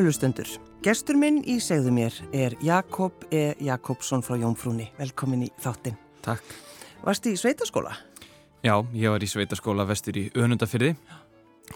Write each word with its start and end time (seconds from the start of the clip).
Kæru 0.00 0.08
lustendur, 0.08 0.48
gestur 0.80 1.18
minn 1.20 1.42
í 1.44 1.58
segðu 1.60 1.90
mér 1.92 2.14
er 2.32 2.54
Jakob 2.64 3.26
E. 3.28 3.52
Jakobsson 3.60 4.22
frá 4.24 4.38
Jónfrúni. 4.40 4.86
Velkomin 4.96 5.42
í 5.44 5.48
þáttinn. 5.60 5.98
Takk. 6.24 6.54
Varst 7.04 7.26
í 7.28 7.34
sveitaskóla? 7.36 7.92
Já, 8.64 8.78
ég 8.96 9.12
var 9.12 9.20
í 9.20 9.28
sveitaskóla 9.28 9.84
vestur 9.84 10.16
í 10.16 10.22
Önundafyrði, 10.32 10.94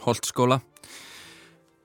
Holtskóla. 0.06 0.56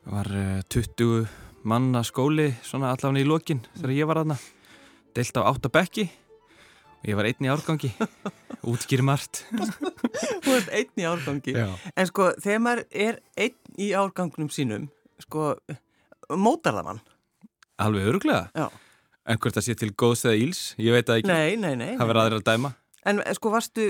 Var 0.08 0.30
uh, 0.32 0.62
20 0.72 1.28
manna 1.68 2.06
skóli 2.08 2.54
svona 2.64 2.94
allavega 2.94 3.26
í 3.26 3.28
lokin 3.28 3.60
þegar 3.74 3.94
ég 3.98 4.10
var 4.14 4.22
aðna. 4.24 4.40
Deilt 5.20 5.42
á 5.44 5.44
áttabekki 5.44 6.08
og 6.08 7.12
ég 7.12 7.20
var 7.20 7.28
einn 7.34 7.50
í 7.50 7.52
árgangi. 7.52 7.92
Útskýri 8.72 9.04
margt. 9.12 9.44
Þú 9.52 10.56
ert 10.56 10.72
einn 10.72 11.04
í 11.04 11.12
árgangi. 11.12 11.60
Já. 11.60 11.68
En 12.00 12.10
sko, 12.14 12.32
þegar 12.40 12.66
maður 12.70 12.88
er 12.96 13.22
einn 13.36 13.76
í 13.76 13.92
árgangnum 13.92 14.48
sínum, 14.56 14.88
sko, 15.28 15.52
mótar 16.38 16.76
það 16.78 16.86
mann? 16.90 17.02
Alveg 17.80 18.10
öruglega. 18.12 18.50
Já. 18.56 18.68
En 19.30 19.38
hvort 19.38 19.56
það 19.56 19.66
sé 19.70 19.76
til 19.78 19.92
góðs 19.94 20.26
eða 20.26 20.38
íls, 20.42 20.62
ég 20.82 20.94
veit 20.96 21.08
það 21.08 21.22
ekki. 21.22 21.30
Nei, 21.32 21.56
nei, 21.62 21.76
nei. 21.80 21.92
Það 22.00 22.08
verður 22.10 22.22
aðra 22.26 22.40
að 22.42 22.46
dæma. 22.50 22.72
En 23.10 23.22
sko, 23.38 23.52
varstu, 23.54 23.86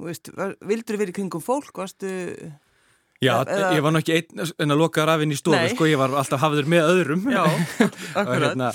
veist, 0.00 0.30
var, 0.36 0.54
vildur 0.64 0.96
verið 1.00 1.16
kringum 1.20 1.42
fólk, 1.44 1.72
varstu... 1.76 2.08
Já, 3.20 3.34
Eða- 3.44 3.74
ég 3.76 3.82
var 3.84 3.92
nú 3.92 4.00
ekki 4.00 4.14
einn 4.16 4.40
en 4.64 4.72
að 4.72 4.78
loka 4.80 5.02
rafinn 5.04 5.34
í 5.34 5.36
stofu, 5.36 5.66
sko, 5.74 5.84
ég 5.90 5.98
var 6.00 6.14
alltaf 6.16 6.40
hafður 6.40 6.70
með 6.72 6.86
öðrum. 6.88 7.26
Já, 7.28 7.42
akkurat. 8.22 8.46
hérna, 8.46 8.70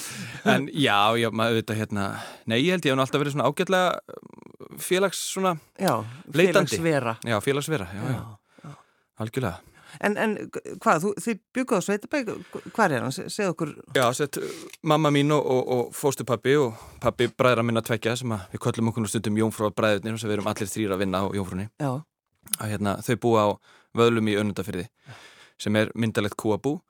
en 0.54 0.68
já, 0.70 1.00
já, 1.18 1.32
maður 1.34 1.58
veit 1.58 1.74
að 1.74 1.80
hérna, 1.82 2.04
nei, 2.46 2.60
ég 2.62 2.76
held 2.76 2.86
ég 2.86 2.94
hef 2.94 3.02
alltaf 3.08 3.24
verið 3.24 3.34
svona 3.34 3.48
ágætlega 3.50 4.78
félags 4.86 5.24
svona, 5.32 5.56
Já, 5.82 5.96
félagsvera. 6.30 7.16
já, 7.26 7.40
félagsvera, 7.42 7.88
já, 7.90 8.04
já, 8.14 8.22
Já. 8.68 8.76
algjörlega. 9.26 9.75
En, 10.04 10.18
en 10.18 10.34
hvað, 10.84 11.04
þú, 11.06 11.12
þið 11.24 11.40
bygguðu 11.56 11.80
á 11.80 11.86
Sveitabæk, 11.88 12.32
hvað 12.76 12.96
er 12.98 13.06
hann? 13.06 13.12
Se- 13.16 13.28
Segðu 13.32 13.54
okkur, 13.54 13.72
Já, 13.96 14.06
sett 14.18 14.40
mamma 14.84 15.12
mín 15.14 15.32
og, 15.36 15.46
og, 15.46 15.70
og 15.78 15.94
fóstupappi 15.96 16.56
og 16.60 16.74
pappi 17.04 17.28
bræðra 17.32 17.64
minna 17.64 17.82
tvekja 17.86 18.16
sem 18.20 18.32
að 18.36 18.48
við 18.56 18.64
köllum 18.68 18.92
okkur 18.92 19.08
stundum 19.12 19.38
Jónfrú 19.40 19.72
bræðurnir 19.76 20.18
og 20.18 20.20
sem 20.24 20.30
við 20.30 20.38
erum 20.40 20.50
allir 20.52 20.72
þrýra 20.72 20.98
að 20.98 21.04
vinna 21.06 21.24
á 21.24 21.26
Jónfrúni. 21.36 21.70
já, 21.80 21.92
Að 22.62 22.70
hérna, 22.76 22.98
þau 23.02 23.16
búa 23.24 23.42
á 23.42 23.50
vöðlum 23.98 24.28
í 24.30 24.36
önnundafyrði 24.38 24.88
sem 25.58 25.76
er 25.80 25.90
myndalegt 25.96 26.36
kúabú. 26.38 26.82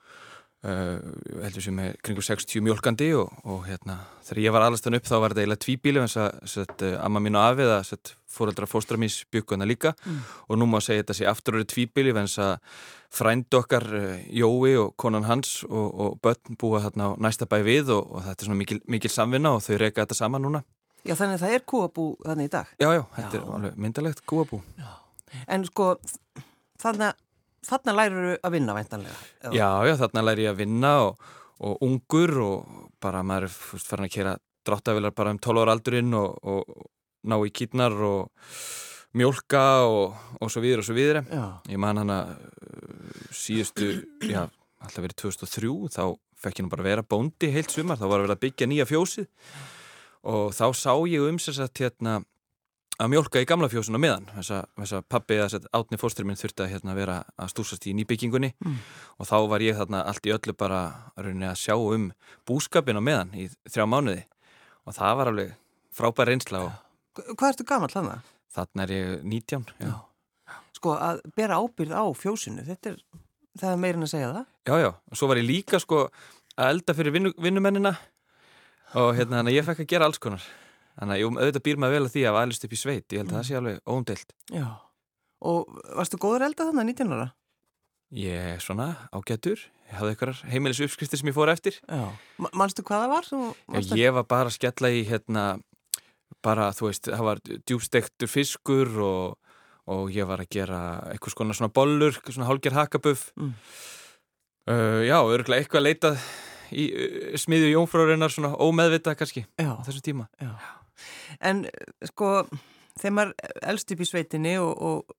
Uh, 0.65 0.97
heldur 1.43 1.61
sem 1.61 1.77
er 1.83 1.97
kringu 2.01 2.23
60 2.25 2.63
mjölkandi 2.65 3.11
og, 3.19 3.29
og 3.45 3.67
hérna, 3.67 3.99
þegar 4.25 4.39
ég 4.41 4.53
var 4.55 4.63
aðlastan 4.65 4.95
upp 4.97 5.05
þá 5.05 5.13
var 5.21 5.33
þetta 5.35 5.43
eiginlega 5.43 5.61
tvíbíli 5.61 6.01
þess 6.01 6.17
að 6.63 6.85
uh, 6.87 6.93
amma 7.05 7.21
mín 7.21 7.35
og 7.37 7.43
afið 7.51 7.73
að 7.75 8.13
fóreldra 8.35 8.65
fóstra 8.71 8.97
mín 8.97 9.11
byggu 9.35 9.53
hana 9.53 9.67
líka 9.69 9.91
Mm. 10.05 10.23
og 10.49 10.57
nú 10.57 10.65
má 10.71 10.79
segja 10.81 11.03
þetta 11.03 11.17
sé 11.19 11.27
aftur 11.29 11.59
orðið 11.59 11.69
tvíbíli 11.75 12.15
þess 12.17 12.39
að 12.41 12.55
frænd 13.19 13.59
okkar 13.59 13.85
uh, 13.93 14.15
Jói 14.33 14.73
og 14.81 14.95
konan 14.97 15.27
hans 15.29 15.59
og, 15.69 15.85
og 16.01 16.17
börn 16.25 16.57
búa 16.57 16.81
þarna 16.87 17.11
á 17.13 17.17
næsta 17.27 17.45
bæ 17.45 17.59
við 17.61 17.93
og, 17.93 18.09
og 18.17 18.25
þetta 18.25 18.41
er 18.41 18.49
svona 18.49 18.61
mikil, 18.63 18.79
mikil 18.89 19.13
samvinna 19.13 19.53
og 19.59 19.61
þau 19.67 19.77
reyka 19.83 20.01
þetta 20.07 20.17
saman 20.17 20.47
núna. 20.47 20.63
já, 21.05 21.13
þannig 21.13 21.37
að 21.37 21.43
það 21.45 21.53
er 21.59 21.67
kúabú 21.69 22.07
þannig 22.25 22.49
í 22.49 22.53
dag. 22.57 22.73
Já, 22.81 22.89
já, 22.97 23.03
þetta 23.19 23.37
Já. 23.43 23.45
er 23.69 23.77
myndalegt 23.85 24.25
kúabú. 24.25 24.63
En 25.45 25.65
sko, 25.69 25.91
þannig 26.81 27.11
að 27.11 27.21
Þannig 27.65 27.97
lærur 27.97 28.31
að 28.37 28.55
vinna 28.55 28.75
væntanlega. 28.77 29.19
Já, 29.55 29.69
já, 29.87 29.93
þarna 30.03 30.25
læri 30.27 30.45
ég 30.45 30.53
að 30.53 30.61
vinna 30.61 30.91
og, 31.07 31.29
og 31.65 31.85
ungur 31.85 32.33
og 32.45 32.81
bara 33.01 33.23
maður 33.25 33.47
er 33.49 33.55
fyrst 33.55 33.89
farin 33.91 34.07
að 34.09 34.15
kera 34.15 34.35
dráttavilar 34.65 35.13
bara 35.15 35.33
um 35.33 35.39
12 35.41 35.63
ára 35.63 35.75
aldurinn 35.75 36.13
og, 36.17 36.35
og 36.41 36.89
ná 37.25 37.37
í 37.41 37.53
kýtnar 37.53 37.95
og 38.05 38.51
mjólka 39.15 39.63
og, 39.87 40.17
og 40.41 40.51
svo 40.51 40.63
viður 40.63 40.83
og 40.83 40.89
svo 40.89 40.97
viður. 40.97 41.21
Ég 41.71 41.81
man 41.81 42.01
hana 42.01 42.19
uh, 42.35 43.25
síðustu, 43.33 43.93
já, 44.27 44.43
alltaf 44.83 45.01
verið 45.05 45.19
2003, 45.23 45.73
þá 45.95 46.03
fekk 46.45 46.59
ég 46.59 46.67
nú 46.67 46.73
bara 46.73 46.85
vera 46.85 47.05
bóndi 47.05 47.49
heilt 47.53 47.73
sumar, 47.73 47.97
þá 47.97 48.05
var 48.09 48.19
að 48.19 48.27
vera 48.27 48.37
að 48.37 48.43
byggja 48.43 48.69
nýja 48.69 48.87
fjósið 48.89 49.29
og 50.25 50.55
þá 50.57 50.65
sá 50.73 50.91
ég 51.07 51.23
um 51.29 51.37
sér 51.41 51.59
satt 51.59 51.81
hérna 51.83 52.19
að 52.99 53.09
mjólka 53.11 53.41
í 53.43 53.47
gamla 53.49 53.67
fjósun 53.71 53.97
á 53.97 54.01
meðan 54.01 54.25
þess 54.37 54.51
að, 54.95 55.03
pappi 55.11 55.35
eða 55.39 55.59
átni 55.75 55.97
fórstur 55.99 56.25
minn 56.27 56.37
þurfti 56.39 56.63
að 56.63 56.71
hérna, 56.71 56.95
vera 56.95 57.17
að 57.37 57.51
stúsast 57.51 57.87
í 57.89 57.93
nýbyggingunni 57.97 58.53
Mm. 58.63 58.77
og 59.19 59.27
þá 59.27 59.35
var 59.51 59.59
ég 59.65 59.75
þarna 59.79 60.03
allt 60.07 60.25
í 60.29 60.33
öllu 60.35 60.53
bara 60.57 60.79
rauninni 61.17 61.47
að 61.49 61.59
sjá 61.59 61.75
um 61.75 62.11
búskapin 62.47 62.97
á 62.99 63.03
meðan 63.03 63.33
í 63.35 63.49
þrjá 63.67 63.85
mánuði 63.89 64.23
og 64.85 64.93
það 64.95 65.15
var 65.19 65.31
alveg 65.33 65.53
frábær 65.95 66.27
reynsla 66.31 66.63
og 66.69 66.71
Hvað 67.15 67.49
ertu 67.53 67.63
gammal 67.67 67.89
þannig? 67.91 68.19
þarna 68.55 68.83
er 68.83 68.91
ég 68.91 69.23
19 69.23 69.65
já. 69.79 69.93
Sko, 70.75 70.95
að 70.99 71.21
bera 71.35 71.55
ábyrð 71.63 71.95
á 71.95 72.03
fjósinu, 72.15 72.63
þetta 72.67 72.89
er, 72.91 72.97
það 73.59 73.71
er 73.71 73.79
meirinn 73.79 74.03
að 74.03 74.11
segja 74.11 74.31
það. 74.35 74.45
já, 74.67 74.75
já, 74.83 74.89
og 75.11 75.15
svo 75.17 75.27
var 75.31 75.37
ég 75.39 75.47
líka 75.47 75.79
sko 75.79 76.01
að 76.55 76.69
elda 76.69 76.93
fyrir 76.95 77.11
vinnu, 77.15 77.31
vinnumennina 77.39 77.95
og 78.95 79.15
hérna, 79.15 79.43
ég 79.51 79.63
fekk 79.67 79.83
að 79.83 79.89
gera 79.91 80.05
alls 80.07 80.19
konar 80.19 80.43
þannig 80.99 81.15
að 81.15 81.39
auðvitað 81.43 81.65
býr 81.67 81.79
maður 81.83 81.95
vel 81.97 82.05
að 82.07 82.13
því 82.15 82.25
að 82.29 82.39
alist 82.41 82.65
upp 82.67 82.75
í 82.75 82.79
sveit 82.81 83.15
ég 83.15 83.21
held 83.23 83.31
að 83.33 83.37
það 83.39 83.47
sé 83.49 83.57
alveg 83.59 83.79
óumdelt 83.95 84.35
Já. 84.55 84.67
Og 85.45 85.79
varstu 85.99 86.17
góður 86.21 86.45
elda 86.47 86.69
þannig 86.71 86.93
19 86.95 87.15
ára? 87.17 87.29
ég 88.15 88.51
er 88.55 88.61
svona 88.63 88.85
ágætur 89.11 89.59
ég 89.89 89.95
hafði 89.97 90.11
eitthvað 90.13 90.41
heimilis 90.53 90.79
uppskriftir 90.85 91.19
sem 91.19 91.29
ég 91.31 91.35
fór 91.35 91.51
eftir 91.51 91.79
Já. 91.89 92.05
Ma- 92.39 92.51
Manstu 92.61 92.83
hvað 92.85 93.03
það 93.05 93.15
var? 93.15 93.31
Já, 93.81 93.97
ég 93.99 94.13
var 94.15 94.27
bara 94.29 94.51
að 94.51 94.55
skella 94.59 94.91
í 94.93 95.01
hérna, 95.09 95.45
bara, 96.45 96.69
þú 96.77 96.87
veist, 96.91 97.09
það 97.09 97.25
var 97.27 97.41
djúbstektur 97.49 98.29
fiskur 98.31 98.93
og, 99.03 99.35
og 99.91 100.13
ég 100.13 100.29
var 100.29 100.41
að 100.45 100.51
gera 100.53 100.79
eitthvað 101.11 101.35
svona, 101.35 101.57
svona 101.57 101.73
bollur, 101.75 102.17
svona 102.29 102.47
hálger 102.49 102.77
hakabuff. 102.77 103.27
Mm. 103.35 103.51
Uh, 104.65 105.01
já, 105.05 105.17
örgulega 105.21 105.61
eitthvað 105.65 105.83
leitað 105.85 106.21
í 106.73 106.85
uh, 106.93 107.35
smiðju 107.37 107.73
jónfrárinnar 107.75 108.33
svona 108.33 108.53
ómeðvitað 108.57 109.17
kannski 109.19 109.43
Já. 109.61 109.73
á 109.77 109.81
þessum 109.85 110.05
tíma. 110.07 110.25
Já. 110.41 110.53
En 111.39 111.65
eh, 111.69 112.09
sko, 112.11 112.31
þegar 112.99 113.15
maður 113.19 113.53
elst 113.73 113.95
upp 113.95 114.03
í 114.03 114.09
sveitinni 114.09 114.57
og, 114.61 114.73
og 114.75 115.15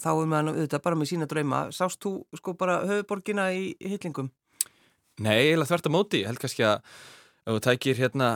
þá 0.00 0.10
er 0.12 0.30
maður 0.30 0.54
auðvitað 0.54 0.84
bara 0.88 1.00
með 1.00 1.12
sína 1.12 1.30
drauma, 1.30 1.62
sást 1.74 2.02
þú 2.02 2.16
sko 2.38 2.56
bara 2.58 2.82
höfuborgina 2.88 3.48
í 3.54 3.72
hyllingum? 3.82 4.30
Nei, 5.22 5.36
eiginlega 5.38 5.70
þvert 5.70 5.88
að 5.88 5.94
móti, 5.94 6.22
ég 6.24 6.30
held 6.32 6.42
kannski 6.42 6.66
að 6.66 6.78
ef 7.44 7.52
þú 7.52 7.60
tækir 7.68 8.00
hérna 8.00 8.30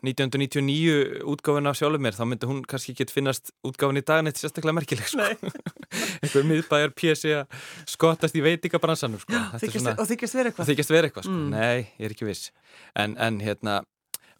1999 0.00 1.24
útgáfin 1.28 1.68
af 1.68 1.76
sjálfur 1.76 2.00
mér, 2.00 2.16
þá 2.16 2.24
myndi 2.28 2.48
hún 2.48 2.60
kannski 2.68 2.94
ekki 2.94 3.06
finnast 3.12 3.52
útgáfin 3.66 4.00
í 4.00 4.04
dagan 4.04 4.30
eitt 4.30 4.40
sérstaklega 4.40 4.76
merkileg, 4.78 5.08
sko. 5.08 5.26
Einhver 6.22 6.46
miðbæjar 6.48 6.94
pjessi 6.96 7.34
að 7.36 7.66
skottast 7.88 8.36
í 8.36 8.44
veitingabransanum, 8.44 9.20
sko. 9.20 9.36
Og 9.36 9.60
þykist 10.08 10.36
verið 10.36 10.52
eitthvað? 10.52 10.70
þykist 10.72 10.94
vera 10.94 11.10
eitthvað, 11.10 11.28
sko. 11.28 11.36
Mm. 11.36 11.50
Nei, 11.52 11.90
ég 12.00 12.08
er 12.08 12.16
ekki 12.16 12.28
viss. 12.28 12.48
En, 12.96 13.16
en 13.20 13.40
hérna, 13.44 13.82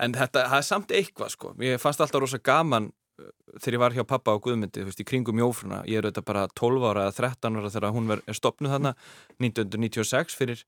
en 0.01 0.17
þetta, 0.17 0.47
það 0.53 0.63
er 0.63 0.67
samt 0.67 0.95
eitthvað, 0.97 1.35
sko. 1.35 1.53
Ég 1.65 1.83
fannst 1.83 2.03
alltaf 2.03 2.23
rosa 2.23 2.41
gaman 2.43 2.91
uh, 2.91 3.31
þegar 3.59 3.77
ég 3.77 3.83
var 3.85 3.97
hjá 3.97 4.05
pappa 4.09 4.35
á 4.37 4.43
Guðmundi, 4.43 4.83
þú 4.83 4.91
veist, 4.91 5.03
í 5.03 5.09
kringum 5.09 5.43
jófruna. 5.43 5.83
Ég 5.91 6.01
er 6.01 6.09
auðvitað 6.09 6.29
bara 6.31 6.47
12 6.61 6.89
ára 6.91 7.09
eða 7.09 7.17
13 7.19 7.61
ára 7.61 7.73
þegar 7.75 7.97
hún 7.97 8.15
er 8.17 8.39
stopnuð 8.39 8.77
þarna 8.77 8.95
1996 9.43 10.39
fyrir 10.39 10.65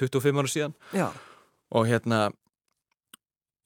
25 0.00 0.42
ára 0.42 0.54
síðan. 0.56 0.76
Já. 0.96 1.08
Og 1.72 1.88
hérna, 1.88 2.24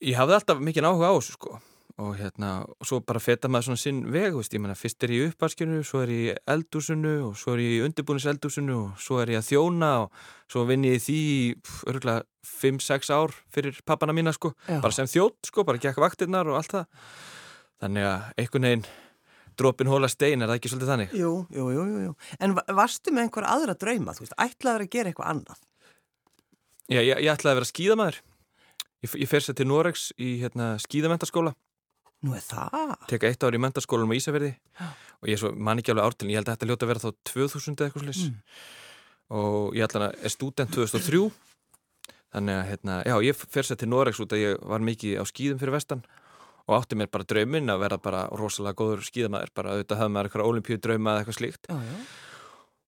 ég 0.05 0.19
hafði 0.21 0.39
alltaf 0.41 0.63
mikið 0.63 0.91
áhuga 0.91 1.11
á 1.11 1.17
þessu, 1.17 1.39
sko. 1.41 1.59
Og 1.97 2.11
hérna, 2.19 2.59
og 2.69 2.85
svo 2.85 2.99
bara 3.01 3.21
feta 3.25 3.49
maður 3.49 3.71
svona 3.71 3.81
sinn 3.81 4.01
veg, 4.13 4.35
veist, 4.37 4.53
ég 4.53 4.61
menna, 4.61 4.75
fyrst 4.77 5.01
er 5.07 5.15
ég 5.15 5.23
í 5.23 5.29
uppvaskinu, 5.31 5.79
svo 5.89 6.03
er 6.05 6.11
ég 6.13 6.27
í 6.27 6.35
eldúsinu 6.53 7.13
og 7.31 7.39
svo 7.41 7.55
er 7.55 7.63
ég 7.65 7.71
í 7.79 7.85
undirbúnis 7.87 8.27
eldúsinu 8.29 8.75
og 8.83 8.99
svo 9.01 9.23
er 9.23 9.33
ég 9.33 9.41
að 9.41 9.47
þjóna 9.49 9.89
og 10.03 10.19
svo 10.53 10.67
vinn 10.69 10.85
ég 10.85 11.01
því 11.01 11.17
örgulega 11.89 12.27
5-6 12.45 13.09
ár 13.17 13.33
fyrir 13.49 13.81
pappana 13.89 14.13
mína, 14.13 14.35
sko. 14.37 14.53
Já. 14.69 14.77
Bara 14.85 14.93
sem 14.93 15.09
þjótt, 15.09 15.41
sko, 15.49 15.65
bara 15.65 15.81
gekk 15.81 15.97
vaktirnar 16.05 16.53
og 16.53 16.61
allt 16.61 16.75
það. 16.77 16.87
Þannig 17.81 18.09
að 18.13 18.29
einhvern 18.45 18.69
veginn 18.69 18.87
dropin 19.57 19.89
hóla 19.89 20.13
stein, 20.13 20.43
er 20.45 20.53
það 20.53 20.59
ekki 20.61 20.75
svolítið 20.75 20.93
þannig? 20.93 21.17
Jú, 21.17 21.33
jú, 21.57 21.67
jú, 21.73 21.85
jú. 22.11 22.15
En 22.45 22.53
va- 22.61 22.69
varstu 22.77 23.09
með 23.17 23.25
einhver 23.31 23.49
aðra 23.49 23.73
drauma, 23.81 24.13
þú 24.13 24.27
veist, 24.27 24.37
ætlaður 24.37 24.85
að 24.85 24.93
gera 24.93 25.09
eitthvað 25.15 25.33
annað? 25.33 25.65
Já, 26.93 27.01
ég, 27.01 27.17
ég 27.25 27.33
ætlaði 27.33 27.55
að 27.57 27.61
vera 27.63 27.73
skíðamaður. 27.73 28.21
Ég, 29.07 29.15
ég 29.25 29.29
fer 29.33 29.41
sér 29.49 29.57
til 29.57 29.67
Noregs 29.73 30.11
í 30.21 30.37
hérna, 30.45 30.75
skíðamentaskóla. 30.85 31.57
Nú 32.27 32.35
er 32.37 32.43
það? 32.45 32.95
teka 33.11 33.29
eitt 33.31 33.45
ár 33.47 33.55
í 33.57 33.61
mentaskólanum 33.63 34.13
á 34.13 34.19
Ísafjörði 34.19 34.53
og 35.23 35.29
ég 35.31 35.37
er 35.37 35.41
svo, 35.43 35.53
man 35.57 35.79
ekki 35.81 35.93
alveg 35.95 36.09
ártilin, 36.11 36.33
ég 36.35 36.41
held 36.43 36.49
að 36.51 36.57
þetta 36.57 36.69
ljóta 36.71 36.87
að 36.87 36.91
vera 36.93 37.05
þá 37.07 37.11
2000 37.33 37.77
eða 37.77 37.87
eitthvað 37.91 38.05
slis 38.07 38.23
Mm. 38.27 38.37
og 39.37 39.75
ég 39.75 39.87
ætla 39.87 40.09
að 40.11 40.25
er 40.27 40.33
student 40.35 40.71
2003 40.75 41.31
þannig 42.37 42.55
að, 42.61 42.67
hérna, 42.71 42.95
já, 43.07 43.17
ég 43.25 43.37
fer 43.39 43.63
sér 43.67 43.79
til 43.81 43.89
Noregs 43.89 44.21
út 44.21 44.33
að 44.37 44.43
ég 44.45 44.63
var 44.69 44.81
mikið 44.85 45.19
á 45.19 45.25
skýðum 45.25 45.59
fyrir 45.63 45.73
vestan 45.77 46.03
og 46.67 46.75
átti 46.81 46.99
mér 46.99 47.09
bara 47.11 47.25
drauminn 47.25 47.71
að 47.71 47.81
vera 47.85 47.99
bara 48.03 48.25
rosalega 48.35 48.75
góður 48.77 49.05
skýðamaður, 49.07 49.53
bara 49.55 49.75
auðvitað 49.77 50.01
hafði 50.03 50.15
maður 50.17 50.29
eitthvað 50.31 50.49
olimpíu 50.51 50.79
drauma 50.83 51.13
eða 51.15 51.23
eitthvað 51.25 51.39
slíkt 51.41 51.71
Já, 51.71 51.77
já. 51.79 51.99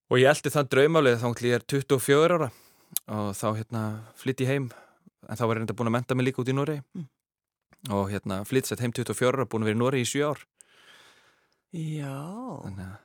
og 0.09 0.17
ég 0.19 0.29
eldi 0.33 0.53
þann 0.55 0.69
draumálið 0.73 1.21
þá 1.23 1.27
ég 1.47 1.55
er 1.55 1.65
24 1.73 2.35
ára 2.35 2.49
og 3.07 3.31
þá 3.39 3.47
hérna 3.59 3.83
flytt 4.19 4.43
ég 4.43 4.51
heim 4.51 4.69
en 5.29 5.37
þá 5.37 5.43
var 5.47 5.55
ég 5.55 5.61
reynda 5.63 5.77
búin 5.79 5.89
að 5.91 5.95
menta 5.97 6.15
mig 6.17 6.25
líka 6.29 6.43
út 6.43 6.51
í 6.51 6.55
Noregi 6.57 6.83
Mm. 6.95 7.07
Og 7.89 8.09
hérna 8.11 8.41
flytt 8.47 8.67
sér 8.69 8.81
heim 8.83 8.91
24 8.95 9.31
ára 9.39 9.45
búin 9.49 9.63
að 9.63 9.71
vera 9.71 9.77
í 9.77 9.83
Noregi 9.83 10.07
í 10.07 10.11
7 10.15 10.25
ár. 10.31 10.41
Já. 11.71 12.17
þannig 12.65 12.87
að 12.89 12.97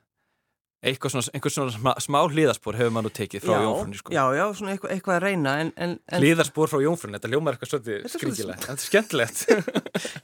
eitthvað 0.85 1.13
svona, 1.15 1.31
einhver 1.33 1.53
svona 1.55 1.73
smá, 1.73 1.91
smá 2.05 2.17
hlýðaspor 2.29 2.77
hefur 2.77 2.93
maður 2.93 3.13
tekið 3.17 3.45
frá 3.47 3.55
Jónfrunni 3.57 3.97
sko. 3.97 4.13
Já, 4.13 4.25
já, 4.37 4.43
svona 4.59 4.73
eitthvað, 4.75 4.91
eitthvað 4.93 5.15
að 5.17 5.23
reyna 5.25 5.53
en, 5.63 5.71
en, 5.81 5.95
en, 6.13 6.21
Hlýðaspor 6.21 6.69
frá 6.69 6.81
Jónfrunni, 6.85 7.17
þetta 7.17 7.31
ljómar 7.33 7.57
eitthvað 7.57 7.71
svolítið 7.71 8.09
skringilegt, 8.13 8.67
þetta 8.67 8.75
er 8.75 8.85
skemmtilegt. 8.85 9.39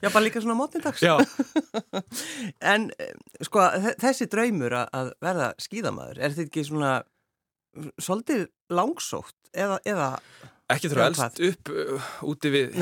Já, 0.04 0.08
bara 0.10 0.22
líka 0.26 0.42
svona 0.44 0.58
mótnindags 0.58 1.00
Já, 1.00 1.14
En 2.74 2.90
eh, 3.00 3.14
sko, 3.48 3.64
þe- 3.86 3.96
þessi 4.04 4.28
draumur 4.36 4.76
að- 4.82 5.14
verða 5.24 5.48
skíðamaður 5.64 6.20
er 6.20 6.34
þetta 6.36 6.46
ekki 6.50 6.66
svona 6.68 6.92
svolítið 8.02 8.44
langsótt 8.76 9.36
eða, 9.56 9.80
eða 9.88 10.10
ekki 10.74 10.88
Já, 10.88 10.92
þurfa 10.92 11.06
elst 11.10 11.40
upp 11.50 11.70
uh, 11.74 12.10
úti 12.30 12.50
við 12.54 12.76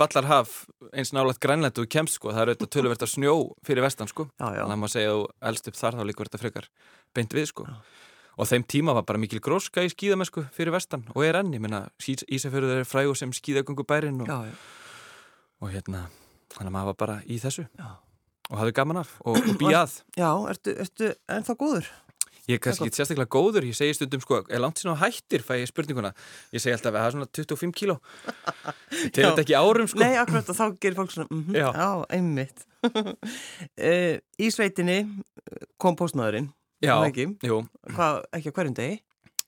Ballarhaf 0.00 0.54
eins 0.92 1.12
nálægt 1.14 1.40
grænlegt 1.42 1.80
og 1.82 1.88
kemst 1.92 2.18
sko, 2.18 2.32
það 2.32 2.42
er 2.44 2.52
auðvitað 2.52 2.72
töluvert 2.76 3.04
af 3.06 3.10
snjó 3.12 3.34
fyrir 3.66 3.84
vestan 3.86 4.10
sko, 4.10 4.28
Já, 4.40 4.46
já. 4.56 4.62
þannig 4.62 4.76
að 4.76 4.80
maður 4.82 4.94
segja 4.96 5.12
að 5.16 5.24
elst 5.52 5.68
upp 5.72 5.78
þar 5.80 5.98
þá 5.98 6.04
líka 6.08 6.22
verður 6.22 6.32
þetta 6.32 6.42
frekar 6.44 6.68
beint 7.16 7.36
við 7.36 7.48
sko. 7.52 7.66
Og 8.40 8.48
þeim 8.48 8.62
tíma 8.64 8.94
var 8.96 9.04
bara 9.04 9.20
mikil 9.20 9.42
gróska 9.44 9.82
í 9.84 9.90
skíðamennsku 9.92 10.46
fyrir 10.56 10.72
vestan 10.72 11.02
og 11.12 11.20
er 11.26 11.36
enn, 11.42 11.50
ég 11.52 11.60
meina 11.60 11.82
Ísafjörður 12.00 12.78
er 12.80 12.88
frægur 12.88 13.18
sem 13.20 13.34
skíðagöngu 13.36 13.84
bærin 13.84 14.22
og, 14.24 14.30
Já, 14.30 14.48
já, 14.48 14.54
og 15.60 15.74
hérna 15.74 16.06
þannig 16.54 16.70
að 16.70 16.74
maður 16.78 16.88
var 16.92 16.96
bara 17.04 17.18
í 17.28 17.36
þessu. 17.42 17.66
Já. 17.76 17.90
og 18.50 18.56
hafði 18.60 18.72
gaman 18.76 19.02
af 19.02 19.12
og, 19.24 19.36
og 19.36 19.60
býja 19.60 19.82
að 19.84 19.98
Já, 20.16 20.30
ertu, 20.52 20.74
ertu 20.86 21.12
ennþá 21.28 21.58
góður? 21.60 21.92
Ég 22.52 22.58
er 22.58 22.62
kannski 22.66 22.88
ekki 22.88 23.00
sérstaklega 23.00 23.32
góður, 23.32 23.66
ég 23.68 23.76
segi 23.76 23.96
stundum 23.96 24.22
sko, 24.22 24.42
er 24.52 24.60
langt 24.62 24.80
síðan 24.80 24.98
á 24.98 25.02
hættir, 25.02 25.44
fæ 25.46 25.54
ég 25.62 25.70
spurninguna 25.70 26.10
ég 26.52 26.62
segi 26.62 26.74
alltaf 26.76 26.92
að 26.92 26.98
það 26.98 27.06
er 27.06 27.14
svona 27.16 27.28
25 27.38 27.76
kíló 27.78 27.96
Já. 28.02 29.30
þetta 29.30 29.44
ekki 29.44 29.56
árum 29.56 29.88
sko 29.90 30.02
Nei, 30.02 30.16
akkurat 30.20 30.52
og 30.52 30.58
þá 30.58 30.66
gerir 30.82 30.98
fólk 30.98 31.14
svona 31.14 31.28
mm 31.30 31.56
Já. 31.56 31.68
Já, 31.72 31.88
einmitt 32.18 32.66
uh, 32.90 34.18
Í 34.44 34.50
sveitinni 34.52 34.98
eh, 35.00 35.64
kom 35.80 35.96
postmaðurinn 35.98 36.52
Já, 36.82 36.96
ekki? 37.06 37.30
jú, 37.46 37.62
Hvað, 37.94 38.22
ekki 38.36 38.52
á 38.52 38.56
hverjum 38.58 38.78
degi? 38.78 39.00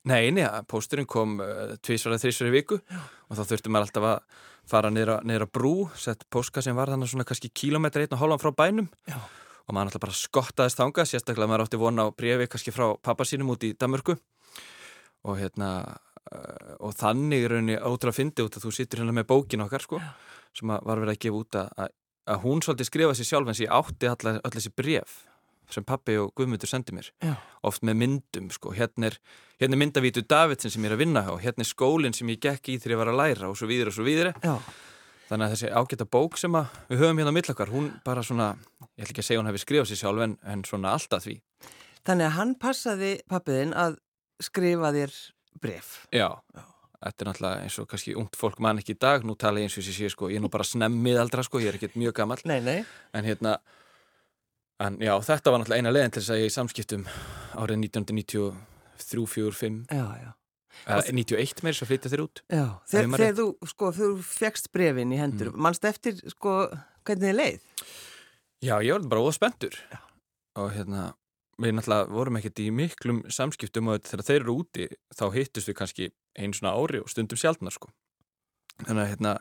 nei, 0.04 0.28
nei, 0.36 0.44
pósturinn 0.68 1.08
kom 1.08 1.38
uh, 1.40 1.76
tvísvara 1.84 2.20
þrísvara 2.20 2.52
í 2.52 2.56
viku 2.58 2.76
og 2.76 3.38
þá 3.38 3.44
þurfti 3.48 3.72
maður 3.72 3.88
alltaf 3.88 4.08
að 4.10 4.42
fara 4.68 4.90
að 4.90 5.46
brú, 5.52 5.72
sett 5.96 6.24
póska 6.32 6.62
sem 6.64 6.76
var 6.76 6.92
þannig 6.92 7.10
svona 7.10 7.26
kannski 7.28 7.50
kílómetra 7.52 8.04
einn 8.04 8.16
og 8.16 8.20
hálfan 8.20 8.42
frá 8.44 8.52
bænum 8.64 8.88
Já. 9.08 9.18
Og 9.64 9.74
maður 9.74 9.90
alltaf 9.90 10.04
bara 10.04 10.16
skottaðist 10.18 10.80
þangað, 10.80 11.10
sérstaklega 11.10 11.50
maður 11.50 11.66
átti 11.66 11.80
vona 11.80 12.06
á 12.06 12.08
brefi 12.12 12.48
kannski 12.52 12.74
frá 12.74 12.86
pappa 13.00 13.26
sínum 13.28 13.52
út 13.54 13.64
í 13.64 13.72
Danmörku. 13.78 14.16
Og 15.24 15.38
hérna 15.40 15.70
uh, 15.88 16.74
og 16.84 16.96
þannig 16.98 17.46
er 17.46 17.54
rauninni 17.54 17.76
ótrúlega 17.80 18.18
fyndi 18.18 18.44
út 18.44 18.58
að 18.58 18.66
þú 18.66 18.74
sittur 18.76 19.02
hérna 19.02 19.16
með 19.16 19.30
bókin 19.32 19.64
okkar 19.64 19.84
sko, 19.84 20.00
sem 20.56 20.72
að 20.74 20.88
var 20.88 21.04
verið 21.04 21.16
að 21.16 21.22
gefa 21.24 21.40
út 21.40 21.60
að, 21.60 21.70
að, 21.84 21.94
að 22.34 22.42
hún 22.44 22.64
svolítið 22.64 22.90
skrifa 22.90 23.16
sér 23.16 23.30
sjálf 23.30 23.52
en 23.52 23.58
sér 23.60 23.78
átti 23.78 24.10
allar 24.10 24.42
þessi 24.44 24.74
bref 24.76 25.22
sem 25.72 25.84
pappi 25.86 26.16
og 26.20 26.32
Guðmundur 26.36 26.68
sendi 26.68 26.92
mér. 26.92 27.08
Já. 27.24 27.34
oft 27.64 27.84
með 27.86 27.96
myndum 28.02 28.50
sko, 28.52 28.74
hérna 28.76 29.08
er, 29.08 29.14
hérna 29.62 29.78
er 29.78 29.80
myndavítu 29.80 30.24
Davidsen 30.28 30.72
sem 30.72 30.84
ég 30.84 30.92
er 30.92 30.96
að 30.98 31.04
vinna 31.06 31.22
á, 31.24 31.32
hérna 31.40 31.64
er 31.64 31.70
skólinn 31.70 32.16
sem 32.16 32.28
ég 32.28 32.42
gekk 32.42 32.68
í 32.68 32.76
þegar 32.76 32.94
ég 32.94 33.00
var 33.00 33.12
að 33.12 33.20
læra 33.22 33.48
og 33.48 33.56
svo 33.58 33.68
víðir 33.70 33.88
og 33.88 33.96
svo 33.96 34.04
víðir 34.04 34.34
Já, 34.44 34.58
þannig 35.28 35.46
að 35.46 35.54
þessi 35.54 35.70
ágæta 35.72 36.06
bók 36.16 36.38
sem 36.40 36.56
við 36.90 37.00
höfum 37.00 37.20
hérna 37.20 37.32
á 37.32 37.36
millakar, 37.38 37.72
hún 37.72 37.90
bara 38.04 38.22
svona 38.26 38.52
ég 38.94 39.04
ætla 39.04 39.12
ekki 39.14 39.22
að 39.24 39.28
segja 39.30 39.40
hún 39.42 39.50
hefði 39.50 39.62
skrifað 39.64 39.90
sér 39.90 40.00
sjálf 40.02 40.24
en, 40.26 40.36
en 40.44 40.64
svona 40.68 40.92
alltaf 40.96 41.24
því. 41.26 41.38
þannig 42.04 42.28
að 42.28 42.36
hann 42.38 42.54
passaði 42.60 43.12
pappiðinn 43.30 43.74
að 43.74 43.98
skrifa 44.42 44.92
þér 44.94 45.16
bref 45.62 45.92
Já, 46.14 46.28
þetta 47.04 47.24
er 47.24 47.30
náttúrulega 47.30 47.64
eins 47.64 47.78
og 47.80 47.88
kannski 47.90 48.16
ungt 48.18 48.36
fólk 48.36 48.60
mann 48.64 48.82
ekki 48.82 48.96
í 48.96 49.00
dag, 49.00 49.24
nú 49.24 49.36
tala 49.38 49.62
ég 49.62 49.68
eins 49.70 49.78
og 49.78 49.86
ég 49.86 49.96
sé 49.96 50.10
sko, 50.12 50.28
ég 50.32 50.40
er 50.40 50.44
nú 50.44 50.52
bara 50.52 50.66
snemmið 50.66 51.22
aldra 51.22 51.44
sko, 51.46 51.62
ég 51.62 51.72
er 51.72 51.80
ekkert 51.80 51.96
mjög 52.00 52.16
gammal 52.20 52.38
Nei, 52.44 52.60
nei. 52.64 52.78
En 53.14 53.24
hérna 53.24 53.58
en 54.82 54.98
já, 55.00 55.14
þetta 55.22 55.52
var 55.52 55.62
náttúrulega 55.62 55.82
eina 55.84 55.92
leiðin 55.94 56.14
til 56.14 56.22
þess 56.22 56.34
að 56.34 56.40
ég 56.42 56.50
í 56.50 56.54
samskiptum 56.54 57.04
árið 57.54 57.84
1993, 57.86 59.26
4, 59.30 60.34
5 60.84 60.88
Já, 60.88 60.94
já 60.94 61.00
eða 61.00 61.16
91 61.20 61.64
meir 61.66 61.78
svo 61.78 61.88
flytja 61.88 62.12
þér 62.12 62.24
út 62.24 62.42
Já, 62.46 62.64
þegar, 62.90 63.18
þegar 63.20 63.36
þú, 63.40 63.46
sko, 63.72 63.92
þú 63.98 64.08
fegst 64.28 64.70
brefin 64.74 65.14
í 65.14 65.20
hendur, 65.20 65.52
mm. 65.52 65.62
mannst 65.66 65.86
eftir, 65.88 66.18
sko, 66.34 66.56
hvernig 67.06 67.30
þið 67.30 67.38
leið? 67.38 67.68
Já, 68.64 68.74
ég 68.80 68.96
var 68.96 69.08
bara 69.12 69.26
óða 69.26 69.36
spenntur 69.36 69.78
og 70.60 70.70
hérna, 70.74 71.10
við 71.60 71.76
náttúrulega 71.76 72.14
vorum 72.14 72.38
ekkert 72.40 72.62
í 72.62 72.70
miklum 72.74 73.20
samskiptum 73.32 73.92
og 73.92 74.06
þegar 74.06 74.28
þeir 74.28 74.40
eru 74.40 74.56
úti 74.62 74.88
þá 75.14 75.24
hittust 75.34 75.70
við 75.70 75.78
kannski 75.80 76.10
einu 76.38 76.56
svona 76.56 76.74
ári 76.78 77.02
og 77.02 77.10
stundum 77.10 77.38
sjaldnar 77.38 77.74
sko. 77.74 77.90
Þannig 78.84 79.02
að 79.04 79.10
hérna, 79.12 79.34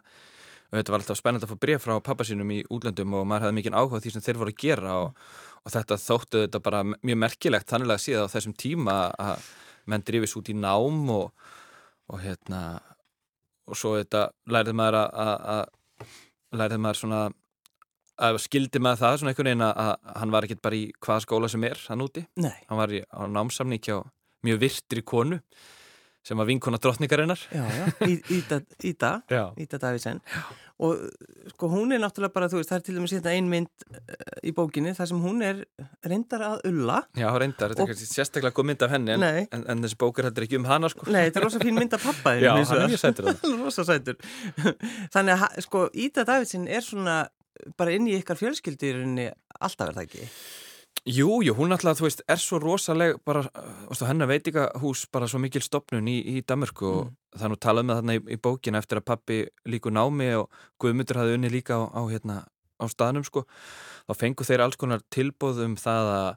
þetta 0.73 0.93
var 0.93 1.03
alltaf 1.03 1.19
spennand 1.19 1.45
að 1.45 1.53
fá 1.53 1.61
bref 1.65 1.85
frá 1.85 1.95
pappa 2.05 2.25
sínum 2.27 2.51
í 2.53 2.61
útlöndum 2.73 3.15
og 3.17 3.27
maður 3.29 3.47
hefði 3.47 3.57
mikið 3.59 3.77
áhuga 3.77 4.01
því 4.03 4.13
sem 4.13 4.25
þeir 4.25 4.41
voru 4.41 4.53
að 4.53 4.63
gera 4.63 4.95
og, 5.01 5.21
og 5.63 5.75
þetta 5.75 5.99
þóttu 6.01 6.43
þetta 6.45 6.63
bara 6.67 6.83
mjög 6.93 7.19
merkilegt 7.25 7.73
þannig 7.73 7.93
að 7.93 8.03
síðan 8.05 8.29
á 8.29 8.33
þessum 8.33 8.57
tíma 8.65 8.97
að 9.21 9.47
menn 9.89 10.05
drifis 10.05 10.35
út 10.39 10.49
í 10.51 10.55
nám 10.57 11.09
og, 11.13 11.31
og 12.11 12.21
hérna 12.23 12.63
og 13.69 13.79
svo 13.79 13.95
þetta 13.99 14.27
lærið 14.51 14.75
maður 14.75 14.99
að, 15.03 15.63
lærið 16.53 16.83
maður 16.83 16.99
svona 16.99 17.21
að 18.23 18.39
skildi 18.43 18.81
með 18.83 18.99
það 19.01 19.15
svona 19.19 19.31
einhvern 19.33 19.49
veginn 19.49 19.65
að, 19.65 19.93
hann 20.19 20.33
var 20.33 20.45
ekkert 20.45 20.63
bara 20.65 20.77
í 20.77 20.83
hvaða 21.01 21.23
skóla 21.25 21.49
sem 21.49 21.63
er 21.67 21.79
hann 21.87 22.03
úti, 22.05 22.25
Nei, 22.43 22.55
hann 22.69 22.79
var 22.79 22.93
í, 22.93 23.01
á 23.09 23.21
námsamning 23.25 23.81
hjá 23.83 24.01
mjög 24.45 24.59
virtri 24.61 25.03
konu 25.07 25.39
sem 26.23 26.39
var 26.39 26.47
vinkona 26.47 26.77
drottningarinnar. 26.79 27.39
Já, 27.51 27.63
já, 27.67 27.85
Í- 28.07 28.21
Ída, 28.39 28.61
Ída, 28.83 29.09
Já, 29.31 29.43
Ída 29.59 29.79
Davisen 29.81 30.21
og 30.83 30.97
sko 31.53 31.67
hún 31.69 31.93
er 31.93 31.99
náttúrulega 32.01 32.33
bara, 32.33 32.47
þú 32.51 32.57
veist, 32.57 32.71
það 32.71 32.79
er 32.79 32.83
til 32.87 32.95
dæmis 32.97 33.11
hérna 33.13 33.31
ein 33.37 33.45
mynd 33.51 33.83
uh, 33.93 34.39
í 34.43 34.51
bókinni 34.57 34.91
þar 34.97 35.07
sem 35.11 35.19
hún 35.21 35.43
er 35.45 35.59
reyndar 36.09 36.41
að 36.47 36.63
ulla. 36.67 36.97
Já 37.15 37.27
reyndar, 37.39 37.71
þetta 37.75 37.85
er 37.85 37.91
kannski 37.93 38.09
sérstaklega 38.09 38.55
góð 38.57 38.67
mynd 38.71 38.83
af 38.87 38.91
henni 38.95 39.13
en, 39.13 39.23
en, 39.53 39.63
en 39.75 39.83
þessi 39.85 39.99
bókar 40.01 40.27
er 40.31 40.43
ekki 40.47 40.57
um 40.59 40.65
hana 40.67 40.89
sko. 40.91 41.05
Nei, 41.13 41.27
þetta 41.29 41.39
er 41.43 41.45
rosa 41.47 41.61
fín 41.63 41.77
mynd 41.77 41.93
af 41.95 42.03
pappa 42.03 42.33
Já, 42.41 42.51
hann 42.57 42.81
er 42.81 42.91
mjög 42.91 43.03
sætur 43.05 43.29
það 43.29 43.55
rosa 43.63 43.85
sætur. 43.91 44.19
Þannig 45.13 45.45
að, 45.45 45.61
sko, 45.69 45.85
Ída 46.07 46.25
Davisen 46.27 46.67
er 46.67 46.83
svona 46.83 47.19
bara 47.79 47.93
inn 47.95 48.09
í 48.09 48.17
ykkar 48.17 48.41
fjölskyldurinni 48.41 49.29
alltaf 49.63 49.93
er 49.93 49.97
það 50.01 50.07
ekki 50.09 50.27
Jú, 51.03 51.41
jú, 51.43 51.51
hún 51.57 51.75
alltaf, 51.75 51.97
þú 51.99 52.05
veist, 52.05 52.21
er 52.31 52.39
svo 52.39 52.61
rosaleg 52.63 53.17
bara, 53.27 53.41
þú 53.91 54.05
hennar 54.07 54.29
veitingahús 54.29 55.01
bara 55.11 55.27
svo 55.27 55.41
mikil 55.43 55.59
stopnun 55.59 56.07
í, 56.07 56.15
í 56.31 56.43
Danmarku 56.47 56.85
og 56.87 57.09
það 57.35 57.51
nú 57.51 57.57
talað 57.59 57.87
með 57.89 57.97
þarna 57.99 58.15
í, 58.15 58.21
í 58.31 58.37
bókina 58.39 58.79
eftir 58.79 59.01
að 59.01 59.07
pappi 59.09 59.39
líku 59.67 59.91
námi 59.91 60.29
og 60.37 60.61
Guðmundur 60.79 61.19
hafði 61.19 61.35
unni 61.35 61.51
líka 61.51 61.75
á, 61.75 61.91
á, 61.91 62.01
hérna, 62.07 62.37
á 62.79 62.85
staðnum, 62.87 63.25
sko. 63.27 63.43
Þá 64.07 64.15
fengu 64.21 64.47
þeir 64.47 64.63
alls 64.63 64.79
konar 64.79 65.03
tilbóð 65.11 65.59
um 65.65 65.75
það 65.79 66.13
að 66.13 66.29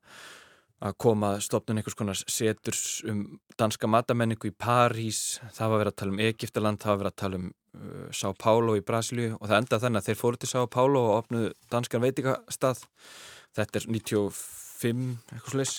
að 0.85 0.96
koma 1.00 1.30
stopnun 1.40 1.80
einhvers 1.80 1.96
konar 1.96 2.18
seturs 2.20 3.00
um 3.08 3.23
danska 3.56 3.88
matamenningu 3.88 4.50
í 4.50 4.52
París, 4.52 5.38
það 5.56 5.70
var 5.73 5.80
verið 5.80 5.92
að 5.92 6.00
tala 6.02 6.12
um 6.12 6.20
Egiptaland, 6.26 6.80
það 6.82 6.90
var 6.90 7.00
verið 7.00 7.12
að 7.14 7.20
tala 7.23 7.38
um 7.40 7.46
uh, 7.49 8.11
São 8.12 8.37
Paulo 8.37 8.75
í 8.76 8.85
Brasilíu 8.85 9.38
og 9.38 9.46
það 9.46 9.56
endaði 9.62 9.85
þannig 9.87 10.02
að 10.02 10.11
þeir 10.11 10.20
fóru 10.20 10.42
til 10.42 10.50
São 10.50 10.68
Paulo 10.68 11.04
og 11.06 11.14
opnuðu 11.23 11.54
danskan 11.73 12.04
veitingastað 12.04 12.85
þetta 13.57 13.81
er 13.81 13.87
95 13.89 15.05
eitthvað 15.33 15.53
slis 15.55 15.75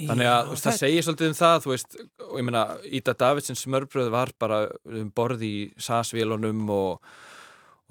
þannig 0.00 0.28
að 0.30 0.50
veist, 0.52 0.64
það 0.64 0.76
segir 0.78 1.04
svolítið 1.04 1.28
um 1.32 1.36
það 1.40 1.56
þú 1.64 1.72
veist, 1.74 1.96
og 2.24 2.36
ég 2.40 2.46
meina 2.46 2.62
Ída 3.00 3.14
Davidsins 3.20 3.64
smörbröð 3.66 4.10
var 4.14 4.30
bara 4.40 4.60
um 4.88 5.10
borð 5.16 5.42
í 5.44 5.54
sasvélunum 5.82 6.62
og, 6.72 7.10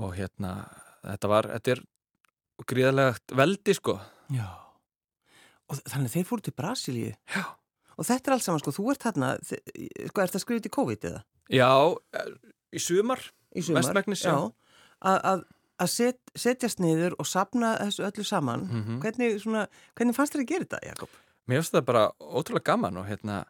og 0.02 0.16
hérna 0.18 0.54
þetta 1.04 1.30
var, 1.32 1.50
þetta 1.58 1.76
er 1.76 1.84
gríðalegt 2.72 3.36
veldi 3.38 3.76
sko 3.78 4.00
Já 4.34 4.48
Og 5.70 5.78
þannig 5.86 6.10
þeir 6.16 6.26
fóru 6.26 6.42
til 6.42 6.54
Brasilíu 6.58 7.12
Já. 7.30 7.44
Og 8.00 8.08
þetta 8.08 8.32
er 8.32 8.34
allt 8.38 8.46
saman, 8.48 8.62
sko, 8.64 8.72
þú 8.74 8.88
ert 8.94 9.04
þi- 9.06 9.60
sko, 10.10 10.22
ert 10.24 10.34
það 10.34 10.42
skrifið 10.46 10.64
til 10.66 10.72
COVID 10.74 11.06
eða? 11.12 11.20
já, 11.52 11.70
eh, 12.16 12.32
í 12.74 12.80
sumar 12.82 13.22
Í 13.54 13.62
sumar 13.66 13.84
Mestmegnis, 13.84 14.24
já. 14.24 14.34
Að- 15.04 15.22
Að 15.30 15.44
að 15.80 15.90
set, 15.90 16.20
setjast 16.36 16.80
niður 16.80 17.16
og 17.20 17.26
sapna 17.26 17.78
þessu 17.80 18.04
öllu 18.10 18.26
saman 18.26 18.68
Mhm. 18.70 19.00
hvernig, 19.02 19.40
svona, 19.42 19.68
hvernig 19.96 20.16
fannst 20.16 20.34
þér 20.36 20.44
að 20.44 20.48
gera 20.54 20.66
þetta, 20.66 20.80
Jakob? 20.88 21.10
mér 21.50 21.58
finnst 21.62 21.74
það 21.74 21.86
bara 21.86 22.12
ótrúlega 22.22 22.64
gaman 22.64 22.98
og 22.98 23.06
hérna 23.08 23.46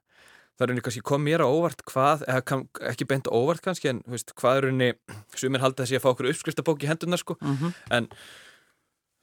það 0.60 0.66
er 0.68 0.72
unni 0.74 0.82
kannski 0.82 1.02
kom 1.04 1.24
mér 1.26 1.40
á 1.44 1.48
óvart 1.48 1.82
hvað 1.88 2.24
eða 2.28 2.68
ekki 2.92 3.08
beint 3.08 3.28
óvart 3.32 3.62
kannski 3.62 3.90
en 3.90 4.02
veist, 4.08 4.34
hvað 4.36 4.58
er 4.58 4.68
unni, 4.70 4.94
sumir 5.36 5.60
halda 5.64 5.84
þessi 5.84 5.96
að 6.00 6.04
fá 6.04 6.10
okkur 6.14 6.30
uppskriftabók 6.34 6.84
í 6.84 6.88
hendunar 6.88 7.18
sko 7.20 7.36
Mm 7.42 7.56
-hmm. 7.58 7.74
en 7.92 8.08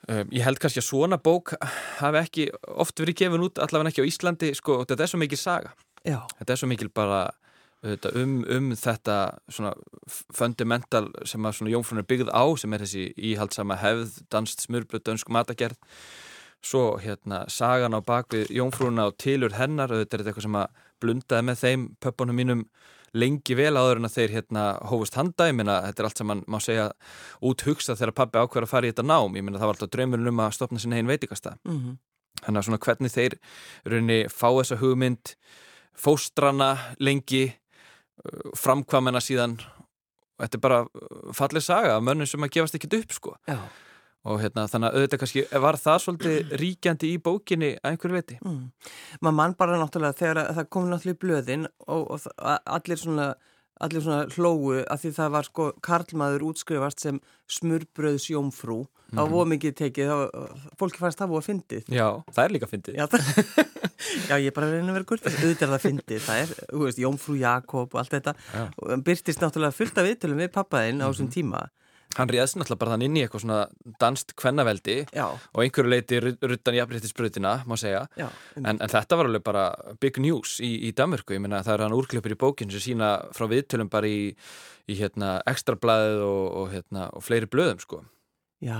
um, 0.08 0.28
ég 0.32 0.42
held 0.46 0.58
kannski 0.62 0.80
að 0.82 0.88
svona 0.90 1.18
bók 1.22 1.54
hafi 2.00 2.18
ekki 2.22 2.46
oft 2.76 2.98
verið 3.00 3.14
gefin 3.22 3.44
út 3.46 3.58
allavega 3.58 3.88
ekki 3.92 4.02
á 4.04 4.10
Íslandi 4.10 4.54
sko, 4.54 4.80
og 4.80 4.86
þetta 4.88 5.02
er 5.02 5.06
svo 5.12 5.18
mikil 5.18 5.38
saga 5.38 5.72
Já, 6.06 6.20
þetta 6.38 6.52
er 6.52 6.56
svo 6.56 6.68
mikil 6.68 6.88
bara 6.94 7.30
um, 8.14 8.38
um 8.56 8.70
þetta 8.76 9.16
svona 9.52 9.72
fundamental 10.34 11.08
sem 11.28 11.44
að 11.46 11.58
svona 11.58 11.72
jómfrún 11.74 12.02
er 12.02 12.08
byggð 12.10 12.32
á 12.32 12.44
sem 12.60 12.72
er 12.74 12.84
þessi 12.84 13.04
íhaldsama 13.32 13.78
hefð 13.82 14.18
danst 14.32 14.64
smurbröð, 14.66 15.04
dönsk 15.06 15.30
matagerð. 15.32 15.78
Svo 16.64 16.96
hérna 16.98 17.44
sagan 17.52 17.94
á 17.94 18.00
bakvið 18.02 18.50
jómfrúna 18.56 19.10
og 19.10 19.18
tilur 19.22 19.54
hennar 19.54 19.92
auðvitað 19.92 20.18
er 20.18 20.24
þetta 20.24 20.32
eitthvað 20.32 20.46
sem 20.48 20.60
að 20.60 20.84
blundaði 21.04 21.46
með 21.46 21.62
þeim 21.62 21.88
pöppunum 22.02 22.40
mínum 22.40 22.64
lengi 23.16 23.54
vel 23.56 23.76
áður 23.76 24.00
en 24.00 24.08
að 24.08 24.16
þeir 24.16 24.34
hérna 24.34 24.64
hófust 24.90 25.16
handa, 25.16 25.46
ég 25.48 25.56
meina 25.56 25.78
þetta 25.86 26.02
er 26.02 26.08
allt 26.08 26.20
sem 26.20 26.28
mann 26.28 26.42
má 26.50 26.58
segja 26.60 26.88
út 27.44 27.62
hugsa 27.64 27.96
þegar 27.96 28.16
pappi 28.18 28.42
ákveður 28.42 28.66
að 28.66 28.72
fara 28.72 28.88
í 28.88 28.92
þetta 28.92 29.06
nám, 29.06 29.38
ég 29.38 29.46
meina 29.46 29.60
það 29.60 29.70
var 29.70 29.78
alltaf 29.78 29.92
draumurinn 29.94 30.32
um 30.32 30.42
að 30.44 30.56
stopna 30.58 30.82
sinna 30.82 30.98
einn 30.98 31.08
veitikasta 31.08 31.54
mm 31.64 31.96
Þannig 32.44 32.60
að 32.60 32.66
svona 32.66 32.80
hvernig 32.84 33.12
þeir 33.14 33.36
raunni 33.88 34.18
fá 34.32 34.48
þessa 34.50 34.76
hugmynd, 34.80 35.32
fóstrana 35.96 36.70
lengi, 37.00 37.46
framkvamena 38.58 39.22
síðan. 39.22 39.58
Þetta 40.40 40.58
er 40.58 40.62
bara 40.64 40.80
fallið 41.36 41.64
saga 41.64 41.96
af 41.96 42.04
mönnum 42.04 42.28
sem 42.28 42.44
að 42.44 42.54
gefast 42.58 42.78
ekkit 42.78 42.98
upp 43.00 43.16
sko. 43.16 43.34
Já. 43.48 43.58
Og 44.26 44.40
hérna 44.42 44.66
þannig 44.66 44.90
að 44.90 44.96
auðvitað 44.98 45.20
kannski 45.22 45.44
var 45.62 45.78
það 45.80 46.00
svolítið 46.04 46.52
ríkjandi 46.62 47.10
í 47.12 47.18
bókinni 47.22 47.72
að 47.78 47.92
einhverju 47.92 48.18
veti. 48.18 48.38
Mm. 48.42 48.62
Maður 49.22 49.36
mann 49.40 49.58
bara 49.58 49.80
náttúrulega 49.80 50.18
þegar 50.18 50.42
að, 50.42 50.50
það 50.58 50.70
kom 50.76 50.88
náttúrulega 50.90 51.16
í 51.16 51.20
blöðin 51.24 51.68
og, 51.86 52.08
og 52.16 52.56
allir 52.76 53.00
svona 53.00 53.28
allir 53.80 54.02
svona 54.02 54.26
hlóu 54.32 54.82
að 54.82 55.00
því 55.02 55.10
það 55.18 55.30
var 55.36 55.44
sko 55.50 55.64
karlmaður 55.84 56.44
útskrifast 56.50 57.00
sem 57.00 57.20
smurbröðs 57.48 58.30
jómfrú 58.32 58.86
þá 59.12 59.20
Mhm. 59.22 59.30
voru 59.30 59.48
mikið 59.52 59.74
tekið 59.78 60.08
fólki 60.80 60.98
fannst 60.98 61.18
það 61.20 61.28
voru 61.30 61.42
að 61.44 61.48
fyndið 61.50 61.84
Já, 61.94 62.06
það 62.34 62.44
er 62.44 62.54
líka 62.56 62.66
fyndið. 62.66 62.94
Já, 62.98 63.06
já, 64.30 64.34
ég 64.42 64.48
er 64.50 64.54
bara 64.56 64.66
að 64.66 64.72
reyna 64.74 64.90
að 64.90 64.96
vera 64.98 65.08
kurtis 65.12 65.36
auðvitað 65.38 65.62
er 65.68 65.72
það 65.76 65.84
fyndið, 65.86 66.20
það 66.26 66.40
er, 66.42 66.54
þú 66.72 66.80
veist, 66.82 66.98
jómfrú 67.04 67.36
Jakob 67.38 67.94
og 67.94 68.00
allt 68.02 68.10
þetta 68.16 68.34
Já. 68.34 68.64
Mhm. 68.64 68.72
og 68.82 68.90
hann 68.90 69.04
byrtist 69.06 69.40
náttúrulega 69.44 69.76
fullt 69.78 69.98
af 70.02 70.08
viðtölum 70.08 70.42
við 70.42 70.50
pappaðinn 70.56 71.02
á 71.02 71.06
þessum 71.12 71.30
tíma 71.36 71.62
Hann 72.16 72.30
réðst 72.32 72.56
náttúrulega 72.56 72.80
bara 72.80 72.94
þann 72.96 73.04
inn 73.06 73.16
í 73.18 73.22
eitthvað 73.26 73.42
svona 73.44 73.58
danst 74.00 74.34
kvennaveldi 74.40 74.96
Já, 75.12 75.26
og 75.28 75.62
einhverju 75.64 75.92
leiti 75.92 76.20
ruttan 76.24 76.78
jafnréttisbrutina, 76.78 77.52
má 77.68 77.76
segja. 77.80 78.06
já, 78.16 78.28
En, 78.56 78.78
en 78.80 78.88
þetta 78.88 79.18
var 79.20 79.28
alveg 79.30 79.44
bara 79.44 79.66
big 80.00 80.16
news 80.24 80.56
í, 80.64 80.72
í 80.88 80.92
Danmörku, 80.96 81.36
ég 81.36 81.42
meina 81.44 81.62
það 81.66 81.74
er 81.76 81.84
hann 81.86 81.96
úrklippur 81.98 82.32
í 82.32 82.40
bókinu 82.40 82.72
sem 82.72 82.84
sína 82.90 83.10
frá 83.36 83.46
viðtölum 83.52 83.90
bara 83.92 84.08
í, 84.08 84.32
í 84.88 84.98
hérna, 84.98 85.36
ekstrablaðið 85.46 86.22
og, 86.24 86.44
og, 86.62 86.68
hérna, 86.72 87.08
og 87.12 87.24
fleiri 87.26 87.48
blöðum 87.52 87.82
sko. 87.84 88.02
Já, 88.64 88.78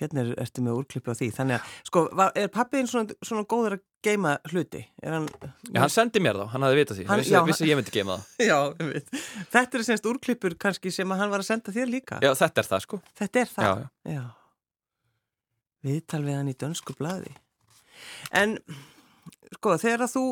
hérna 0.00 0.20
er, 0.20 0.30
ertu 0.42 0.60
með 0.62 0.78
úrklippi 0.82 1.10
á 1.10 1.14
því 1.16 1.28
þannig 1.32 1.56
að, 1.56 1.74
sko, 1.88 2.02
var, 2.12 2.32
er 2.36 2.48
pappiðinn 2.52 2.90
svona, 2.90 3.14
svona 3.24 3.44
góður 3.48 3.76
að 3.78 3.82
geima 4.04 4.34
hluti? 4.52 4.82
Hann, 5.02 5.28
Já, 5.72 5.78
hann 5.80 5.92
sendi 5.94 6.20
mér 6.20 6.36
þá, 6.36 6.46
hann 6.52 6.66
hafði 6.66 6.80
vitað 6.82 6.98
því, 6.98 7.04
Hann- 7.08 7.10
hann 7.14 7.22
vissi, 7.24 7.32
já, 7.34 7.42
vissi 7.48 7.68
ég 7.70 7.78
myndi 7.80 7.94
geima 7.94 8.18
það. 8.18 8.46
já, 8.50 8.58
einmitt. 8.84 9.08
þetta 9.54 9.78
er 9.80 9.86
semst 9.88 10.08
úrklippur 10.10 10.56
kannski 10.60 10.92
sem 10.92 11.10
hann 11.16 11.30
var 11.32 11.40
að 11.40 11.48
senda 11.48 11.72
þér 11.72 11.88
líka 11.94 12.18
Já, 12.20 12.30
þetta 12.36 12.60
er 12.64 12.68
það 12.74 12.84
sko. 12.84 13.00
Þetta 13.22 13.40
er 13.46 13.52
það? 13.54 13.84
Já, 14.04 14.18
já. 14.18 14.24
Viðtal 15.84 16.22
við 16.24 16.36
hann 16.38 16.48
í 16.52 16.56
dönsku 16.60 16.94
blaði. 16.96 17.32
En, 18.32 18.54
sko, 19.56 19.74
þegar 19.80 20.06
að 20.06 20.14
þú 20.14 20.22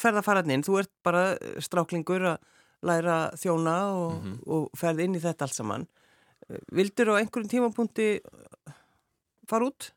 ferð 0.00 0.20
að 0.20 0.26
fara 0.26 0.42
inn, 0.52 0.64
þú 0.66 0.78
ert 0.82 0.90
bara 1.04 1.22
stráklingur 1.64 2.26
að 2.34 2.38
læra 2.82 3.16
þjóna 3.38 3.76
og, 3.96 4.12
Mhm. 4.20 4.34
og 4.46 4.70
ferð 4.76 5.00
inn 5.04 5.14
í 5.16 5.20
þetta 5.22 5.46
allt 5.46 5.54
saman. 5.56 5.86
Vildur 6.74 7.12
á 7.12 7.20
einhverjum 7.20 7.50
tímapunkti 7.52 8.06
fara 9.50 9.68
út? 9.68 9.90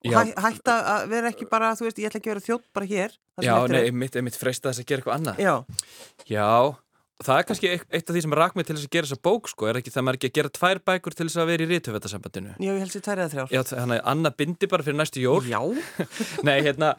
Hæ, 0.00 0.32
hætta 0.40 0.74
að 0.94 1.10
vera 1.12 1.28
ekki 1.28 1.46
bara, 1.50 1.74
þú 1.76 1.86
veist, 1.86 1.98
ég 2.00 2.08
ætla 2.08 2.20
ekki 2.22 2.30
að 2.30 2.34
vera 2.34 2.44
þjótt 2.46 2.68
bara 2.76 2.88
hér. 2.88 3.16
Já, 3.44 3.52
nei, 3.68 3.82
einmitt, 3.90 4.16
einmitt 4.16 4.36
freista 4.40 4.70
þess 4.70 4.80
að 4.82 4.88
gera 4.88 5.02
eitthvað 5.02 5.18
annað. 5.18 5.42
Já, 5.44 5.54
Já, 6.30 6.46
það 7.20 7.38
er 7.40 7.46
kannski 7.48 7.68
eitt, 7.74 7.86
af 8.10 8.14
því 8.16 8.20
sem 8.24 8.34
rak 8.38 8.54
mig 8.56 8.66
til 8.68 8.74
þess 8.76 8.86
að 8.88 8.94
gera 8.96 9.08
þessa 9.10 9.20
bók 9.28 9.48
sko, 9.52 9.66
er 9.68 9.78
ekki 9.80 9.92
það 9.92 10.04
maður 10.06 10.18
ekki 10.20 10.28
að 10.30 10.36
gera 10.38 10.52
tvær 10.56 10.80
bækur 10.88 11.16
til 11.18 11.26
þess 11.28 11.40
að 11.42 11.50
vera 11.50 11.66
í 11.66 11.68
rítöfættasambandinu. 11.70 12.54
já, 12.56 12.70
ég 12.70 12.80
held 12.80 12.94
sér 12.94 13.04
tværið 13.06 13.24
að 13.26 13.34
þrjár. 13.34 13.52
Já, 13.52 13.60
þannig 13.70 14.00
að 14.00 14.08
Anna 14.14 14.32
bindi 14.40 14.70
bara 14.72 14.86
fyrir 14.86 14.98
næstu 15.00 15.20
jól. 15.24 15.44
Já, 15.44 15.60
Nei, 16.48 16.56
hérna, 16.64 16.90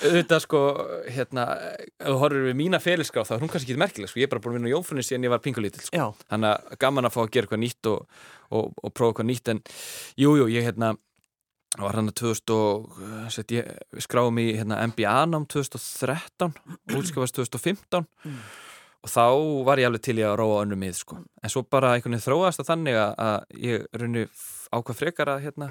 auðvitað 0.00 0.44
sko, 0.46 0.62
hérna, 1.10 1.46
þú 1.98 2.16
horfir 2.22 2.46
við 2.50 2.58
mína 2.62 2.80
ferilskrá 2.80 3.26
þá 3.26 3.34
er 3.36 3.42
hún 3.44 3.52
kannski 3.52 3.72
ekki 3.74 3.82
merkileg, 3.82 4.12
sko, 4.12 4.22
ég 4.22 4.28
er 4.30 4.32
bara 4.36 4.44
búin 4.46 4.54
að 4.54 4.60
vinna 4.60 4.70
á 4.70 4.74
Jónfrunni 4.76 5.04
síðan 5.06 5.26
ég 5.28 5.34
var 5.34 5.42
pingulítil, 5.44 5.82
sko. 5.84 5.98
já, 5.98 6.06
Þannig 6.30 6.54
að 6.54 6.80
gaman 6.86 7.10
að 7.10 7.16
fá 7.18 7.20
að 7.26 7.30
gera 7.34 7.48
eitthvað 7.50 7.62
nýtt 7.66 7.90
og, 7.90 8.24
og, 8.54 8.72
og 8.86 8.94
prófa 8.94 9.12
eitthvað 9.16 9.30
nýtt, 9.34 9.52
en 9.56 9.62
jú, 10.22 10.36
jú, 10.40 10.46
ég, 10.54 10.66
hérna, 10.70 10.94
var 11.78 11.94
hann 11.98 12.10
að 12.10 12.16
2000 12.22 12.54
og, 12.56 12.88
uh, 13.02 13.28
sett 13.30 13.52
ég, 13.54 13.68
við 13.94 14.02
skráum 14.06 14.40
í, 14.42 14.48
hérna, 14.58 14.80
MBA-nám 14.90 15.44
2013, 15.52 16.54
útskafast 16.98 17.36
2015 17.42 18.06
Mm. 18.24 18.40
Og 19.00 19.10
þá 19.10 19.26
var 19.68 19.80
ég 19.80 19.88
alveg 19.88 20.04
til 20.04 20.18
ég 20.20 20.28
að 20.28 20.38
róa 20.42 20.64
önnum 20.64 20.80
mið, 20.82 20.98
sko. 21.00 21.20
En 21.40 21.52
svo 21.52 21.62
bara 21.64 21.94
einhvern 21.94 22.16
veginn 22.16 22.26
þróast 22.26 22.60
það 22.60 22.70
þannig 22.72 22.98
að, 23.00 23.14
að 23.26 23.64
ég 23.68 23.86
raunni 24.02 24.26
ákvað 24.70 25.00
frekar 25.00 25.32
að, 25.32 25.46
hérna, 25.46 25.70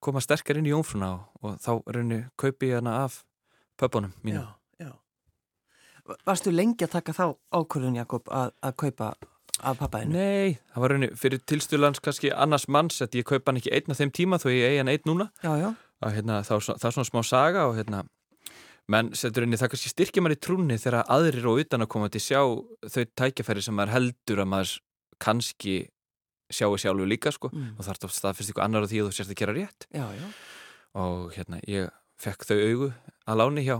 koma 0.00 0.22
sterkar 0.24 0.60
inn 0.60 0.68
í 0.68 0.72
Jónfruna 0.72 1.10
og, 1.16 1.26
og 1.42 1.58
þá 1.60 1.72
raunni 1.96 2.22
kaupi 2.40 2.70
ég 2.70 2.80
hana 2.80 3.02
af 3.04 3.20
pöpunum 3.80 4.14
já. 4.24 4.44
Varstu 6.26 6.50
lengi 6.50 6.86
að 6.86 6.94
taka 6.96 7.14
þá 7.14 7.26
ákvörðun, 7.54 7.98
Jakob, 8.00 8.30
að, 8.34 8.54
að 8.64 8.76
kaupa 8.82 9.10
af 9.60 9.76
pappaðinu? 9.78 10.16
Nei, 10.16 10.56
það 10.72 10.84
var 10.84 10.94
raunni 10.94 11.10
fyrir 11.20 11.42
tilstulans 11.46 12.00
kannski 12.02 12.32
annars 12.32 12.66
manns 12.72 13.02
að 13.04 13.20
ég 13.20 13.28
kaupa 13.28 13.50
hann 13.50 13.60
ekki 13.60 13.74
einn 13.76 13.92
af 13.92 14.00
þeim 14.00 14.14
tíma 14.16 14.40
þó 14.40 14.48
ég 14.52 14.70
eigi 14.70 14.80
hann 14.80 14.92
einn 14.94 15.06
núna 15.08 15.28
Já, 15.44 15.52
já, 15.60 15.68
að 16.00 16.16
hérna, 16.16 16.40
þá, 16.46 16.54
það 16.70 16.88
er 16.88 16.96
svona 16.96 17.10
smá 17.10 17.20
saga 17.26 17.66
og 17.68 17.76
hérna 17.78 18.02
menn 18.90 19.12
setur 19.18 19.46
inn 19.46 19.54
í 19.54 19.58
það 19.60 19.72
kannski 19.74 19.92
styrkja 19.92 20.22
mann 20.24 20.34
í 20.34 20.40
trúnni 20.40 20.76
þegar 20.80 21.06
aðrir 21.12 21.46
og 21.50 21.62
utan 21.62 21.84
að 21.84 21.90
koma 21.94 22.10
til 22.12 22.22
sjá 22.24 22.40
þau 22.42 23.04
tækjafæri 23.20 23.64
sem 23.64 23.76
maður 23.78 23.94
heldur 23.96 24.42
að 24.42 24.50
maður 24.52 24.74
kannski 25.22 25.76
sjáu 26.50 26.74
sjálfu 26.80 27.06
líka 27.06 27.32
sko 27.34 27.50
mm. 27.52 27.76
og 27.78 27.86
þarf 27.86 28.02
það 28.04 28.14
staðfyrst 28.16 28.52
ykkur 28.52 28.64
annar 28.66 28.86
á 28.86 28.90
því 28.90 29.02
að 29.02 29.10
þú 29.10 29.16
sérst 29.18 29.34
að 29.34 29.40
gera 29.42 29.54
rétt 29.54 29.86
já, 29.94 30.06
já. 30.18 30.26
og 30.98 31.30
hérna 31.36 31.60
ég 31.70 31.92
fekk 32.20 32.48
þau 32.48 32.58
augu 32.58 32.90
að 33.30 33.40
láni 33.40 33.66
hjá 33.68 33.76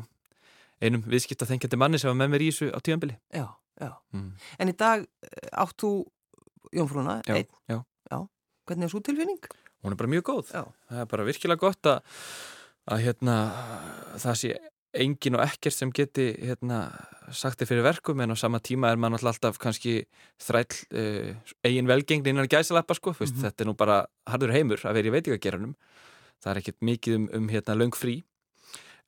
einum 0.81 1.03
viðskipta 1.11 1.49
þengjandi 1.51 1.81
manni 1.81 2.01
sem 2.01 2.13
var 2.13 2.21
með 2.23 2.35
mér 2.37 2.47
í 2.47 2.53
þessu 2.53 2.71
á 2.71 2.79
tíðanbili 2.79 3.19
Já, 3.35 3.47
já. 3.83 3.91
mm. 4.15 4.31
En 4.63 4.71
í 4.71 4.77
dag 4.79 5.03
eh, 5.03 5.51
átt 5.59 5.79
þú 5.83 5.93
Jónfrúna, 6.71 7.17
Já, 7.27 7.35
einn. 7.35 7.49
já. 7.67 7.81
Hvernig 8.69 8.87
er 8.87 8.93
svo 8.93 9.01
tilfinning? 9.03 9.41
hún 9.83 9.95
er 9.95 9.99
bara 9.99 10.11
mjög 10.13 10.27
góð 10.29 10.51
Já. 10.53 10.63
það 10.91 11.03
er 11.03 11.09
bara 11.11 11.27
virkilega 11.27 11.61
gott 11.61 11.89
að, 11.89 12.19
að 12.93 13.03
hérna, 13.07 13.37
það 14.21 14.39
sé 14.43 14.51
engin 14.95 15.37
og 15.39 15.45
ekkert 15.45 15.75
sem 15.77 15.91
geti 15.95 16.31
hérna, 16.41 16.81
sagt 17.31 17.61
þið 17.61 17.69
fyrir 17.71 17.85
verkum 17.87 18.21
en 18.21 18.35
á 18.35 18.37
sama 18.39 18.59
tíma 18.59 18.91
er 18.91 18.99
maður 18.99 19.29
alltaf 19.31 19.59
kannski 19.63 20.01
þræll 20.43 20.81
uh, 20.95 21.35
eigin 21.65 21.87
velgengni 21.91 22.33
innan 22.33 22.51
gæsalappa 22.51 22.95
sko, 22.99 23.13
mm 23.13 23.27
Mhm. 23.31 23.43
þetta 23.45 23.63
er 23.63 23.67
nú 23.71 23.77
bara 23.77 24.07
harður 24.27 24.53
heimur 24.53 24.83
að 24.83 24.95
vera 24.99 25.09
í 25.09 25.15
veitingageranum 25.15 25.75
það 26.43 26.51
er 26.51 26.61
ekkert 26.63 26.81
mikið 26.83 27.15
um, 27.15 27.29
um 27.35 27.49
hérna, 27.49 27.77
löng 27.79 27.95
frí 27.95 28.23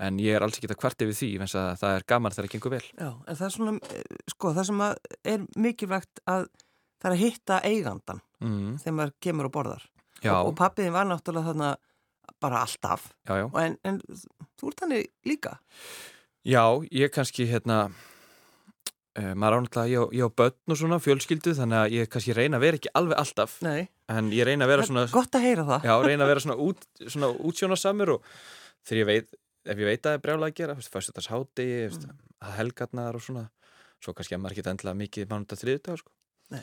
en 0.02 0.18
ég 0.18 0.34
er 0.36 0.42
alls 0.42 0.58
ekki 0.58 0.70
að 0.70 0.80
kvart 0.80 1.02
yfir 1.02 1.14
því 1.14 1.30
það 1.78 1.96
er 1.96 2.04
gaman 2.06 2.32
þegar 2.32 2.46
það 2.46 2.52
gengur 2.52 2.72
vel 2.74 2.84
Já, 2.98 3.10
en 3.26 3.36
það 3.36 3.46
er 3.46 3.54
svona, 3.56 3.72
eh, 3.90 4.20
sko, 4.30 4.52
það 4.52 4.68
sem 4.68 4.82
er 5.24 5.46
mikilvægt 5.56 6.22
að 6.26 6.46
það 7.02 7.08
er 7.10 7.14
að 7.16 7.22
hitta 7.22 7.60
eigandan 7.66 8.20
mm. 8.40 8.78
þegar 8.78 8.96
maður 8.98 9.14
kemur 9.20 9.48
og 9.48 9.52
borðar. 9.52 9.86
Já, 10.22 10.34
Og, 10.38 10.52
og 10.52 10.56
pappiðin 10.58 10.94
var 10.94 11.08
náttúrulega 11.10 11.50
þarna 11.50 11.70
bara 12.40 12.60
alltaf. 12.62 13.08
já, 13.26 13.34
já 13.42 13.46
En, 13.58 13.76
en 13.84 14.00
þú 14.62 14.70
ert 14.70 14.82
þannig 14.84 15.10
líka. 15.26 15.56
Já, 16.46 16.64
ég 16.90 17.12
kannski 17.14 17.46
hérna 17.50 17.78
uh, 19.18 19.34
maður 19.34 19.58
ánáttúrulega, 19.60 20.08
ég, 20.14 20.24
á- 20.26 20.36
börn 20.38 20.74
og 20.74 20.78
svona 20.78 20.98
fjölskyldu 21.02 21.54
þannig 21.58 21.78
að 21.80 21.96
ég 21.98 22.10
kannski 22.12 22.36
reyna 22.36 22.58
að 22.58 22.66
vera 22.66 22.80
ekki 22.80 22.92
alveg 22.98 23.20
alltaf 23.22 23.58
Nei, 23.66 23.88
en 24.10 24.30
ég 24.34 24.48
reyna 24.48 24.66
að 24.66 24.72
vera 24.74 24.86
svona 24.88 25.06
gott 25.12 25.38
að 25.38 25.46
heyra 25.46 25.66
það. 25.68 25.86
já, 25.86 25.94
reyna 26.06 26.26
að 26.26 26.32
vera 26.32 26.44
svona, 26.46 26.58
út, 26.62 26.86
svona 27.06 27.30
útsjónasamur 27.50 28.14
og 28.16 28.28
þegar 28.86 29.02
ég 29.02 29.10
veit 29.10 29.34
ef 29.62 29.78
ég 29.78 29.86
veit 29.86 30.00
að 30.00 30.08
það 30.08 30.16
er 30.16 30.22
brjálega 30.24 30.50
að 30.50 30.58
gera, 30.58 30.78
fyrst 30.82 31.12
þetta 31.12 31.26
háti 31.30 31.66
mm. 31.86 32.14
að 32.42 32.56
helgarnar 32.58 33.18
og 33.18 33.22
svona 33.22 33.44
svo 34.02 34.14
kannski 34.16 34.34
að 34.34 34.42
maður 34.42 34.56
ekki 34.56 34.70
endilega 34.72 34.98
mikið 34.98 35.28
mánudag 35.30 35.60
þriðdag 35.60 36.00
sko. 36.00 36.10
Nei. 36.50 36.62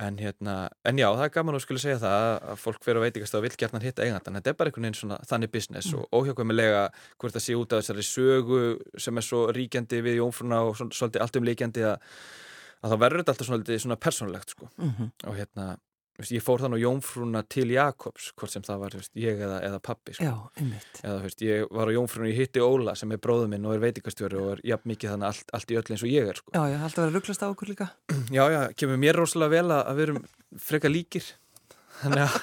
En 0.00 0.16
hérna 0.18 0.68
en 0.84 0.96
já, 0.98 1.06
það 1.14 1.24
er 1.24 1.28
gaman 1.34 1.54
að 1.54 1.60
skulle 1.62 1.78
segja 1.82 1.98
það 1.98 2.14
að- 2.22 2.42
að 2.52 2.56
fólk 2.62 2.82
fyrir 2.84 2.96
að 2.98 3.04
veitingast 3.06 3.34
og 3.34 3.42
vill 3.42 3.56
gertnar 3.60 3.82
hitta 3.82 4.02
eigandan 4.02 4.34
þetta 4.40 4.50
er 4.50 4.54
bara 4.58 4.70
einhvern 4.70 4.82
veginn 4.88 5.00
svona 5.00 5.18
þannig 5.28 5.50
business 5.52 5.92
Mm. 5.92 5.98
og 5.98 6.08
óhjákvæmilega 6.22 6.90
hvort 7.20 7.32
það 7.36 7.44
sé 7.46 7.54
út 7.60 7.72
af 7.72 7.82
þessari 7.84 8.02
sögu 8.08 8.78
sem 8.98 9.16
er 9.18 9.22
svo 9.22 9.52
ríkjandi 9.52 10.02
við 10.02 10.16
jónfruna 10.22 10.62
og 10.66 10.76
svolítið 10.76 11.20
allt 11.20 11.36
um 11.36 11.44
líkjandi 11.44 11.82
að, 11.84 11.98
að 12.82 12.90
þá 12.90 12.98
verður 12.98 13.18
þetta 13.22 13.32
alltaf 13.32 13.46
svona, 13.46 13.78
svona 13.78 13.96
persónulegt 13.96 14.48
sko. 14.50 14.68
Mm 14.78 15.10
og 15.26 15.36
hérna, 15.36 15.76
veist, 16.22 16.34
ég 16.34 16.44
fór 16.44 16.62
þann 16.62 16.76
á 16.76 16.82
jónfruna 16.82 17.42
til 17.50 17.66
Jakobs, 17.74 18.30
hvort 18.38 18.54
sem 18.54 18.64
það 18.66 18.84
var 18.84 18.96
veist, 18.98 19.12
ég 19.18 19.42
eða, 19.42 19.58
eða 19.68 19.82
pappi 19.84 20.16
sko. 20.16 20.28
Já, 20.28 20.64
eða 21.02 21.18
veist, 21.26 21.44
ég 21.46 21.68
var 21.74 21.90
á 21.90 21.96
jónfruna 21.96 22.30
í 22.30 22.36
hitti 22.38 22.64
Óla 22.64 22.96
sem 22.98 23.12
er 23.14 23.22
bróðu 23.22 23.50
minn 23.52 23.68
og 23.68 23.76
er 23.76 23.84
veitingastjóri 23.84 24.40
og 24.40 24.50
er 24.56 24.64
jafn 24.72 24.92
mikið 24.92 25.14
þannig 25.14 25.30
allt, 25.32 25.54
allt 25.58 25.74
í 25.74 25.78
öll 25.80 25.86
eins 25.94 26.06
og 26.06 26.12
ég 26.14 26.32
er 26.32 26.40
sko. 26.40 26.54
Já, 26.56 26.62
já, 26.72 26.80
verið 26.82 27.04
að 27.04 27.14
rugglast 27.18 27.44
á 27.44 27.48
okkur 27.50 27.72
líka. 27.74 27.90
já, 28.38 28.44
já, 28.56 28.60
kemur 28.78 29.00
mér 29.02 29.22
rosalega 29.22 29.56
vel 29.58 29.68
að, 29.70 29.84
að 29.84 30.00
við 30.00 30.08
erum 30.08 30.22
freka 30.62 30.92
líkir 30.92 31.32
þannig 32.02 32.24
að 32.24 32.34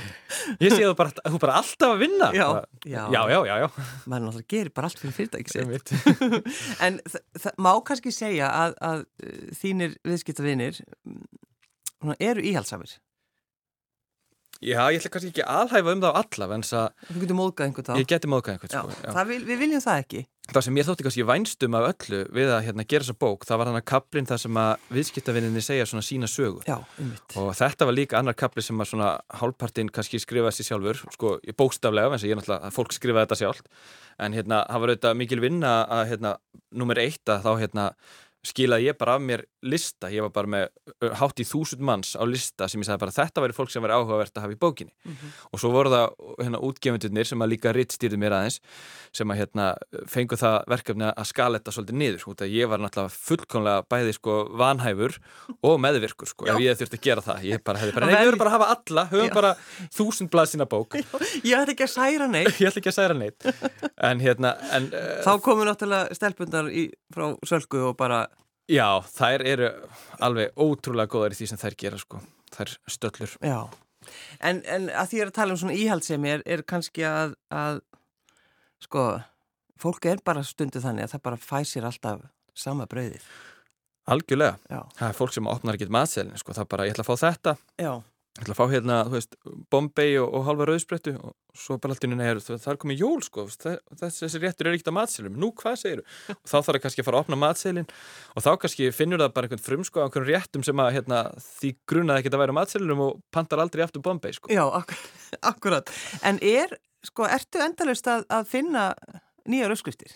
ég 0.64 0.74
sé 0.74 0.84
þú 0.84 0.94
bara, 0.98 1.12
að 1.24 1.34
þú 1.34 1.40
bara 1.42 1.56
alltaf 1.60 1.94
að 1.94 2.02
vinna 2.02 2.28
Já, 2.36 2.46
já. 2.84 3.02
já, 3.14 3.22
já, 3.32 3.38
já, 3.48 3.54
já. 3.64 3.66
Maður 4.04 4.24
náttúrulega 4.26 4.52
gerir 4.54 4.72
bara 4.76 4.90
allt 4.90 5.02
fyrir 5.02 5.16
fyrirtæki 5.16 5.54
sitt. 5.54 5.62
Einmitt. 5.64 5.92
En 6.84 7.00
má 7.60 7.72
kannski 7.86 8.12
segja 8.14 8.50
að, 8.52 8.78
að 8.90 9.04
uh, 9.04 9.42
þínir 9.58 9.98
viðskiptavinir 10.06 10.80
mm, 11.08 12.16
eru 12.18 12.44
íhaldsamir. 12.44 12.98
Já, 14.58 14.80
ég 14.90 14.98
ætla 14.98 15.12
kannski 15.14 15.30
ekki 15.32 15.44
að 15.44 15.60
alhæfa 15.62 15.92
um 15.94 16.00
það 16.02 16.10
á 16.10 16.20
alla 16.22 16.48
en 16.56 16.64
Þú 16.66 17.20
getur 17.22 17.38
móðgað 17.38 17.68
einhvern 17.68 17.86
þá. 17.86 17.94
ég 18.00 18.08
geti 18.10 18.30
móðgað 18.30 18.56
einhvern 18.56 18.72
sko. 18.74 19.24
vil, 19.28 19.38
við 19.46 19.60
viljum 19.62 19.82
það 19.84 20.00
ekki. 20.02 20.22
það 20.48 20.64
sem 20.66 20.78
ég 20.80 20.88
þótti 20.88 21.06
kannski 21.06 21.26
vænstum 21.28 21.76
af 21.78 21.86
öllu 21.92 22.20
við 22.34 22.50
að 22.50 22.64
hérna, 22.66 22.86
gera 22.88 23.04
þessa 23.06 23.18
bók, 23.22 23.46
það 23.46 23.60
var 23.60 23.70
hann 23.70 23.78
að 23.78 23.86
kaplinn 23.92 24.28
það 24.28 24.42
sem 24.44 24.60
að 24.62 24.86
viðskiptavinninni 24.98 25.62
segja 25.62 25.86
svona 25.86 26.06
sína 26.08 26.30
sögu 26.30 26.62
Já, 26.66 26.78
og 27.38 27.50
þetta 27.54 27.88
var 27.88 27.98
líka 27.98 28.18
annar 28.18 28.38
kapli 28.38 28.64
sem 28.64 28.80
að 28.80 28.90
svona 28.92 29.10
hálfpartinn 29.38 29.92
kannski 29.94 30.18
skrifaði 30.18 30.58
sér 30.58 30.70
sjálfur 30.72 31.02
sko, 31.14 31.34
bókstaflega, 31.54 32.14
eins 32.16 32.24
og 32.24 32.30
ég 32.30 32.34
er 32.34 32.40
náttúrulega 32.40 32.70
að 32.70 32.78
fólk 32.78 32.96
skrifaði 32.96 33.28
þetta 33.28 33.40
sjálft 33.44 33.68
en 34.18 34.34
hérna, 34.34 34.64
það 34.66 34.80
var 34.82 34.92
auðvitað 34.94 35.20
mikil 35.20 35.42
vinna 35.44 35.74
að 35.86 36.08
hérna, 36.14 36.32
nummer 36.74 36.98
eitt 36.98 37.30
að 37.30 37.44
þá 37.44 37.52
hérna 37.62 37.84
skilaði 38.46 38.88
ég 38.88 38.98
bara 38.98 39.16
af 39.18 39.22
mér 39.24 39.42
lista, 39.66 40.10
ég 40.12 40.22
var 40.22 40.30
bara 40.30 40.50
með 40.50 41.14
hátt 41.18 41.40
í 41.42 41.46
þúsund 41.46 41.82
manns 41.82 42.14
á 42.14 42.22
lista 42.28 42.68
sem 42.70 42.80
ég 42.80 42.86
sagði 42.86 43.02
bara 43.02 43.14
þetta 43.16 43.42
væri 43.42 43.56
fólk 43.56 43.72
sem 43.72 43.82
væri 43.82 43.96
áhugavert 43.98 44.36
að 44.38 44.44
hafa 44.46 44.54
í 44.54 44.60
bókinni. 44.62 44.94
Mm 45.02 45.12
-hmm. 45.12 45.32
og 45.52 45.60
svo 45.60 45.70
voru 45.74 45.90
það 45.90 46.06
hérna 46.38 46.60
útgefendurnir 46.62 47.26
sem 47.26 47.42
að 47.42 47.50
líka 47.52 47.72
rittstýrði 47.74 48.18
mér 48.18 48.36
aðeins 48.38 48.60
sem 49.12 49.30
að 49.30 49.38
hérna 49.40 49.66
fengu 50.06 50.36
það 50.38 50.56
verkefni 50.68 51.10
að 51.10 51.26
skala 51.26 51.58
þetta 51.58 51.74
svolítið 51.74 51.98
niður, 51.98 52.22
að 52.38 52.54
ég 52.54 52.68
var 52.68 52.78
náttúrulega 52.78 53.14
fullkomlega 53.14 53.82
bæði 53.88 54.12
sko 54.14 54.36
vanhæfur 54.54 55.18
og 55.62 55.80
meðvirkur 55.80 56.28
sko, 56.28 56.46
ef 56.46 56.60
ég 56.62 56.78
þurfti 56.78 56.98
að 56.98 57.04
gera 57.08 57.20
það. 57.20 57.44
Ég 57.44 57.64
bara 57.64 57.78
hefði 57.78 57.94
bara, 57.94 58.06
nei, 58.06 58.14
við 58.14 58.26
höfum 58.28 58.38
bara 58.38 58.50
að 58.50 58.56
hafa 58.58 58.70
alla 58.76 59.06
höfum 59.10 59.34
bara 59.34 59.54
þúsund 59.90 60.30
blað 60.30 60.52
sína 60.52 60.68
bók. 60.68 60.94
Ég 61.42 61.58
ætla 61.58 61.74
ekki 61.74 61.86
að 61.88 61.94
særa 61.96 62.28
neitt. 62.30 62.54
Að 62.88 62.94
særa 62.94 63.14
neitt. 63.14 63.44
En, 64.00 64.20
hérna, 64.20 64.54
en, 64.72 64.88
Þá 65.24 65.32
komu 65.42 65.66
náttúrulega 65.66 66.14
stelpundar 66.14 66.70
í, 66.70 66.88
frá 67.12 67.34
Sölku 67.46 67.80
og 67.90 67.96
bara 67.98 68.27
Já, 68.68 69.00
þær 69.08 69.44
eru 69.48 69.68
alveg 70.24 70.58
ótrúlega 70.60 71.08
góðar 71.12 71.32
í 71.32 71.38
því 71.38 71.46
sem 71.50 71.60
þær 71.60 71.76
gera 71.80 72.00
sko, 72.00 72.20
þær 72.52 72.72
stöllur. 72.90 73.36
Já, 73.40 73.60
en, 74.44 74.60
en 74.68 74.88
að 74.92 75.12
því 75.12 75.22
að 75.24 75.34
tala 75.38 75.54
um 75.54 75.60
svona 75.62 75.76
íhaldsemi 75.78 76.34
er, 76.34 76.44
er 76.44 76.64
kannski 76.68 77.06
að, 77.08 77.32
að, 77.48 77.80
sko, 78.84 79.06
fólk 79.80 80.10
er 80.12 80.20
bara 80.24 80.44
stundu 80.44 80.82
þannig 80.84 81.08
að 81.08 81.14
það 81.16 81.24
bara 81.30 81.40
fæsir 81.48 81.88
alltaf 81.88 82.26
sama 82.58 82.88
brauðið. 82.90 83.24
Algjörlega, 84.08 84.56
Já. 84.72 84.80
það 84.98 85.08
er 85.08 85.16
fólk 85.16 85.34
sem 85.36 85.48
opnar 85.48 85.76
ekkert 85.76 85.92
matselin, 85.92 86.36
sko, 86.40 86.56
það 86.56 86.70
bara, 86.72 86.88
ég 86.88 86.96
ætla 86.96 87.04
að 87.04 87.10
fá 87.10 87.24
þetta. 87.24 87.56
Já. 87.80 87.92
Ég 88.38 88.44
ætla 88.44 88.54
að 88.54 88.58
fá 88.60 88.70
hérna, 88.70 88.96
þú 89.08 89.16
veist, 89.16 89.32
Bombay 89.72 90.12
og, 90.22 90.28
og 90.38 90.44
halva 90.46 90.66
rauðsprettu 90.68 91.14
og 91.18 91.32
svo 91.58 91.74
bara 91.82 91.96
alltaf 91.96 92.06
inn 92.06 92.20
í 92.22 92.26
það 92.46 92.68
er 92.70 92.76
komið 92.78 93.00
jól 93.02 93.22
sko, 93.26 93.46
þessi 93.50 94.38
réttur 94.38 94.68
er 94.68 94.76
ekkert 94.76 94.92
á 94.94 94.98
matselum, 95.00 95.34
nú 95.42 95.48
hvað 95.58 95.80
segir 95.80 96.02
þú? 96.04 96.36
Og 96.38 96.52
þá 96.52 96.54
þarf 96.54 96.68
það 96.68 96.78
kannski 96.84 97.02
að 97.02 97.08
fara 97.08 97.18
að 97.18 97.24
opna 97.24 97.38
matselin 97.42 97.88
og 98.38 98.44
þá 98.44 98.50
kannski 98.62 98.90
finnur 98.94 99.24
það 99.24 99.34
bara 99.34 99.48
einhvern 99.48 99.64
frumsko 99.64 100.04
á 100.04 100.06
einhvern 100.06 100.28
réttum 100.28 100.66
sem 100.68 100.84
að 100.84 100.92
hérna, 101.00 101.22
því 101.58 101.72
grunaði 101.90 102.22
ekkert 102.22 102.38
að 102.38 102.44
væra 102.44 102.54
á 102.54 102.58
matselunum 102.60 103.04
og 103.08 103.20
pantar 103.34 103.64
aldrei 103.64 103.82
aftur 103.88 104.06
Bombay 104.06 104.38
sko. 104.38 104.54
Já, 104.54 104.62
ak 104.70 104.94
akkurat. 105.56 105.90
En 106.22 106.38
er, 106.38 106.78
sko, 107.10 107.26
ertu 107.26 107.64
endalust 107.66 108.06
að, 108.06 108.22
að 108.30 108.46
finna 108.54 108.92
nýjar 109.50 109.74
uppskriftir? 109.74 110.14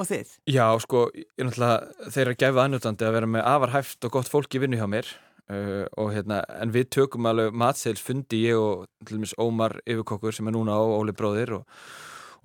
Og 0.00 0.08
þið? 0.08 0.36
Já, 0.48 0.64
sko, 0.80 1.10
ég 1.12 1.44
náttúrulega, 1.44 2.08
þeir 2.08 2.22
eru 2.24 2.38
að 2.38 2.44
gefa 2.46 2.64
annutandi 2.64 3.04
að 3.04 3.18
vera 3.18 3.34
með 3.36 3.50
afarhæft 3.52 4.06
og 4.08 4.14
gott 4.16 4.32
fólk 4.32 4.56
í 4.56 4.62
vinnu 4.62 4.80
hjá 4.80 4.88
mér 4.88 5.10
Uh, 5.50 5.82
og 5.98 6.12
hérna, 6.14 6.44
en 6.62 6.70
við 6.70 6.92
tökum 6.94 7.26
alveg 7.26 7.56
matseils 7.58 8.02
fundi 8.04 8.44
ég 8.44 8.60
og 8.60 8.84
til 9.02 9.18
dæmis 9.18 9.34
Ómar 9.40 9.80
yfirkokkur 9.82 10.36
sem 10.36 10.46
er 10.46 10.54
núna 10.54 10.76
á 10.78 10.82
Óli 10.84 11.14
bróðir 11.16 11.56
og, 11.56 11.80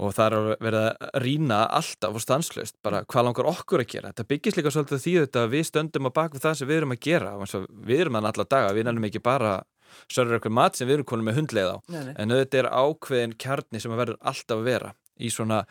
og 0.01 0.15
það 0.17 0.37
er 0.39 0.63
verið 0.65 0.85
að 0.87 1.19
rína 1.21 1.59
alltaf 1.77 2.17
og 2.17 2.23
stanslust, 2.23 2.79
bara 2.81 3.03
hvað 3.05 3.27
langar 3.29 3.51
okkur 3.51 3.83
að 3.83 3.91
gera. 3.93 4.09
Þetta 4.09 4.29
byggist 4.31 4.57
líka 4.57 4.73
svolítið 4.73 5.03
því 5.03 5.15
þetta 5.19 5.45
við 5.53 5.69
stöndum 5.69 6.09
á 6.09 6.17
bakvið 6.17 6.47
það 6.47 6.57
sem 6.57 6.71
við 6.71 6.81
erum 6.81 6.95
að 6.95 7.01
gera. 7.05 7.35
Við 7.45 8.01
erum 8.01 8.17
þannig 8.17 8.31
alla 8.31 8.47
daga, 8.55 8.73
við 8.73 8.89
nefnum 8.89 9.07
ekki 9.11 9.23
bara 9.29 9.53
sörður 10.09 10.39
okkur 10.39 10.55
mat 10.57 10.79
sem 10.79 10.89
við 10.89 10.97
erum 10.99 11.09
konum 11.13 11.29
með 11.29 11.39
hundleið 11.43 11.71
á. 11.71 11.77
Nei, 11.85 12.01
nei. 12.09 12.13
en 12.17 12.35
þetta 12.39 12.61
er 12.63 12.71
ákveðin 12.73 13.37
kjarni 13.45 13.83
sem 13.83 13.93
verður 13.95 14.17
alltaf 14.21 14.57
að 14.57 14.67
vera 14.71 14.93
í 15.15 15.29
svona 15.31 15.61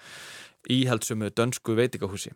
íhaldsumu 0.71 1.31
dönsku 1.37 1.77
veitikahúsi 1.79 2.33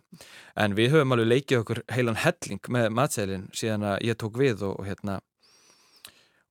en 0.56 0.76
við 0.78 0.94
höfum 0.96 1.14
alveg 1.16 1.30
leikið 1.32 1.62
okkur 1.62 1.82
heilan 1.92 2.20
helling 2.20 2.70
með 2.74 2.90
matseilin 2.98 3.48
síðan 3.56 3.86
að 3.92 4.04
ég 4.08 4.18
tók 4.20 4.38
við 4.40 4.64
og, 4.68 4.78
og 4.80 4.88
hérna 4.88 5.18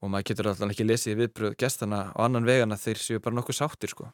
og 0.02 0.12
maður 0.14 0.30
getur 0.32 0.52
alltaf 0.52 0.74
ekki 0.74 0.88
lesið 0.88 1.22
viðbröð 1.22 1.58
gestana 1.62 2.02
á 2.14 2.20
annan 2.26 2.48
vegana 2.48 2.78
þeir 2.80 3.02
séu 3.02 3.22
bara 3.24 3.38
nokkuð 3.40 3.60
sáttir 3.60 3.94
sko 3.94 4.10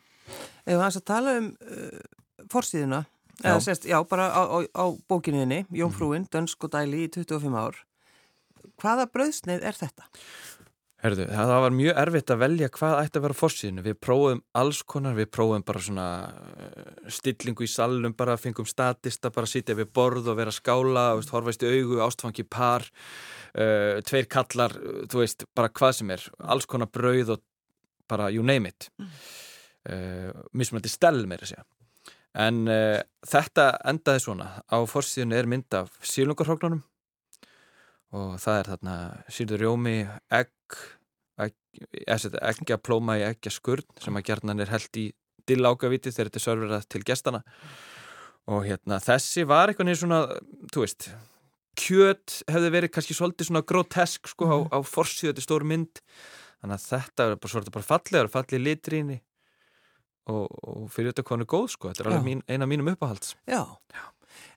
það 0.65 0.85
er 0.85 0.85
að 0.89 1.07
tala 1.07 1.37
um 1.39 1.49
uh, 1.51 2.45
forsýðuna 2.51 3.03
já. 3.43 3.59
Sérst, 3.59 3.87
já, 3.89 3.97
bara 4.07 4.29
á, 4.29 4.41
á, 4.45 4.57
á 4.63 4.85
bókinuðinni 5.09 5.65
Jónfrúin, 5.73 6.23
mm. 6.23 6.31
dönsk 6.31 6.63
og 6.63 6.73
dæli 6.75 7.07
í 7.07 7.11
25 7.11 7.57
ár 7.57 7.79
hvaða 8.81 9.07
bröðsneið 9.11 9.65
er 9.67 9.77
þetta? 9.77 10.07
Herðu, 11.03 11.25
það 11.27 11.49
var 11.59 11.73
mjög 11.75 11.97
erfitt 11.99 12.31
að 12.31 12.39
velja 12.39 12.67
hvað 12.71 12.93
ætti 13.01 13.19
að 13.19 13.23
vera 13.25 13.35
fórsíðinu. 13.35 13.81
Við 13.83 13.95
prófum 14.05 14.37
alls 14.55 14.77
konar, 14.87 15.17
við 15.17 15.25
prófum 15.35 15.65
bara 15.67 15.81
svona 15.83 16.05
uh, 16.31 16.85
stillingu 17.11 17.65
í 17.65 17.67
salunum, 17.67 18.13
bara 18.15 18.37
fengum 18.39 18.67
statista, 18.69 19.31
bara 19.35 19.49
sitja 19.51 19.75
við 19.75 19.89
borð 19.99 20.29
og 20.31 20.37
vera 20.39 20.53
skála, 20.55 21.09
veist, 21.19 21.33
horfaist 21.35 21.65
í 21.67 21.73
augu, 21.73 21.99
ástfangi 22.05 22.45
par, 22.47 22.87
uh, 23.51 23.99
tveir 24.07 24.29
kallar, 24.31 24.77
þú 25.11 25.25
veist, 25.25 25.43
bara 25.51 25.73
hvað 25.75 25.97
sem 25.99 26.15
er, 26.15 26.23
alls 26.39 26.69
konar 26.71 26.87
brauð 26.95 27.35
og 27.35 27.43
bara 28.07 28.31
you 28.31 28.47
name 28.47 28.71
it. 28.71 28.87
Uh, 29.83 30.31
Mismunandi 30.55 30.93
stel 30.93 31.25
með 31.27 31.43
þessi. 31.43 31.59
En 32.47 32.63
uh, 32.71 33.03
þetta 33.27 33.67
endaði 33.91 34.23
svona, 34.29 34.49
á 34.71 34.79
fórsíðinu 34.87 35.35
er 35.35 35.51
mynd 35.51 35.81
af 35.83 35.91
sílungarhróknunum 35.99 36.79
og 38.13 38.37
það 38.41 38.59
er 38.59 38.69
þarna 38.73 38.95
sýrður 39.33 39.63
rjómi, 39.65 39.97
egg, 40.39 40.79
egg 41.41 42.73
að 42.75 42.83
plóma 42.85 43.17
í 43.19 43.25
eggja 43.25 43.53
skurn 43.53 44.01
sem 44.01 44.19
að 44.19 44.27
gerðnan 44.29 44.63
er 44.63 44.73
held 44.73 45.01
í 45.01 45.09
dillákaviti 45.49 46.13
þegar 46.13 46.29
þetta 46.29 46.39
er 46.39 46.45
serverað 46.47 46.89
til 46.93 47.03
gestana 47.07 47.43
og 48.53 48.65
hérna 48.67 48.99
þessi 49.03 49.45
var 49.47 49.71
eitthvað 49.71 49.89
nýður 49.89 50.01
svona, 50.03 50.19
þú 50.71 50.83
veist 50.85 51.07
kjöt 51.79 52.39
hefði 52.51 52.71
verið 52.73 52.93
kannski 52.93 53.15
svolítið 53.17 53.49
svona 53.49 53.65
grotesk 53.65 54.29
sko 54.31 54.49
á, 54.49 54.57
mhm. 54.57 54.71
á 54.73 54.79
forsíðu 54.85 55.33
þetta 55.33 55.45
stór 55.45 55.67
mynd. 55.67 56.01
Þannig 56.63 56.79
að 56.79 56.87
þetta 56.87 57.25
er 57.25 57.37
bara, 57.43 57.63
bara 57.75 57.87
fallegar, 57.87 58.31
fallið 58.31 58.65
litríni. 58.67 59.19
Og, 60.31 60.45
og 60.47 60.83
fyrir 60.93 61.11
þetta 61.11 61.25
konu 61.27 61.47
góð 61.49 61.73
sko, 61.73 61.89
þetta 61.91 62.05
er 62.05 62.09
alveg 62.13 62.27
mín, 62.29 62.43
eina 62.47 62.67
mínum 62.69 62.87
uppáhalds. 62.93 63.33
Já, 63.43 63.65
Já. 63.91 64.03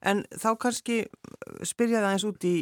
en 0.07 0.21
þá 0.31 0.53
kannski 0.63 1.01
spyrjaði 1.67 2.07
aðeins 2.07 2.27
út 2.29 2.47
í 2.47 2.53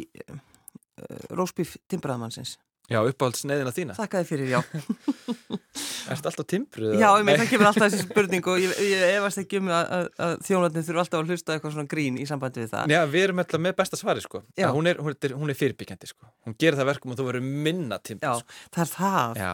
Rósbíf 1.35 1.75
Timbraðamannsins 1.91 2.57
Já, 2.85 2.99
uppáhalds 3.01 3.41
neðina 3.49 3.71
þína 3.73 3.95
Þakkaði 3.97 4.27
fyrir, 4.29 4.51
já. 4.53 4.59
Er 6.05 6.19
þetta 6.19 6.29
alltaf 6.29 6.45
timbruð? 6.51 6.91
Já, 7.01 7.07
ég 7.17 7.25
með 7.25 7.39
það 7.41 7.47
kemur 7.49 7.67
alltaf 7.71 7.87
þessi 7.87 8.03
spurning 8.05 8.49
og 8.51 8.59
ég, 8.61 8.73
ég 8.85 9.03
efast 9.15 9.41
ekki 9.41 9.57
um 9.57 9.71
að, 9.73 9.87
að, 9.95 10.09
að 10.21 10.33
þjónlandin 10.45 10.85
þurfa 10.85 11.01
alltaf 11.01 11.23
að 11.23 11.31
hlusta 11.33 11.55
eitthvað 11.55 11.73
svona 11.75 11.89
grín 11.95 12.19
í 12.21 12.27
sambandi 12.29 12.61
við 12.61 12.69
það. 12.75 12.93
Já, 12.93 12.99
við 13.09 13.25
erum 13.25 13.41
alltaf 13.41 13.63
með 13.65 13.75
besta 13.81 13.99
svari, 13.99 14.23
sko. 14.23 14.43
Hún 14.75 14.91
er, 14.91 15.01
hún 15.01 15.15
er, 15.17 15.33
er 15.33 15.59
fyrirbyggjandi, 15.63 16.11
sko. 16.11 16.29
Hún 16.45 16.57
gerir 16.61 16.77
það 16.77 16.91
verkum 16.91 17.15
og 17.15 17.19
þú 17.19 17.27
verður 17.31 17.47
minna 17.65 17.97
timbruð 18.05 18.29
Já, 18.29 18.43
sko. 18.45 18.59
það 18.77 18.85
er 18.85 18.91
það. 18.93 19.41
Já. 19.41 19.51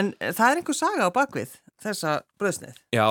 En 0.00 0.12
það 0.26 0.46
er 0.50 0.60
einhver 0.60 0.78
saga 0.82 1.08
á 1.08 1.10
bakvið 1.16 1.56
þessa 1.84 2.18
bröðsnið 2.40 2.82
Já, 2.94 3.08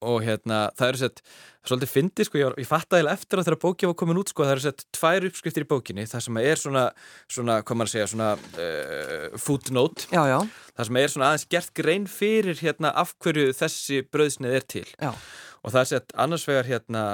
og 0.00 0.22
hérna, 0.24 0.60
það 0.78 0.88
eru 0.88 1.00
sett 1.02 1.22
svolítið 1.66 1.92
fyndi, 1.92 2.24
sko, 2.24 2.40
ég, 2.40 2.54
ég 2.62 2.68
fatt 2.68 2.96
aðeins 2.96 3.12
eftir 3.12 3.40
að 3.40 3.48
þeirra 3.48 3.60
bóki 3.64 3.90
var 3.90 3.96
komin 4.00 4.20
út, 4.20 4.32
sko, 4.32 4.46
það 4.46 4.54
eru 4.54 4.64
sett 4.64 4.84
tvær 4.96 5.26
uppskriftir 5.28 5.66
í 5.66 5.68
bókinni, 5.68 6.06
það 6.08 6.24
sem 6.26 6.40
er 6.40 6.62
svona 6.62 6.84
svona, 7.28 7.58
hvað 7.60 7.80
maður 7.80 7.92
segja, 7.92 8.08
svona 8.14 8.30
uh, 8.38 9.38
footnote, 9.44 10.08
já, 10.14 10.22
já. 10.32 10.38
það 10.76 10.90
sem 10.90 11.00
er 11.02 11.14
svona 11.14 11.30
aðeins 11.30 11.46
gert 11.52 11.72
grein 11.76 12.08
fyrir 12.10 12.64
hérna 12.64 12.94
af 13.04 13.14
hverju 13.20 13.54
þessi 13.60 14.02
bröðsnið 14.08 14.58
er 14.58 14.68
til 14.76 14.86
já. 14.88 15.12
og 15.60 15.74
það 15.74 15.80
er 15.82 15.90
sett 15.92 16.18
annars 16.26 16.48
vegar 16.48 16.70
hérna 16.70 17.06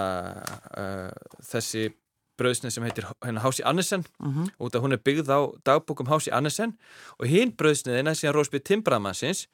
uh, 0.79 1.39
þessi 1.51 1.89
bröðsnið 2.37 2.75
sem 2.75 2.87
heitir 2.87 3.07
hérna 3.25 3.43
Hási 3.45 3.65
Annesen 3.65 4.05
mm 4.21 4.33
-hmm. 4.33 4.49
út 4.61 4.75
af 4.75 4.83
hún 4.83 4.93
er 4.93 5.01
byggð 5.05 5.29
á 5.33 5.41
dagbókum 5.65 6.07
Hási 6.07 6.31
Annesen 6.33 6.77
og 7.19 7.27
hinn 7.27 7.53
bröðsniðina 7.53 8.15
síðan 8.15 8.35
Rósby 8.35 8.59
Timbramansins 8.61 9.49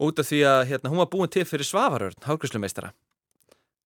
út 0.00 0.20
af 0.22 0.28
því 0.30 0.42
að 0.48 0.64
hérna, 0.72 0.92
hún 0.92 1.02
var 1.02 1.10
búin 1.12 1.32
til 1.32 1.46
fyrir 1.48 1.68
Svavarörn, 1.68 2.18
hágríslumeistara 2.24 2.92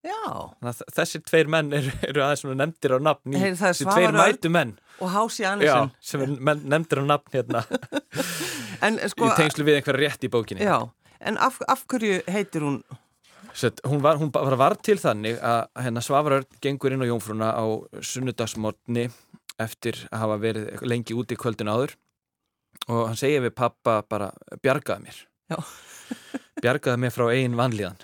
Já. 0.04 0.72
Þessir 0.92 1.22
tveir 1.24 1.48
menn 1.52 1.72
eru, 1.72 1.92
eru 2.04 2.24
aðeins 2.24 2.44
nefndir 2.60 2.96
á 2.96 2.98
nafn 3.00 3.36
hey, 3.40 3.54
þessi 3.56 3.86
tveir 3.88 4.12
mætu 4.12 4.50
menn. 4.52 4.74
og 5.00 5.08
Hási 5.14 5.46
Andersen. 5.48 5.94
Sem 6.04 6.24
er 6.24 6.60
nefndir 6.60 7.00
á 7.00 7.04
nafn 7.14 7.38
hérna. 7.38 7.64
En, 8.84 8.98
sko, 9.08 9.30
í 9.30 9.36
tengslu 9.38 9.64
við 9.64 9.78
einhverja 9.78 10.10
rétt 10.10 10.24
í 10.26 10.28
bókinni. 10.28 10.60
Já, 10.66 10.90
en 11.24 11.38
af, 11.40 11.54
af 11.70 11.86
hverju 11.88 12.18
heitir 12.28 12.66
hún? 12.66 12.74
Sett, 13.56 13.78
hún, 13.86 14.02
var, 14.04 14.18
hún 14.20 14.28
var, 14.34 14.58
var 14.60 14.74
til 14.84 14.98
þannig 15.00 15.38
að 15.40 15.62
hérna, 15.86 16.02
Svavarörn 16.04 16.58
gengur 16.60 16.92
inn 16.92 17.00
á 17.00 17.08
Jónfrúna 17.08 17.48
á 17.56 17.64
sunnudagsmorni 18.04 19.06
eftir 19.62 20.02
að 20.10 20.24
hafa 20.26 20.40
verið 20.42 20.84
lengi 20.84 21.16
úti 21.16 21.38
í 21.38 21.40
kvöldin 21.40 21.70
áður. 21.72 21.94
Og 22.90 23.06
hann 23.06 23.16
segja 23.16 23.40
við 23.46 23.54
pappa 23.56 24.02
bara 24.10 24.34
bjargaði 24.60 25.06
mér 25.06 25.22
bjargaði 26.62 27.02
mér 27.02 27.14
frá 27.14 27.26
einn 27.32 27.56
vanlíðan 27.58 27.98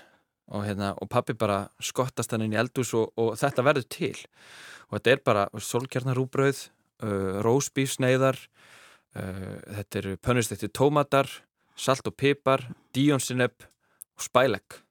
og, 0.51 0.65
hérna, 0.67 0.91
og 0.99 1.09
pappi 1.11 1.35
bara 1.37 1.63
skottast 1.83 2.33
hann 2.33 2.45
inn 2.45 2.55
í 2.55 2.59
eldús 2.59 2.93
og, 2.97 3.13
og 3.19 3.33
þetta 3.39 3.65
verður 3.67 3.87
til 3.91 4.15
og 4.89 4.97
þetta 4.97 5.13
er 5.13 5.23
bara 5.25 5.47
solkjarnarúbröð 5.69 6.65
uh, 6.67 7.39
rósbífsneiðar 7.45 8.39
uh, 8.41 9.57
þetta 9.79 10.03
eru 10.03 10.17
pönnustekti 10.19 10.71
tómatar 10.75 11.29
salt 11.79 12.07
og 12.09 12.17
pipar, 12.19 12.67
díonsinep 12.93 13.63
og 13.63 14.25
spælegg 14.27 14.81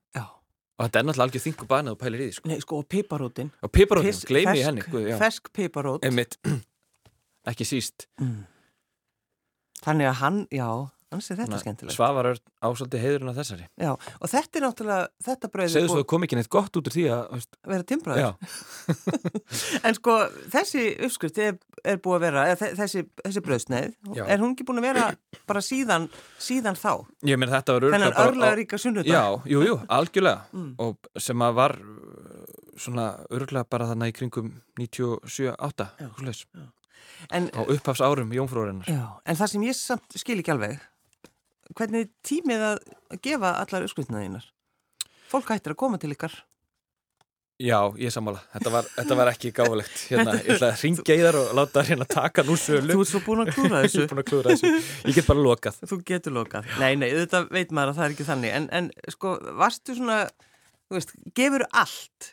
og 0.80 0.86
þetta 0.88 1.00
er 1.00 1.04
náttúrulega 1.04 1.26
algjör 1.28 1.42
þingu 1.44 1.66
banið 1.68 1.92
og 1.92 1.98
pælir 2.00 2.20
í 2.22 2.26
því 2.26 2.34
sko. 2.38 2.48
Nei, 2.48 2.60
sko, 2.64 2.78
og 2.80 2.86
piparótin. 2.88 3.50
og 3.60 3.72
piparótin, 3.76 4.20
gleymi 4.30 4.54
ég 4.56 4.68
henni 4.70 4.84
guð, 4.86 5.10
já. 5.10 5.16
Fesk 5.20 5.50
piparót. 5.52 6.06
Ekki 7.50 7.66
síst 7.68 8.08
Mm. 8.20 8.46
Þannig 9.80 10.06
að 10.10 10.16
hann, 10.20 10.38
já, 10.52 10.68
hann 11.10 11.20
sé 11.24 11.34
þetta 11.38 11.58
skemmtilegt. 11.62 11.94
Svavar 11.96 12.28
ásóldi 12.62 13.00
heiðurinn 13.02 13.30
af 13.32 13.38
þessari 13.40 13.64
Já, 13.80 13.90
og 13.96 14.30
þetta 14.30 14.58
er 14.60 14.64
náttúrulega, 14.66 15.08
þetta 15.26 15.50
brauð 15.54 15.72
Segðu 15.74 15.88
svo 15.90 16.02
að 16.04 16.06
kom 16.12 16.26
ekki 16.26 16.38
neitt 16.38 16.50
gott 16.54 16.76
út 16.78 16.86
úr 16.90 16.94
því 16.94 17.04
að 17.10 17.22
veist, 17.34 17.56
vera 17.72 17.86
timbraður. 17.90 18.20
Já, 18.22 18.30
En 19.90 19.96
sko, 19.98 20.14
þessi 20.52 20.84
uppskrift 21.06 21.40
er, 21.42 21.58
er 21.84 21.98
búið 22.04 22.16
að 22.20 22.24
vera, 22.26 22.44
eða 22.52 22.58
þe- 22.62 22.72
þessi, 22.80 23.02
þessi 23.24 23.42
brauðsneið, 23.48 23.92
Já. 24.20 24.24
er 24.30 24.42
hún 24.44 24.54
ekki 24.54 24.66
búin 24.68 24.80
að 24.82 24.86
vera 24.90 25.06
bara 25.50 25.62
síðan, 25.64 26.08
síðan 26.42 26.78
þá? 26.78 26.92
ég 27.26 27.40
meina 27.40 27.56
þetta 27.58 27.76
var 27.78 27.86
Þennan 27.88 28.06
örugglega 28.06 28.16
bara 28.16 28.26
á- 28.26 28.30
örlega 28.30 28.58
ríka 28.62 28.78
sunnudag? 28.78 29.10
Já, 29.10 29.24
jú, 29.50 29.62
jú, 29.66 29.78
algjörlega 29.88 30.46
Mm. 30.54 30.74
og 30.78 31.10
sem 31.18 31.38
að 31.46 31.54
var 31.58 31.74
uh, 31.78 32.44
svona 32.80 33.08
örgulega 33.30 33.66
bara 33.70 33.86
þannig 33.90 34.12
í 34.14 34.18
kringum 34.20 34.52
97-8 34.78 35.88
Já. 36.00 36.68
En, 37.36 37.50
á 37.52 37.60
upphafs 37.68 38.00
árum 38.00 38.30
Jónfróðurinnar 38.32 38.88
já, 38.88 39.02
en 39.28 39.36
það 39.36 39.50
sem 39.52 39.64
ég 39.66 39.76
samt 39.76 40.14
skil 40.16 40.38
ekki 40.40 40.52
alveg, 40.54 40.78
hvernig 41.78 42.06
er 42.06 42.12
tímið 42.26 42.64
að 42.70 42.78
gefa 43.24 43.54
allar 43.62 43.86
uppskriftina 43.86 44.22
þínar? 44.24 44.46
Fólk 45.30 45.52
hættir 45.54 45.74
að 45.76 45.80
koma 45.84 45.98
til 46.02 46.10
ykkar. 46.14 46.32
Já, 47.60 47.76
ég 48.00 48.08
sammála, 48.08 48.40
þetta 48.54 48.70
var, 48.72 48.86
þetta 48.94 49.16
var 49.18 49.28
ekki 49.34 49.50
gáfulegt 49.52 49.98
hérna, 50.08 50.32
ég 50.40 50.54
ætla 50.54 50.70
að 50.72 50.84
ringja 50.86 51.16
í 51.18 51.24
þar 51.26 51.36
og 51.42 51.50
láta 51.58 51.82
þær 51.82 51.90
hérna 51.90 52.06
taka 52.08 52.44
nú 52.48 52.54
sölu 52.56 52.94
Þú 52.96 53.02
ert 53.04 53.10
svo 53.10 53.20
búin 53.26 53.42
að 53.44 53.50
klúra 53.52 53.80
Ég 53.84 53.90
þessu. 53.90 54.00
er 54.06 54.08
búin 54.14 54.22
að 54.22 54.28
klúra 54.30 54.54
þessu, 54.54 54.70
ég 55.10 55.18
get 55.18 55.28
bara 55.28 55.42
lokað 55.44 55.80
Þú 55.90 55.98
getur 56.08 56.34
lokað. 56.38 56.70
Nei, 56.80 56.94
nei, 57.02 57.10
þetta 57.18 57.42
veit 57.52 57.74
maður 57.76 57.92
að 57.92 57.98
það 58.00 58.06
er 58.06 58.14
ekki 58.16 58.26
þannig. 58.30 58.54
En, 58.56 58.68
en 58.80 58.88
sko, 59.12 59.34
varstu 59.60 59.98
svona, 59.98 60.16
þú 60.88 60.96
veist, 60.96 61.12
gefur 61.36 61.66
allt? 61.82 62.30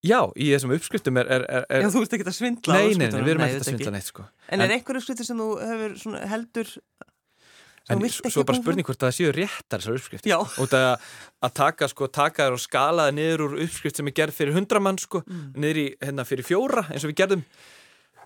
Já, 0.00 0.18
í 0.34 0.46
þessum 0.50 0.70
uppskriftum 0.74 1.18
er, 1.20 1.28
er, 1.30 1.42
er, 1.60 1.64
er 1.76 1.82
Já, 1.84 1.90
þú 1.94 2.00
veist 2.02 2.14
ekki 2.16 2.24
að 2.26 2.36
svindla 2.40 2.76
Nei, 2.80 2.94
nei, 2.96 3.08
við 3.20 3.34
erum 3.34 3.42
ekkert 3.44 3.62
að 3.62 3.66
svindla 3.70 3.90
neitt 3.92 4.06
sko 4.08 4.24
En 4.48 4.62
er 4.64 4.66
En- 4.70 4.72
einhver 4.78 4.96
uppskriftir 4.98 5.28
sem 5.28 5.42
þú 5.42 5.48
hefur 5.60 5.96
svona 6.00 6.22
heldur 6.30 6.70
En 7.88 7.98
svo 8.10 8.44
bara 8.44 8.58
spurning 8.60 8.84
hvort 8.86 9.00
það 9.00 9.14
séu 9.16 9.32
réttar 9.34 9.80
þessar 9.80 9.96
uppskrift 9.98 10.26
Já. 10.28 10.36
og 10.38 10.68
það 10.70 11.00
að 11.42 11.52
taka 11.54 11.88
sko, 11.88 12.06
taka 12.12 12.46
þær 12.46 12.52
og 12.58 12.60
skala 12.60 13.06
það 13.08 13.14
niður 13.16 13.44
úr 13.48 13.54
uppskrift 13.64 13.96
sem 13.96 14.06
er 14.06 14.12
gerð 14.20 14.36
fyrir 14.36 14.54
hundra 14.54 14.80
mann 14.80 14.98
sko, 14.98 15.22
Mm. 15.26 15.52
niður 15.56 15.80
í 15.80 15.86
hérna 15.98 16.24
fyrir 16.28 16.44
fjóra 16.46 16.84
eins 16.92 17.04
og 17.04 17.10
við 17.10 17.16
gerðum 17.22 17.42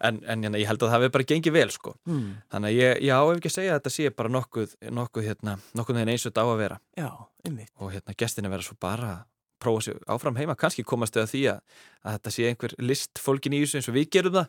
en, 0.05 0.19
en 0.27 0.43
hérna, 0.43 0.59
ég 0.59 0.67
held 0.69 0.83
að 0.83 0.91
það 0.91 1.01
hefur 1.05 1.13
bara 1.17 1.29
gengið 1.31 1.53
vel 1.55 1.71
sko 1.71 1.95
Mm. 2.05 2.35
þannig 2.53 2.69
að 2.69 2.81
ég, 2.83 3.01
já, 3.07 3.17
ef 3.31 3.37
ekki 3.39 3.49
að 3.53 3.57
segja 3.57 3.71
að 3.73 3.79
þetta 3.81 3.95
sé 3.95 4.11
bara 4.17 4.29
nokkuð, 4.35 4.75
nokkuð 4.91 5.29
hérna, 5.31 5.57
nokkuð 5.79 5.97
þegar 6.01 6.13
eins 6.13 6.27
og 6.27 6.33
þetta 6.33 6.45
á 6.45 6.49
að 6.51 6.59
vera 6.65 6.79
Já, 6.99 7.09
einmitt. 7.47 7.71
og 7.79 7.93
hérna 7.95 8.15
gestina 8.19 8.51
vera 8.51 8.63
svo 8.63 8.77
bara 8.81 9.25
prófa 9.65 9.81
sér 9.87 9.99
áfram 10.13 10.37
heima, 10.37 10.57
kannski 10.61 10.85
komast 10.85 11.15
þau 11.15 11.23
að 11.25 11.31
því 11.33 11.43
að, 11.55 11.61
að 12.05 12.13
þetta 12.19 12.31
sé 12.35 12.49
einhver 12.51 12.75
list 12.85 13.19
fólkin 13.23 13.55
í 13.57 13.63
þessu 13.65 13.79
eins 13.81 13.89
og 13.89 13.95
við 13.97 14.11
gerum 14.11 14.35
það 14.35 14.49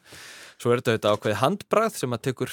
svo 0.60 0.72
er 0.74 0.82
þetta 0.82 0.92
auðvitað 0.92 1.16
ákveðið 1.16 1.40
handbrað 1.46 1.96
sem 2.02 2.12
að 2.18 2.22
tekur 2.28 2.52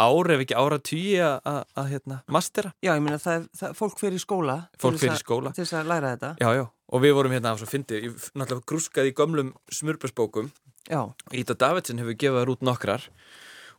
ár 0.00 0.32
ef 0.34 0.44
ekki 0.44 0.56
ára 0.56 0.78
tíu 0.82 1.20
að, 1.22 1.88
hérna, 1.90 2.22
mastera. 2.32 2.72
Já, 2.82 2.94
ég 2.94 3.04
meina 3.04 3.20
það, 3.22 3.48
það 3.58 3.76
fólk 3.78 4.00
fyrir 4.00 4.22
skóla 4.22 4.56
fólk 4.80 5.00
fyrir 5.02 5.20
skóla. 5.20 5.52
til 5.52 5.64
þess 5.66 5.78
að 5.82 5.92
læra 5.92 6.14
þetta. 6.16 6.34
já, 6.40 6.48
já. 6.58 6.64
og 6.92 7.04
við 7.04 7.16
vorum 7.18 7.36
hérna 7.36 7.52
á 7.52 7.56
svo 7.60 7.68
fyndi 7.70 8.00
ég 8.08 8.28
náttúrulega 8.32 8.68
grúskaði 8.72 9.12
í 9.12 9.16
gömlum 9.16 9.54
smurbursbókum 9.70 10.52
Já, 10.90 11.02
Íta 11.30 11.54
Davidson 11.54 12.00
hefur 12.02 12.16
gefað 12.18 12.54
út 12.56 12.64
nokkrar 12.66 13.04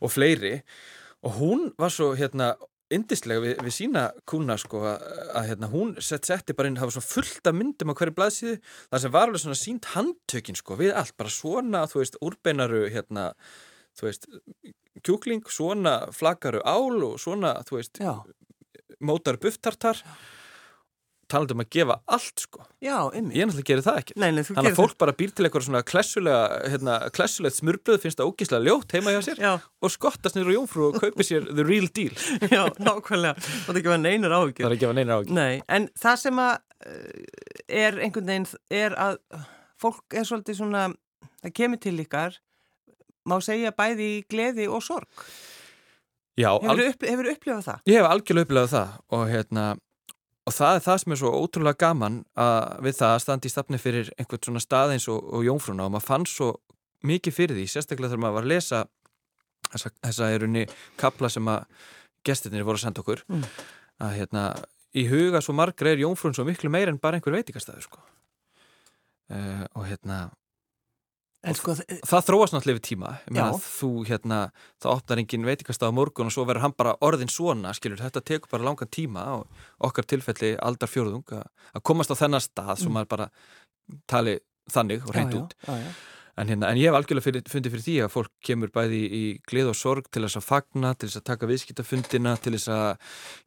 og 0.00 0.12
fleiri. 0.12 0.62
Og 1.24 1.36
hún 1.40 1.66
var 1.80 1.92
svo 1.92 2.12
hérna 2.16 2.54
indislega 2.92 3.42
við, 3.42 3.54
við 3.64 3.74
sína 3.74 4.04
kúna 4.28 4.56
sko 4.60 4.82
að, 4.88 5.04
að 5.36 5.46
hérna, 5.50 5.70
hún 5.72 5.92
sett, 6.04 6.26
setti 6.28 6.56
bara 6.56 6.70
inn, 6.70 6.78
það 6.78 6.90
var 6.90 6.96
svo 6.96 7.04
fullt 7.04 7.48
af 7.50 7.56
myndum 7.56 7.92
á 7.92 7.96
hverju 7.96 8.16
blaðsíðu, 8.16 8.56
það 8.92 9.04
sem 9.04 9.14
var 9.14 9.28
alveg 9.28 9.42
svona 9.42 9.60
sínt 9.60 9.88
handtökin 9.94 10.58
sko 10.60 10.76
við 10.80 10.92
allt, 10.96 11.16
bara 11.20 11.32
svona 11.32 11.84
þú 11.90 12.02
veist, 12.02 12.18
úrbeinaru 12.24 12.84
hérna 12.92 13.30
þú 13.98 14.08
veist, 14.08 14.28
kjúkling, 15.04 15.44
svona 15.50 15.98
flagaru 16.14 16.62
ál 16.64 17.02
og 17.10 17.18
svona, 17.22 17.56
þú 17.68 17.80
veist 17.80 18.00
já, 18.02 18.14
mótar 19.04 19.38
bufftartar 19.42 20.00
talandi 21.30 21.54
um 21.56 21.62
að 21.64 21.70
gefa 21.72 21.94
allt 22.14 22.42
sko 22.44 22.64
já, 22.84 22.96
ég 23.16 23.24
náttúrulega 23.24 23.66
gerir 23.70 23.84
það 23.86 24.00
ekki 24.02 24.16
Nei, 24.20 24.26
nei, 24.36 24.42
Þannig 24.44 24.74
að 24.74 24.76
fólk 24.78 24.96
bara 25.00 25.14
býr 25.16 25.32
til 25.32 25.46
eitthvað 25.46 25.64
svona 25.66 25.80
klessulega, 25.88 26.42
hérna, 26.72 26.96
klessulegt 27.16 27.56
smurbröð 27.58 28.02
finnst 28.02 28.20
það 28.20 28.30
ógíslega 28.30 28.66
ljótt 28.68 28.94
heima 28.96 29.14
hjá 29.14 29.20
sér 29.24 29.40
Já, 29.40 29.52
og 29.56 29.94
skottast 29.94 30.36
niður 30.36 30.52
á 30.52 30.56
jómfrú 30.58 30.88
og 30.90 30.98
kaupir 31.00 31.26
sér 31.26 31.48
the 31.48 31.64
real 31.64 31.88
deal. 31.96 32.12
já, 32.54 32.62
nákvæmlega. 32.76 33.34
Það 33.40 33.72
er 33.72 33.80
ekki 33.80 33.92
að 33.94 34.04
neynir 34.04 34.34
Það 34.34 34.44
áhyggjur. 34.44 34.68
er 34.68 34.76
ekki 34.76 34.88
að 34.90 34.96
neina 35.00 35.16
á 35.16 35.18
ekki. 35.24 35.36
Nei, 35.40 35.54
en 35.78 35.88
það 36.04 36.20
sem 36.26 36.42
að 36.44 36.54
uh, 36.92 37.44
er 37.82 38.00
einhvern 38.04 38.30
veginn, 38.34 38.48
er 38.84 38.98
að 39.08 39.18
fólk 39.80 40.18
er 40.20 40.28
svolítið 40.28 40.60
svona, 40.60 40.86
það 41.40 41.56
kemur 41.62 41.82
til 41.88 41.96
ykkar, 42.04 42.38
má 43.28 43.38
segja 43.44 43.70
bæði 43.72 44.08
í 44.18 44.22
gleði 44.30 44.68
og 44.68 44.82
sorg. 44.84 45.08
Já, 46.36 46.50
Hefur 46.58 46.82
upp, 46.88 47.04
hefur 47.06 47.28
upplifað 47.30 47.64
það? 47.68 47.82
ég 47.86 48.00
hef 48.00 48.08
algjörlega 48.10 48.46
upplegað 48.48 48.72
það 48.74 48.94
og 49.14 49.24
hérna, 49.30 49.64
og 50.44 50.52
það 50.56 50.76
er 50.78 50.82
það 50.84 50.98
sem 51.02 51.12
er 51.14 51.20
svo 51.20 51.30
ótrúlega 51.44 51.78
gaman 51.84 52.16
að 52.34 52.56
við 52.88 52.96
það 52.98 53.12
að 53.14 53.22
standa 53.22 53.46
í 53.46 53.52
stafni 53.54 53.78
fyrir 53.78 54.10
einhvern 54.18 54.42
svona 54.48 54.62
stað 54.64 54.94
eins 54.96 55.06
og, 55.08 55.20
og 55.30 55.44
jómfrúna 55.46 55.86
og 55.86 55.94
maður 55.94 56.08
fann 56.08 56.26
svo 56.26 56.48
mikið 57.06 57.36
fyrir 57.38 57.56
því, 57.60 57.66
sérstaklega 57.70 58.10
þegar 58.10 58.22
maður 58.24 58.34
var 58.40 58.46
að 58.48 58.52
lesa 58.54 58.82
þessa, 59.70 59.90
þessa 60.08 60.30
er 60.34 60.46
unni 60.48 60.66
kapla 61.00 61.30
sem 61.30 61.48
að 61.54 61.64
gestirnir 62.26 62.64
voru 62.66 62.80
að 62.80 62.86
senda 62.88 63.04
okkur 63.04 63.22
Mm. 63.30 63.46
að 64.02 64.14
hérna, 64.18 64.44
í 64.94 65.06
huga 65.08 65.40
svo 65.44 65.54
margra 65.54 65.90
er 65.94 66.02
jómfrún 66.02 66.34
svo 66.34 66.44
miklu 66.48 66.70
meir 66.72 66.88
en 66.90 66.98
bara 66.98 67.16
einhver 67.20 67.34
veitingastæður 67.38 67.86
sko. 67.86 68.02
uh, 69.30 69.64
og 69.74 69.86
hérna 69.86 70.30
sko, 71.58 71.74
það 71.76 72.24
þróast 72.28 72.54
náttúrulega 72.54 72.78
yfir 72.78 72.84
tíma 72.88 73.10
meina 73.28 73.50
Já. 73.52 73.58
þú 73.60 73.90
hérna, 74.08 74.38
það 74.80 74.94
opnar 74.96 75.20
engin 75.20 75.44
veitingastað 75.44 75.92
á 75.92 75.96
morgun 75.98 76.30
og 76.30 76.32
svo 76.32 76.46
verður 76.48 76.64
hann 76.64 76.76
bara 76.78 76.96
orðin 77.04 77.28
svona 77.32 77.74
skilur, 77.76 78.00
þetta 78.00 78.22
tekur 78.24 78.48
bara 78.54 78.64
langan 78.70 78.88
tíma 78.88 79.26
og 79.40 79.46
okkar 79.90 80.08
tilfelli 80.08 80.54
aldar 80.62 80.88
fjórðung 80.88 81.24
að 81.36 81.82
komast 81.84 82.10
á 82.10 82.16
þennan 82.16 82.40
stað 82.40 82.76
sem 82.78 82.88
Mm. 82.88 82.96
maður 82.96 83.08
bara 83.16 83.30
tali 84.08 84.38
þannig 84.72 85.02
og 85.04 85.12
já, 85.12 85.16
reynd 85.18 85.32
já, 85.34 85.40
út 85.42 85.54
já, 85.68 85.76
já. 85.84 85.90
en, 86.40 86.48
hérna, 86.48 86.70
en 86.72 86.78
ég 86.80 86.88
hef 86.88 86.96
algjörlega 86.98 87.24
fyrir, 87.28 87.42
fundið 87.52 87.74
fyrir 87.74 87.84
því 87.84 87.96
að 88.06 88.12
fólk 88.14 88.30
kemur 88.42 88.70
bæði 88.72 88.96
í, 89.04 89.08
í 89.12 89.24
glið 89.46 89.68
og 89.70 89.76
sorg 89.76 90.08
til 90.10 90.22
þess 90.24 90.40
að 90.40 90.46
fagna, 90.48 90.94
til 90.96 91.08
þess 91.10 91.20
að 91.20 91.26
taka 91.28 91.46
viðskiptafundina 91.52 92.32
til 92.40 92.54
þess 92.56 92.68
að 92.72 92.96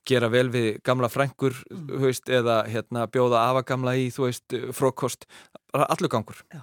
gera 0.06 0.30
vel 0.30 0.48
við 0.54 0.70
gamla 0.86 1.10
frængur, 1.10 1.58
Mm. 1.74 2.00
veist 2.06 2.30
eða 2.30 2.62
hérna, 2.70 3.08
bjóða 3.10 3.42
afagamla 3.50 3.98
í, 3.98 4.12
veist 4.14 4.46
frókost, 4.78 5.26
allur 5.74 6.08
gangur 6.10 6.38
Já. 6.54 6.62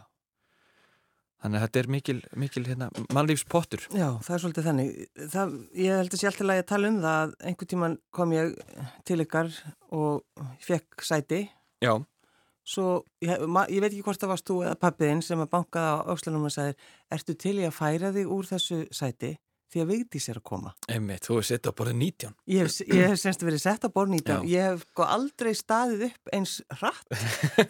Þannig 1.45 1.61
að 1.61 1.65
þetta 1.67 1.81
er 1.83 1.89
mikil, 1.93 2.17
mikil 2.41 2.63
hérna, 2.65 2.87
mannlífspottur. 3.13 3.83
Já, 3.93 4.07
það 4.25 4.35
er 4.37 4.43
svolítið 4.43 4.69
þannig. 4.71 4.95
Það, 5.35 5.51
ég 5.77 5.99
held 6.01 6.17
að 6.17 6.23
sé 6.23 6.29
alltaf 6.31 6.49
að 6.49 6.57
ég 6.57 6.67
tala 6.71 6.89
um 6.89 6.99
það 7.03 7.19
að 7.19 7.35
einhvern 7.51 7.71
tíman 7.75 7.97
kom 8.17 8.33
ég 8.33 8.55
til 9.05 9.19
ykkar 9.27 9.51
og 9.93 10.47
fekk 10.65 11.05
sæti. 11.05 11.43
Já, 11.85 11.93
Svo, 12.65 13.03
ég, 13.21 13.43
ég 13.45 13.83
veit 13.85 13.91
ekki 13.91 14.05
hvort 14.07 14.23
það 14.23 14.31
varst 14.31 14.49
þú 14.49 14.55
eða 14.65 14.79
pappiðinn 14.81 15.19
sem 15.21 15.41
að 15.45 15.51
bankaði 15.53 15.89
á 16.01 16.09
aukslunum 16.09 16.47
og 16.49 16.53
sagði, 16.55 16.77
ertu 17.13 17.35
til 17.37 17.59
í 17.59 17.67
að 17.69 17.75
færa 17.77 18.13
þig 18.15 18.31
úr 18.33 18.49
þessu 18.49 18.79
sæti 18.89 19.35
því 19.75 19.83
að 19.85 19.91
Vigdís 19.93 20.29
er 20.31 20.39
að 20.41 20.45
koma? 20.49 20.73
einmitt, 20.89 21.25
þú 21.27 21.35
hefur 21.37 21.47
sett 21.51 21.67
á 21.67 21.73
borðið 21.75 21.97
19. 22.01 22.35
Ég 22.55 22.63
hef, 22.65 22.77
ég 22.95 23.09
hef 23.11 23.19
semst 23.21 23.43
verið 23.45 23.63
sett 23.65 23.85
á 23.85 23.89
bornýtjum. 23.91 24.45
Já. 24.47 24.55
Ég 24.55 24.69
hef 24.71 24.85
sko 24.87 25.07
aldrei 25.17 25.53
staðið 25.59 26.05
upp 26.09 26.33
eins 26.39 26.55
hratt 26.79 27.19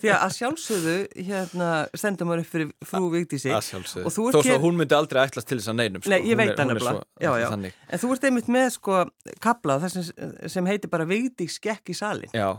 því 0.02 0.12
að 0.14 0.36
sjálfsögðu 0.38 0.96
hérna 1.30 1.70
stendur 1.96 2.28
maður 2.28 2.44
upp 2.44 2.52
fyrir 2.52 2.70
frú 2.92 3.10
Vigdísi. 3.14 3.50
Að 3.54 3.64
sjálfsögðu. 3.70 4.04
Og 4.04 4.16
þú 4.18 4.26
ert 4.28 4.38
Þó 4.38 4.42
svo 4.50 4.58
hún 4.66 4.78
myndi 4.82 4.98
aldrei 4.98 5.22
ætlast 5.24 5.48
til 5.50 5.58
þess 5.62 5.72
að 5.72 5.78
neinum. 5.80 6.04
Sko. 6.04 6.12
Nei, 6.14 6.20
ég 6.28 6.36
veit 6.38 6.54
nefnilega. 6.60 6.94
svo- 7.00 7.24
Já, 7.24 7.32
já. 7.40 7.48
Þannig. 7.54 7.72
En 7.88 7.98
þú 8.04 8.12
ert 8.16 8.28
einmitt 8.30 8.52
með 8.60 8.70
sko 8.76 9.00
kabla 9.40 9.80
það 9.82 9.96
sem, 9.96 10.48
sem 10.54 10.66
heitir 10.68 10.90
bara 10.92 11.04
Vigdís 11.08 11.56
skekk 11.60 11.88
í 11.90 11.96
salin. 11.96 12.30
Já, 12.34 12.50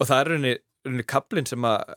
og 0.00 0.06
það 0.06 0.20
er 0.20 0.30
rauninni, 0.32 0.56
rauninni 0.88 1.04
kaplinn 1.08 1.46
sem 1.48 1.66
að 1.68 1.92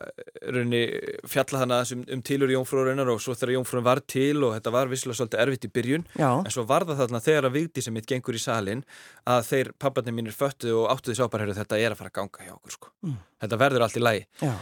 rauninni 0.52 0.82
fjalla 1.30 1.62
þannig 1.62 1.92
um, 1.96 2.04
um 2.16 2.22
tilur 2.28 2.52
Jónfrúarinnar 2.52 3.10
og 3.12 3.22
svo 3.24 3.34
þegar 3.36 3.54
Jónfrúin 3.56 3.86
var 3.86 4.02
til 4.04 4.38
og 4.44 4.54
þetta 4.56 4.74
var 4.74 4.92
visslega 4.92 5.18
svolítið 5.18 5.42
erfitt 5.46 5.66
í 5.66 5.72
byrjun 5.72 6.06
Já, 6.20 6.30
en 6.38 6.54
svo 6.54 6.64
var 6.68 6.86
það 6.88 7.02
þarna 7.02 7.22
þegar 7.24 7.48
að 7.48 7.58
vigdi 7.58 7.84
sem 7.84 7.96
mitt 7.96 8.08
gengur 8.10 8.38
í 8.38 8.42
salin 8.42 8.84
að 9.28 9.44
þeir 9.50 9.72
papparnir 9.82 10.16
mínir 10.16 10.36
föttuðu 10.36 10.84
og 10.84 10.94
áttuðu 10.94 11.18
sá 11.18 11.26
bara, 11.26 11.46
heyrðu, 11.46 11.58
þetta 11.60 11.82
er 11.82 11.94
að 11.94 12.00
fara 12.02 12.12
að 12.12 12.16
ganga 12.20 12.46
hjá 12.46 12.54
okkur 12.56 12.76
sko. 12.76 12.94
Mm. 13.06 13.20
Þetta 13.44 13.60
verður 13.64 13.86
allt 13.86 14.00
í 14.00 14.02
lagi. 14.02 14.24
já, 14.42 14.54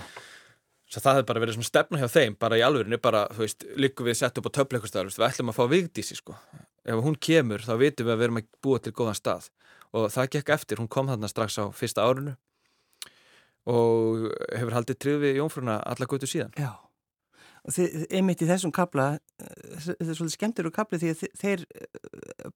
Svo 0.91 0.99
það 1.05 1.21
hefði 1.21 1.27
bara 1.29 1.41
verið 1.45 1.55
svona 1.55 1.69
stefna 1.69 1.99
hjá 2.01 2.09
þeim, 2.11 2.37
bara 2.43 2.57
í 2.59 2.63
alvörinni, 2.67 2.99
bara, 2.99 3.21
þú 3.31 3.45
veist, 3.45 3.65
líku 3.79 4.03
við 4.09 4.17
sett 4.19 4.41
upp 4.41 4.49
á 4.51 4.57
töfleikustöðar, 4.59 5.13
við 5.15 5.27
ætlum 5.29 5.53
að 5.53 5.59
fá 5.61 5.65
vigdísi, 5.71 6.17
sko. 6.19 6.35
Ef 6.83 7.03
hún 7.05 7.15
kemur, 7.15 7.63
þá 7.63 7.77
vitum 7.79 8.09
við 8.09 8.15
að 8.17 8.19
við 8.19 8.27
erum 8.27 8.41
að 8.41 8.49
búa 8.67 8.81
til 8.83 8.93
góðan 8.99 9.19
stað. 9.19 9.47
Og 9.95 10.09
það 10.11 10.33
gekk 10.35 10.51
eftir, 10.57 10.83
hún 10.83 10.91
kom 10.91 11.07
þarna 11.07 11.31
strax 11.31 11.61
á 11.63 11.71
fyrsta 11.71 12.03
árinu 12.03 12.35
og 13.69 14.31
hefur 14.55 14.77
haldið 14.79 15.01
trið 15.03 15.19
við 15.25 15.43
Jónfruna 15.43 15.81
alla 15.85 16.09
götu 16.09 16.31
síðan. 16.31 16.55
já. 16.57 16.73
Og 17.61 17.75
þið, 17.77 18.05
einmitt 18.17 18.41
í 18.41 18.49
þessum 18.49 18.73
kabla, 18.73 19.19
eh, 19.37 19.49
þetta 19.85 20.07
er 20.07 20.17
svolítið 20.17 20.37
skemmtir 20.37 20.69
úr 20.69 20.73
kabli 20.73 21.01
því 21.03 21.11
að 21.13 21.25
þeir 21.37 21.65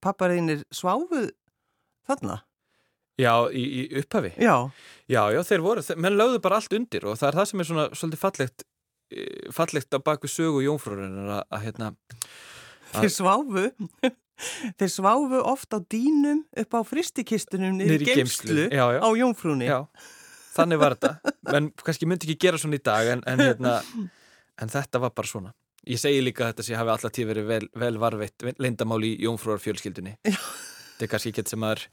pappariðinir 0.01 0.63
sváfuð 0.73 1.29
þarna. 2.07 2.39
Já, 3.21 3.47
í, 3.53 3.63
í 3.63 3.83
upphafi. 4.01 4.33
Já. 4.41 4.55
Já, 5.07 5.21
já, 5.31 5.39
þeir 5.47 5.63
voru, 5.63 5.83
menn 6.01 6.17
lögðu 6.19 6.41
bara 6.43 6.59
allt 6.59 6.73
undir 6.75 7.05
og 7.07 7.19
það 7.21 7.29
er 7.29 7.37
það 7.39 7.47
sem 7.51 7.61
er 7.61 7.69
svona 7.69 7.85
svolítið 7.93 8.23
fallegt, 8.25 8.65
eh, 9.13 9.47
fallegt 9.55 9.95
á 9.95 9.99
baku 10.03 10.31
sögu 10.31 10.65
jómfrúrin 10.65 11.31
að, 11.37 11.45
hérna... 11.63 11.93
Þeir 12.95 13.13
sváfu, 13.13 13.63
þeir 14.81 14.91
sváfu 14.91 15.39
oft 15.45 15.75
á 15.75 15.79
dýnum 15.79 16.43
upp 16.59 16.75
á 16.75 16.81
fristikistunum 16.87 17.77
niður 17.79 18.03
í 18.03 18.09
geimslu 18.09 18.51
geymslu, 18.51 18.67
já, 18.73 18.85
já. 18.97 18.99
á. 19.03 19.07
Já, 19.69 19.79
þannig 20.55 20.81
var 20.81 20.95
þetta, 20.97 21.33
menn 21.51 21.69
kannski 21.83 22.07
myndi 22.09 22.29
ekki 22.29 22.47
gera 22.47 22.59
svona 22.61 22.79
í 22.79 22.83
dag 22.83 23.11
en, 23.13 23.23
en, 23.29 23.43
hérna, 23.43 23.77
en 24.61 24.71
þetta 24.73 25.01
var 25.03 25.13
bara 25.15 25.31
svona. 25.31 25.53
Ég 25.85 26.01
segi 26.01 26.21
líka 26.23 26.47
þetta 26.49 26.65
sé 26.65 26.77
hafi 26.79 26.93
alltaf 26.95 27.13
tíð 27.13 27.27
verið 27.29 27.49
vel, 27.49 27.65
vel 27.77 27.97
varveitt 28.01 28.45
leyndamál 28.57 29.03
í 29.05 29.11
jómfrúar 29.21 29.61
fjölskyldunni. 29.61 30.15
Þetta 30.25 31.05
er 31.05 31.11
kannski 31.11 31.29
ekki 31.29 31.43
eitthvað 31.43 31.53
sem 31.53 31.61
maður 31.61 31.83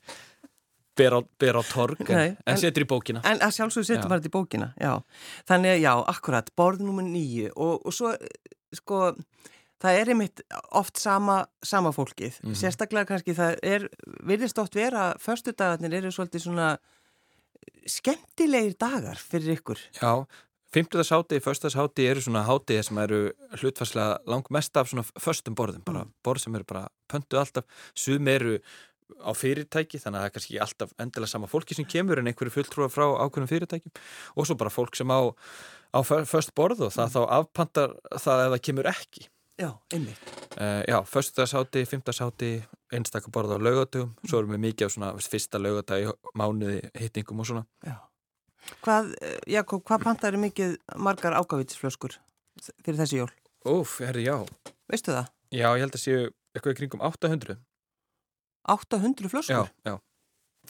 ber 0.97 1.17
á, 1.17 1.21
ber 1.41 1.59
á 1.61 1.63
torg 1.67 2.01
en, 2.07 2.17
Nei, 2.17 2.37
en 2.47 2.61
setur 2.61 2.85
í 2.85 2.89
bókina. 2.89 3.23
En 3.29 3.41
sjálfsögur 3.41 3.85
Já. 3.85 3.91
setjum 3.91 4.11
maður 4.13 4.23
þetta 4.23 4.31
í 4.33 4.37
bókina, 4.37 4.69
já. 4.81 4.93
Þannig 5.49 5.75
að 5.75 5.83
já, 5.83 5.93
akkurat, 6.15 6.51
borð 6.57 6.85
nummer 6.87 7.07
nýju 7.07 7.53
og, 7.57 7.87
og 7.89 7.97
svo, 7.97 8.13
sko, 8.77 9.03
það 9.83 10.01
er 10.01 10.13
einmitt 10.15 10.43
oft 10.79 11.01
sama, 11.01 11.43
sama 11.65 11.93
fólkið. 11.97 12.41
Mhm. 12.45 12.57
Sérstaklega 12.61 13.09
kannski 13.13 13.37
það 13.37 13.61
er, 13.75 13.89
virðist 14.29 14.61
oft 14.63 14.77
vera, 14.79 15.11
förstudagarnir 15.21 16.01
eru 16.01 16.13
svolítið 16.15 16.47
svona 16.47 16.73
skemmtilegir 17.87 18.77
dagar 18.81 19.17
fyrir 19.21 19.57
ykkur. 19.59 19.79
Já, 20.01 20.13
fimmtudagshátti, 20.73 21.41
föstudagshátti 21.45 22.07
eru 22.09 22.21
svona 22.25 22.45
hátti 22.47 22.79
sem 22.85 22.99
eru 23.03 23.19
hlutfarslega 23.61 24.19
langmest 24.27 24.77
af 24.81 24.89
svona 24.91 25.05
föstum 25.21 25.55
borðum, 25.59 25.85
bara 25.85 26.05
Mm. 26.05 26.13
borð 26.25 26.41
sem 26.47 26.55
eru 26.55 26.65
bara 26.65 26.89
pöntu 27.09 27.39
alltaf, 27.39 27.65
sum 27.95 28.29
eru 28.29 28.59
á 29.21 29.31
fyrirtæki, 29.37 30.01
þannig 30.01 30.17
að 30.17 30.23
það 30.23 30.25
er 30.25 30.35
kannski 30.37 30.61
alltaf 30.61 30.93
endilega 30.99 31.29
sama 31.29 31.47
fólki 31.47 31.75
sem 31.77 31.85
kemur 31.85 32.19
en 32.19 32.27
einhverju 32.33 32.51
fulltrúa 32.55 32.89
frá 32.89 33.05
ákveðnum 33.21 33.51
fyrirtækjum 33.51 33.93
og 34.37 34.47
svo 34.47 34.57
bara 34.57 34.71
fólk 34.71 34.97
sem 34.97 35.07
á, 35.13 35.21
á 35.93 36.01
fö- 36.01 36.25
föst 36.25 36.55
borð 36.57 36.81
og 36.89 36.93
það 36.93 37.13
þá 37.13 37.21
afpantar 37.29 37.93
það 38.17 38.47
ef 38.47 38.53
það 38.57 38.63
kemur 38.63 38.89
ekki. 38.89 39.29
Já, 39.63 39.79
einmitt. 39.95 40.19
Uh, 40.59 40.83
já, 40.89 41.03
föstudagshátti, 41.07 41.85
fimmtudagshátti, 41.87 42.49
einstakar 42.91 43.31
borð 43.31 43.53
á 43.55 43.59
laugatugum, 43.63 44.09
svo 44.27 44.41
erum 44.41 44.57
við 44.57 44.63
mikið 44.65 44.89
á 44.91 44.95
svona 44.95 45.11
fyrsta 45.23 45.61
laugatag 45.63 46.03
í 46.03 46.09
mánuði 46.35 46.81
hittingum 46.99 47.45
og 47.45 47.47
svona. 47.47 47.63
Já. 47.87 48.01
Hvað, 48.83 49.13
eh, 49.23 49.39
Jakob, 49.55 49.85
hvað 49.87 50.03
pantar 50.03 50.35
er 50.35 50.43
mikið 50.43 50.75
margar 50.99 51.37
ágafitsflöskur 51.39 52.19
fyrir 52.83 52.99
þessi 52.99 53.21
jól? 53.21 53.31
Úf, 53.71 54.01
herri, 54.03 54.27
já. 54.27 54.43
Veistu 54.91 55.15
það? 55.15 55.31
Já, 55.55 55.69
ég 55.77 55.85
held 55.85 55.95
að 55.95 56.05
séu 56.09 56.27
eitthvað 56.57 56.77
kringum 56.81 57.07
800. 57.07 57.59
800 58.67 59.31
flöskur? 59.31 59.55
Já, 59.55 59.71
já, 59.87 59.95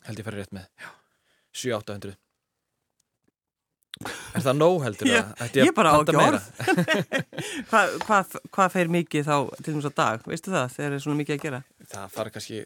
held 0.04 0.20
ég 0.20 0.28
færi 0.28 0.42
rétt 0.42 0.52
með 0.52 0.68
já. 0.76 0.92
7-800 1.52 2.16
Er 4.02 4.42
það 4.42 4.56
nóg 4.58 4.78
heldur 4.86 5.10
það? 5.12 5.28
Ætti 5.44 5.62
ég 5.62 5.74
bara 5.76 5.92
á 5.92 5.94
panta 6.00 6.14
meira? 6.16 6.40
Hvað 7.70 7.92
hva, 8.06 8.18
hva 8.56 8.66
fer 8.72 8.90
mikið 8.90 9.28
þá 9.28 9.36
til 9.62 9.74
þess 9.76 9.90
að 9.90 9.96
dag? 10.00 10.24
Veistu 10.32 10.54
það, 10.54 10.72
þegar 10.78 10.96
er 10.96 11.04
svona 11.04 11.20
mikið 11.20 11.36
að 11.36 11.44
gera? 11.44 11.60
Það 11.92 12.06
fara 12.16 12.32
kannski 12.34 12.62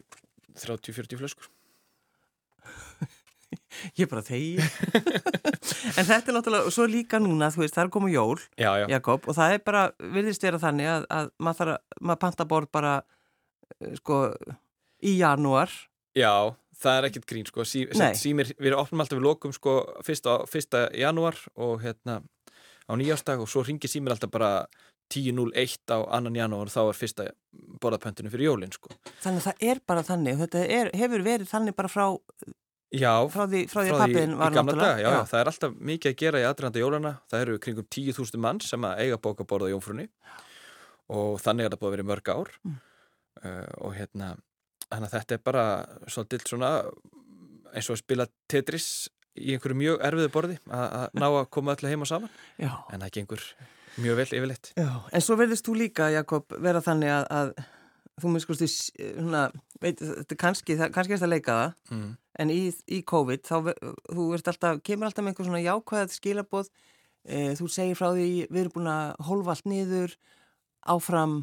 30-40 0.62 1.20
flöskur 1.20 1.50
Ég 4.00 4.08
bara 4.08 4.22
þegi. 4.24 4.56
en 5.98 6.06
þetta 6.08 6.30
er 6.30 6.36
náttúrulega, 6.38 6.68
og 6.68 6.72
svo 6.74 6.86
líka 6.90 7.20
núna, 7.22 7.50
þú 7.52 7.62
veist, 7.64 7.76
það 7.76 7.84
er 7.84 7.92
komið 7.96 8.14
jól, 8.16 8.38
Já, 8.56 8.70
já, 8.80 8.86
Jakob, 8.94 9.26
og 9.28 9.36
það 9.36 9.56
er 9.56 9.60
bara, 9.66 9.82
virðist 10.16 10.46
vera 10.46 10.60
þannig 10.62 10.88
að, 10.94 11.04
að 11.18 11.28
maður 11.44 11.72
að, 11.74 11.82
maður 12.00 12.22
panta 12.24 12.46
borð 12.48 12.70
bara, 12.74 12.94
eh, 13.76 13.92
sko, 14.00 14.22
í 15.04 15.18
janúar. 15.20 15.70
já 16.16 16.32
það 16.82 16.98
er 16.98 17.08
ekkert 17.10 17.28
grín 17.30 17.46
sko. 17.48 17.66
Sí, 17.68 17.86
símir, 18.18 18.52
Við 18.60 18.76
opnum 18.76 19.04
alltaf 19.04 19.18
við 19.18 19.28
lokum 19.28 19.54
sko 19.56 19.78
fyrsta, 20.06 20.40
fyrsta 20.50 20.86
janúar 20.96 21.38
og 21.54 21.80
hérna 21.84 22.20
á 22.86 22.92
nýjástag 22.94 23.42
og 23.42 23.50
svo 23.50 23.64
ringir 23.66 23.90
símir 23.90 24.14
alltaf 24.14 24.30
bara 24.30 24.50
10.01 25.12 25.94
á 25.94 25.98
annan 26.18 26.36
janúar 26.36 26.68
og 26.68 26.74
þá 26.74 26.82
er 26.84 26.98
fyrsta 26.98 27.26
borðapöntinu 27.82 28.30
fyrir 28.32 28.50
jólin 28.50 28.74
sko. 28.74 28.92
Þannig 29.22 29.42
að 29.42 29.48
það 29.48 29.66
er 29.70 29.82
bara 29.86 30.06
þannig, 30.06 30.38
þetta 30.44 30.64
er, 30.78 30.92
hefur 30.98 31.26
verið 31.26 31.50
þannig 31.50 31.76
bara 31.78 31.90
frá, 31.90 32.06
Já, 32.94 33.12
frá 33.30 33.46
því, 33.50 33.60
frá 33.66 33.80
því 33.80 33.90
frá 33.90 33.96
að 33.96 34.02
pappin 34.04 34.34
í 34.34 34.38
var 34.38 34.54
gamla 34.54 34.74
daga, 34.78 34.98
já, 35.02 35.08
já, 35.10 35.20
það 35.26 35.40
er 35.40 35.48
alltaf 35.50 35.78
mikið 35.90 36.12
að 36.12 36.18
gera 36.20 36.40
í 36.42 36.44
aðranda 36.46 36.82
jólana, 36.82 37.12
það 37.32 37.42
eru 37.42 37.56
kringum 37.64 37.86
10.000 37.96 38.42
mann 38.44 38.60
sem 38.62 38.86
að 38.86 39.00
eiga 39.02 39.18
bókaborða 39.22 39.70
jómfrunni 39.72 40.06
og 41.10 41.40
þannig 41.42 41.66
er 41.66 41.74
það 41.74 41.80
búið 41.80 41.88
að 41.88 41.96
vera 41.96 42.04
í 42.04 42.10
mörg 42.12 42.30
ár. 42.30 42.52
Mm. 42.62 42.76
uh, 43.42 43.72
og 43.86 43.96
hérna 43.98 44.28
þannig 44.92 45.08
að 45.08 45.14
þetta 45.16 45.36
er 45.36 45.44
bara 45.44 45.66
svolítið 46.06 46.48
svona 46.50 46.72
eins 47.76 47.90
og 47.90 47.96
að 47.96 48.02
spila 48.02 48.28
Tetris 48.48 48.90
í 49.36 49.54
einhverju 49.54 49.76
mjög 49.76 50.04
erfiðu 50.08 50.32
borði 50.32 50.58
að 50.72 51.16
ná 51.18 51.26
að 51.28 51.48
koma 51.52 51.74
öllu 51.76 51.92
heima 51.92 52.08
saman 52.08 52.32
Já. 52.56 52.72
en 52.92 53.02
það 53.04 53.14
gengur 53.18 53.46
mjög 54.00 54.20
vel 54.20 54.28
yfirleitt 54.30 54.72
Já, 54.76 54.90
en 55.12 55.24
svo 55.24 55.36
verðist 55.40 55.66
þú 55.68 55.76
líka, 55.82 56.08
Jakob, 56.14 56.56
vera 56.62 56.84
þannig 56.84 57.12
að, 57.12 57.26
að 57.36 57.52
þú 58.22 58.32
þetta 59.80 60.34
er 60.34 60.40
kannski, 60.40 60.76
það, 60.78 60.92
kannski 60.94 61.14
er 61.14 61.20
þetta 61.20 61.28
að 61.28 61.32
leika 61.34 61.56
það, 61.56 61.72
mm. 61.92 62.08
en 62.42 62.52
í, 62.52 62.60
í 62.88 63.00
COVID, 63.12 63.42
þá, 63.46 63.72
þú 64.08 64.28
alltaf, 64.36 64.80
kemur 64.86 65.08
alltaf 65.08 65.24
með 65.24 65.32
einhver 65.32 65.48
svona 65.48 65.64
jákvæðat 65.64 66.14
skilaboð, 66.14 66.70
e, 67.24 67.42
þú 67.58 67.68
segir 67.72 67.98
frá 67.98 68.08
því, 68.14 68.30
við 68.48 68.62
erum 68.62 68.76
búin 68.76 68.90
að 68.92 69.26
hólfa 69.28 69.54
allt 69.56 69.68
niður, 69.70 70.16
áfram, 70.92 71.36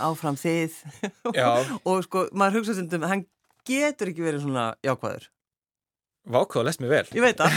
áfram 0.00 0.36
þið, 0.40 0.76
og 1.90 2.04
sko, 2.06 2.26
maður 2.32 2.60
hugsa 2.60 2.76
þetta, 2.78 3.00
hann 3.10 3.24
getur 3.68 4.12
ekki 4.12 4.24
verið 4.26 4.44
svona 4.46 4.66
jákvæður. 4.84 5.30
vákváða 6.34 6.66
lest 6.70 6.80
mér 6.80 6.92
vel 6.94 7.06
Ég 7.18 7.24
veit 7.24 7.40
það. 7.40 7.52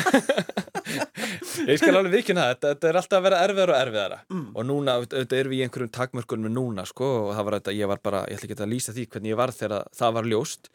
Ég 1.68 1.80
skal 1.80 1.96
alveg 1.98 2.14
vikina 2.20 2.44
það, 2.52 2.60
þetta 2.68 2.90
er 2.92 2.98
alltaf 3.00 3.18
að 3.20 3.26
vera 3.28 3.38
erfiðar 3.48 3.72
og 3.74 3.80
erfiðara 3.82 4.18
Mm. 4.32 4.48
og 4.56 4.66
núna, 4.68 4.96
auðvitað 5.00 5.38
erum 5.40 5.54
við 5.54 5.60
í 5.62 5.64
einhverjum 5.66 5.92
takmörkunum 5.98 6.54
núna, 6.54 6.84
sko, 6.88 7.08
og 7.28 7.32
það 7.38 7.46
var 7.48 7.56
þetta, 7.60 7.74
ég 7.80 7.90
var 7.92 8.02
bara 8.04 8.22
ég 8.28 8.38
ætla 8.38 8.48
ekki 8.50 8.60
að 8.66 8.72
lýsa 8.74 8.94
því 8.96 9.06
hvernig 9.14 9.32
ég 9.34 9.40
var 9.40 9.54
þegar 9.56 9.88
það 9.98 10.14
var 10.18 10.30
ljóst 10.34 10.70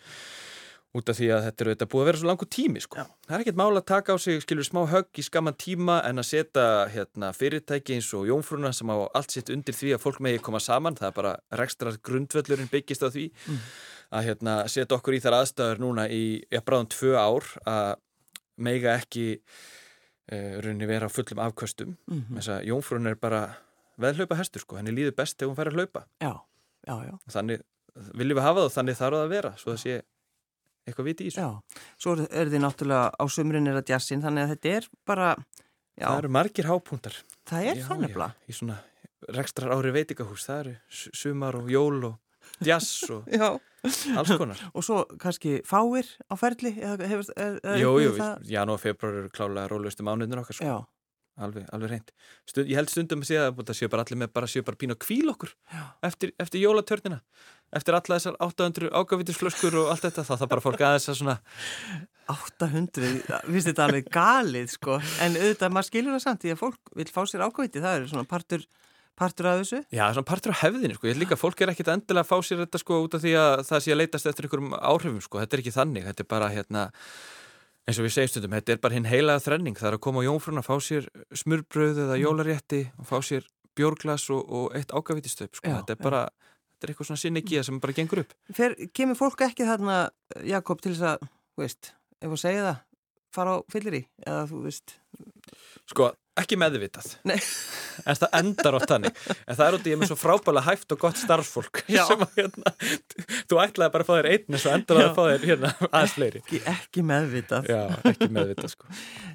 út 0.94 1.08
af 1.08 1.16
því 1.16 1.28
að 1.32 1.44
þetta 1.46 1.62
er 1.64 1.68
auðvitað 1.70 1.88
búið 1.92 2.02
að 2.02 2.08
vera 2.10 2.18
svo 2.20 2.28
langur 2.28 2.48
tími, 2.52 2.80
sko 2.84 2.98
Já. 3.00 3.04
það 3.26 3.34
er 3.38 3.42
ekkert 3.46 3.56
mál 3.62 3.76
að 3.80 3.84
taka 3.88 4.12
á 4.12 4.16
sig, 4.20 4.42
skilur, 4.44 4.66
smá 4.68 4.80
högg 4.90 5.08
í 5.16 5.24
skamman 5.24 5.56
tíma 5.56 5.94
en 6.04 6.20
að 6.20 6.26
setja 6.28 6.66
hérna, 6.92 7.30
fyrirtæki 7.32 7.94
eins 7.96 8.10
og 8.18 8.26
jómfrúna 8.28 8.72
sem 8.76 8.92
á 8.92 8.96
allt 9.16 9.30
sitt 9.32 9.48
undir 9.54 9.72
því 9.78 9.94
að 9.96 10.02
fólk 10.04 10.20
megi 10.20 10.42
koma 10.44 10.60
saman 10.60 10.94
það 10.98 11.08
er 11.08 11.16
bara 11.16 11.32
rekstrar 11.62 11.96
grundvöllurinn 12.04 12.68
byggist 12.72 13.02
á 13.02 13.08
því 13.08 13.30
Mm. 13.48 13.58
að 14.12 14.24
hérna, 14.28 14.54
setja 14.68 14.96
okkur 14.98 15.16
í 15.16 15.22
þar 15.24 15.38
aðstæður 15.40 15.78
núna 15.80 16.04
í, 16.12 16.44
bráðum 16.60 16.88
tvö 16.92 17.16
ár 17.16 17.44
að 17.64 17.96
mega 18.58 18.92
ekki 19.00 19.40
uh, 19.40 20.60
runni 20.62 20.86
vera 20.86 21.08
á 21.08 21.12
fullum 21.12 21.40
afköstum 21.40 21.96
Mhm. 22.06 22.36
þess 22.36 22.48
að 22.52 22.66
jómfrún 22.68 23.08
er 23.08 23.14
bara 23.16 23.56
veðhlaupa 23.98 24.36
hestur 24.36 24.60
sko, 24.60 24.76
henni 24.76 24.92
líður 24.92 25.16
best 25.16 25.38
þegar 25.38 25.48
hún 25.48 25.56
fær 25.56 25.70
að 25.72 25.76
hlaupa 25.80 26.04
Já, 26.20 26.32
já, 26.86 26.96
já. 27.08 27.14
þannig 27.32 27.62
viljum 28.16 28.36
við 28.38 28.42
hafa 28.46 28.60
það 28.60 28.64
og 28.68 28.72
þannig 28.76 28.96
þarf 29.00 29.16
það 29.16 29.24
að 29.24 29.32
vera 29.32 29.50
svo 29.56 29.72
það 29.72 29.80
sé 29.82 30.02
eitthvað 30.86 31.08
viti 31.10 31.26
í 31.28 31.32
þessu. 31.32 31.42
Já, 31.42 31.82
svo 32.02 32.14
er, 32.26 32.50
þið 32.52 32.62
náttúrulega 32.64 33.10
á 33.14 33.24
sumrin 33.30 33.68
er 33.70 33.78
að 33.82 33.92
jazzin, 33.94 34.22
þannig 34.24 34.46
að 34.46 34.54
þetta 34.54 34.72
er 34.78 34.88
bara, 35.06 35.28
já, 35.98 36.06
það 36.08 36.18
eru 36.22 36.32
margir 36.38 36.70
hápuntar 36.70 37.18
það 37.48 37.68
er 37.72 37.82
nefnilega. 37.82 38.30
já, 38.32 38.48
í 38.50 38.56
svona 38.58 38.78
rekstrar 39.32 39.74
ári 39.76 39.92
veitingahús 39.94 40.46
það 40.48 40.60
eru 40.64 40.74
su- 40.90 41.12
sumar 41.14 41.54
og 41.60 41.68
jól 41.70 42.00
og 42.10 42.18
jazz 42.66 43.04
og 43.14 43.28
Já, 43.38 43.52
alls 44.18 44.32
konar. 44.38 44.58
Og 44.78 44.82
svo 44.86 45.04
kannski 45.18 45.60
fáir 45.66 46.06
á 46.30 46.34
ferli, 46.38 46.70
eða 46.78 47.06
hefur, 47.10 47.30
er, 47.36 47.56
er 47.62 47.78
Jú, 47.82 47.92
jú, 48.02 48.12
það? 48.18 48.42
janúar 48.50 48.78
og 48.78 48.82
februar 48.82 49.20
eru 49.22 49.30
klálega 49.34 49.70
rólustu 49.70 50.02
mánuðnir 50.06 50.42
okkar 50.42 50.58
sko, 50.58 50.66
Já, 50.66 50.76
alveg, 51.40 51.66
alveg 51.72 51.94
reynd 51.94 52.12
Stund, 52.48 52.68
ég 52.68 52.78
held 52.80 52.92
stundum 52.92 53.24
að 53.24 53.30
sé 53.30 53.40
að 53.40 53.62
það 53.62 53.78
séu 53.78 53.92
bara 53.92 54.06
allir 54.06 54.20
með 54.20 54.32
bara 54.36 54.50
séu 54.50 54.66
bara 54.66 54.80
pínu 54.80 54.96
að 54.96 55.04
kvíla 55.06 55.34
okkur 55.36 55.54
eftir, 56.04 56.34
eftir 56.42 56.64
jólatörnina 56.64 57.22
eftir 57.72 57.96
alla 57.96 58.18
þessar 58.18 58.36
800 58.44 58.90
ágavítisflöskur 58.92 59.76
og 59.80 59.92
allt 59.92 60.04
þetta, 60.04 60.24
þá 60.28 60.34
það 60.34 60.50
bara 60.52 60.64
fólk 60.64 60.84
aðeins 60.84 61.08
að 61.08 61.18
svona 61.22 61.36
800, 62.32 63.10
finnst 63.48 63.68
þetta 63.70 63.86
alveg 63.88 64.08
galið, 64.12 64.70
sko, 64.76 64.98
en 65.24 65.36
auðvitað, 65.38 65.74
maður 65.74 65.88
skilur 65.88 66.14
það 66.14 66.24
samt, 66.26 66.44
því 66.44 66.54
að 66.54 66.60
fólk 66.60 66.94
vil 67.00 67.08
fá 67.10 67.20
sér 67.28 67.44
ákvæti, 67.48 67.82
það 67.82 67.96
er 67.96 68.06
svona 68.12 68.28
partur, 68.30 68.66
partur 69.18 69.48
af 69.50 69.60
þessu. 69.62 69.80
Já, 69.92 70.04
svona 70.12 70.28
partur 70.28 70.54
á 70.54 70.62
hefðinu, 70.62 70.96
sko, 70.98 71.08
ég 71.08 71.16
held 71.16 71.24
líka 71.24 71.40
fólk 71.40 71.64
er 71.64 71.72
ekkit 71.72 71.92
endilega 71.92 72.24
að 72.24 72.30
fá 72.30 72.46
sér 72.46 72.62
þetta, 72.62 72.82
sko, 72.84 73.00
út 73.06 73.16
af 73.18 73.24
því 73.24 73.34
að 73.40 73.64
það 73.68 73.84
sé 73.84 73.94
að 73.94 74.00
leitast 74.00 74.30
eftir 74.30 74.48
einhverjum 74.48 74.76
áhrifum, 74.78 75.22
sko, 75.24 75.42
þetta 75.42 75.58
er 75.58 75.64
ekki 75.64 75.74
þannig 75.76 76.08
þetta 76.10 76.24
er 76.24 76.30
bara, 76.36 76.52
hérna, 76.52 76.86
eins 77.88 77.98
og 77.98 78.06
við 78.06 78.14
segjum 78.14 78.32
stundum 78.32 78.54
þetta 78.56 78.74
er 78.74 78.80
bara 78.84 78.96
hinn 78.96 79.08
heilaða 79.10 79.44
þrenning, 79.46 79.78
það 79.78 79.90
er 79.90 79.96
að 79.98 80.04
koma 80.06 80.22
á 80.22 80.26
jónfrún 80.28 80.62
að 80.62 80.68
fá 80.68 80.74
sér 80.86 81.08
smurbröð 81.42 82.00
eða 82.04 82.20
jólarétti 82.20 82.82
og 82.98 83.08
fá 83.10 83.16
sér 83.26 83.48
bjórglas 83.78 84.28
og, 84.30 84.42
og 84.46 84.78
eitt 84.78 84.92
ágavítistöp, 84.92 85.56
sko, 85.58 85.72
þetta 85.80 85.96
er 85.96 86.02
bara 86.02 86.22
þetta 86.28 86.88
er 86.88 86.92
eitthvað 86.92 87.10
svona 87.10 87.22
sinni 87.22 87.62
sem 87.64 87.80
bara 87.82 87.96
gengur 87.96 88.22
upp. 88.24 88.32
Fer, 88.54 88.76
kemur 88.94 89.18
fólk 89.18 89.44
ekki 89.46 89.66
þarna, 89.68 89.98
Jakob, 90.46 90.82
til 90.82 90.94
þess 90.94 91.08
að, 91.14 91.28
þú 91.54 91.64
veist, 91.64 91.92
ef 92.20 92.34
að 92.34 92.42
segja 92.42 92.64
það, 92.66 92.82
fara 93.32 93.54
á 93.54 93.58
fyllir 93.72 93.98
í, 93.98 94.02
eða 94.26 94.42
þú 94.50 94.62
veist, 94.66 94.96
Sko, 95.90 96.12
ekki 96.40 96.56
meðvitað 96.56 97.08
Nei. 97.28 97.36
en 98.08 98.16
það 98.16 98.36
endar 98.38 98.76
átt 98.78 98.86
þannig 98.88 99.18
en 99.28 99.56
það 99.58 99.64
er 99.66 99.76
út 99.76 99.86
í 99.88 99.92
ég 99.92 99.98
með 100.00 100.08
svo 100.12 100.16
frábælega 100.16 100.64
hæft 100.70 100.94
og 100.94 101.00
gott 101.02 101.18
starfsfólk 101.20 101.82
Já. 101.92 102.04
sem 102.08 102.22
að 102.24 102.38
hérna, 102.38 102.72
þú 103.50 103.58
ætlaði 103.66 103.92
bara 103.96 104.06
að 104.06 104.08
fá 104.08 104.14
þér 104.16 104.28
einn 104.32 104.56
en 104.56 104.62
svo 104.62 104.72
endar 104.72 105.00
það 105.00 105.08
að 105.10 105.18
fá 105.18 105.22
þér 105.28 105.46
hérna 105.50 105.72
aðeins 105.90 106.14
fleiri 106.16 106.40
ekki, 106.42 106.60
ekki 106.72 107.04
meðvitað. 107.10 107.68
Já, 107.68 107.82
ekki 108.12 108.30
meðvitað 108.32 108.72
sko 108.72 108.88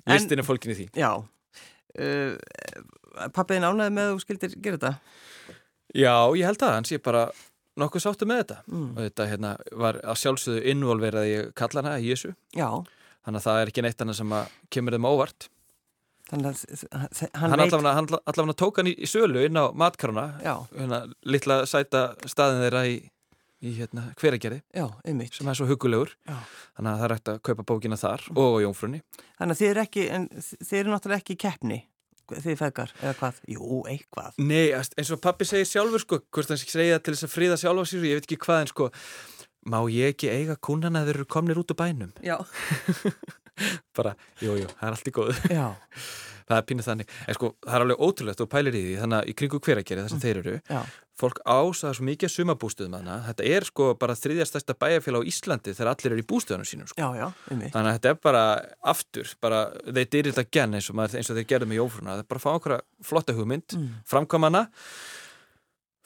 Listin 0.09 0.41
er 0.41 0.47
fólkin 0.47 0.73
í 0.73 0.77
því 0.79 0.87
Já. 1.03 1.11
Uh, 1.97 2.33
Pappiðin 3.33 3.65
ánæði 3.69 3.93
með 3.97 4.07
að 4.09 4.15
þú 4.15 4.23
skildir 4.25 4.57
gera 4.61 4.77
þetta? 4.77 4.91
Já, 5.97 6.13
ég 6.37 6.45
held 6.49 6.65
að 6.67 6.73
hann 6.75 6.85
sé 6.89 6.99
bara 7.01 7.23
nokkuð 7.77 8.03
sáttu 8.03 8.25
með 8.29 8.41
þetta 8.43 8.57
Mm. 8.67 8.89
og 8.97 8.99
þetta 9.05 9.25
hérna, 9.31 9.51
var 9.77 9.97
að 10.03 10.17
sjálfsögðu 10.21 10.63
involverað 10.73 11.27
ég 11.29 11.51
kalla 11.57 11.81
hana 11.85 11.95
Jésu 12.01 12.33
þannig 12.57 13.37
að 13.39 13.45
það 13.47 13.59
er 13.61 13.71
ekki 13.71 13.83
neitt 13.85 14.01
annað 14.03 14.17
sem 14.19 14.33
að 14.37 14.51
kemur 14.73 14.97
þeim 14.97 15.07
óvart 15.09 15.47
Þannig 16.27 16.47
að 16.51 16.81
hann, 16.91 17.11
hann, 17.39 17.53
veit... 17.55 17.73
allavega, 17.73 17.93
hann 17.95 18.09
allavega 18.17 18.55
tók 18.59 18.81
hann 18.81 18.89
í, 18.91 18.95
í 18.99 19.07
sölu 19.07 19.45
inn 19.47 19.59
á 19.59 19.71
matkaruna 19.71 20.25
hérna, 20.43 21.05
litla 21.23 21.61
sæta 21.69 22.01
staðin 22.27 22.65
þeirra 22.65 22.81
í, 22.89 22.97
í 23.63 23.75
hérna, 23.77 24.09
hveragerði 24.19 24.59
sem 25.31 25.47
er 25.47 25.59
svo 25.59 25.69
hugulegur 25.69 26.11
Já. 26.27 26.35
þannig 26.75 26.91
að 26.91 26.97
það 26.97 27.05
er 27.07 27.15
hægt 27.15 27.31
að 27.31 27.39
kaupa 27.47 27.67
bókina 27.71 27.99
þar 28.01 28.25
og 28.35 28.57
á 28.59 28.63
Jónfrunni 28.65 28.99
Þannig 29.37 29.55
að 29.55 29.61
þið 29.61 29.71
eru 29.71 29.83
ekki, 29.85 30.03
en 30.17 30.27
þið 30.41 30.81
eru 30.81 30.93
náttúrulega 30.93 31.23
ekki 31.23 31.37
í 31.37 31.41
keppni, 31.45 31.79
þið 32.33 32.59
feðgar, 32.59 32.93
eða 32.99 33.15
hvað? 33.21 33.41
Jú, 33.55 33.81
eitthvað. 33.87 34.43
Nei, 34.43 34.67
eins 34.75 35.15
og 35.15 35.23
pappi 35.23 35.47
segir 35.47 35.71
sjálfur 35.71 36.03
sko, 36.03 36.21
hvort 36.27 36.51
hann 36.51 36.59
segja 36.59 36.99
til 36.99 37.15
þess 37.15 37.29
að 37.29 37.35
fríða 37.37 37.59
sjálfa 37.61 37.87
sér 37.87 38.07
ég 38.09 38.19
veit 38.19 38.27
ekki 38.27 38.41
hvað 38.43 38.65
en 38.65 38.71
sko 38.73 38.91
má 39.67 39.79
ég 39.91 40.15
ekki 40.15 40.31
eiga 40.31 40.59
kúnana 40.59 41.03
að 41.03 41.11
þeir 41.11 41.19
eru 41.21 41.31
komnir 41.31 41.59
út 41.61 41.71
úr 41.71 41.79
bænum 41.79 42.11
Já. 42.23 42.39
bara, 43.97 44.15
jú, 44.43 44.55
jú, 44.61 44.67
það 44.77 44.87
er 44.91 44.95
allt 44.97 45.07
í 45.11 45.15
góðu. 45.17 45.35
Já, 45.51 45.67
það 46.47 46.61
er 46.61 46.65
pínuð 46.69 46.85
þannig, 46.87 47.09
en 47.27 47.35
sko, 47.35 47.49
það 47.65 47.75
er 47.75 47.83
alveg 47.87 48.05
ótrúlegt 48.07 48.41
og 48.45 48.49
pælir 48.53 48.75
í 48.79 48.85
því, 48.85 48.95
þannig 49.01 49.17
að 49.23 49.27
í 49.27 49.35
kringu 49.41 49.59
hveragerði 49.65 50.03
þar 50.05 50.13
sem 50.13 50.21
þeir 50.23 50.37
eru, 50.43 50.53
já, 50.71 50.79
fólk 51.17 51.39
ásaða 51.49 51.95
svo 51.97 52.05
mikið 52.07 52.29
sumabústuðum 52.29 52.93
hana, 52.99 53.15
þetta 53.25 53.45
er 53.57 53.65
sko 53.65 53.87
bara 53.97 54.13
þriðja 54.15 54.45
stærsta 54.45 54.75
bæjarfélag 54.77 55.25
á 55.25 55.29
Íslandi 55.31 55.73
þegar 55.73 55.89
allir 55.95 56.13
eru 56.13 56.21
í 56.21 56.27
bústuðanum 56.29 56.67
sínum 56.69 56.87
sko. 56.91 57.01
já, 57.01 57.07
já, 57.17 57.27
þannig 57.49 57.73
að 57.89 57.95
þetta 57.97 58.11
er 58.13 58.19
bara 58.29 58.43
aftur, 58.93 59.31
bara 59.41 59.63
þeir 59.89 60.11
dyrir 60.13 60.35
þetta 60.37 60.53
genn 60.59 60.77
eins 60.77 60.91
og, 60.93 60.99
maður, 61.01 61.17
eins 61.17 61.31
og 61.33 61.39
þeir 61.41 61.49
gerðu 61.55 61.69
með 61.73 61.79
jófruna 61.81 62.13
það 62.13 62.21
er 62.21 62.29
bara 62.29 62.43
að 62.43 62.45
fá 62.45 62.51
okkur 62.59 62.75
flotta 63.09 63.33
hugmynd 63.39 63.75
Mm. 63.81 63.89
framkvæma 64.13 64.51
hana 64.53 64.63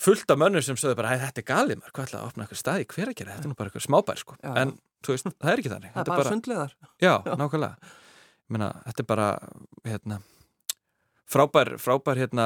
fullt 0.01 0.31
af 0.33 0.39
mönnur 0.41 0.63
sem 0.65 0.75
sögðu 0.79 0.95
bara, 0.97 1.13
"Æ, 1.13 1.19
þetta 1.27 1.41
er 1.43 1.47
galið 1.51 1.77
maður, 1.81 1.91
hvað 1.93 2.05
ætla 2.07 2.19
að 2.21 2.27
opna 2.31 2.43
eitthvað 2.45 2.61
stað 2.63 2.81
í 2.81 2.87
hveragerði 2.89 3.33
þetta 3.35 3.45
er 3.45 3.51
nú 3.51 3.57
bara 3.59 3.69
eitthvað 3.69 3.85
smábær 3.87 4.17
sko, 4.21 4.35
Já. 4.43 4.53
en 4.57 4.71
þú 5.03 5.13
veist, 5.13 5.25
það 5.39 5.51
er 5.53 5.57
ekki 5.61 5.71
þannig 5.73 5.91
Það 5.93 6.01
er 6.01 6.03
Þetta 6.03 6.17
bara 6.17 6.31
sundlegar. 6.31 6.71
Já, 7.01 7.13
nákvæmlega 7.37 7.75
Ég 7.81 8.57
meina, 8.57 8.69
þetta 8.85 8.99
er 8.99 9.07
bara 9.07 9.27
hérna, 9.85 10.17
frábær, 11.31 11.69
frábær 11.79 12.17
hérna, 12.19 12.45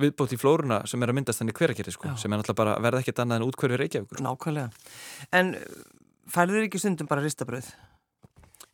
viðbót 0.00 0.32
í 0.34 0.38
flóruna 0.40 0.80
sem 0.88 1.02
er 1.02 1.08
að 1.12 1.14
myndast 1.20 1.40
þannig 1.42 1.54
hveragerði 1.60 1.92
sko, 1.94 2.08
Já. 2.08 2.16
sem 2.18 2.32
er 2.32 2.38
náttúrulega 2.40 2.56
bara 2.62 2.76
verða 2.82 3.00
ekkert 3.04 3.20
annað 3.22 3.36
en 3.42 3.46
útkverfi 3.48 3.78
Reykjavíkur 3.78 4.18
sko. 4.18 4.24
Nákvæmlega. 4.24 4.70
En 5.32 5.54
færður 6.26 6.64
ekki 6.66 6.80
stundum 6.82 7.06
bara 7.06 7.22
ristabröð? 7.22 7.68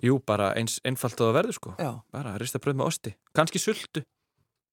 Jú, 0.03 0.18
bara 0.24 0.55
eins 0.57 0.79
einfalt 0.85 1.20
og 1.20 1.29
það 1.29 1.37
verður 1.42 1.53
sko 1.59 1.74
Já, 1.79 1.90
bara 2.11 2.38
rista 2.40 2.59
bröð 2.59 2.76
með 2.81 2.87
osti, 2.88 3.14
kannski 3.37 3.59
sultu 3.61 4.00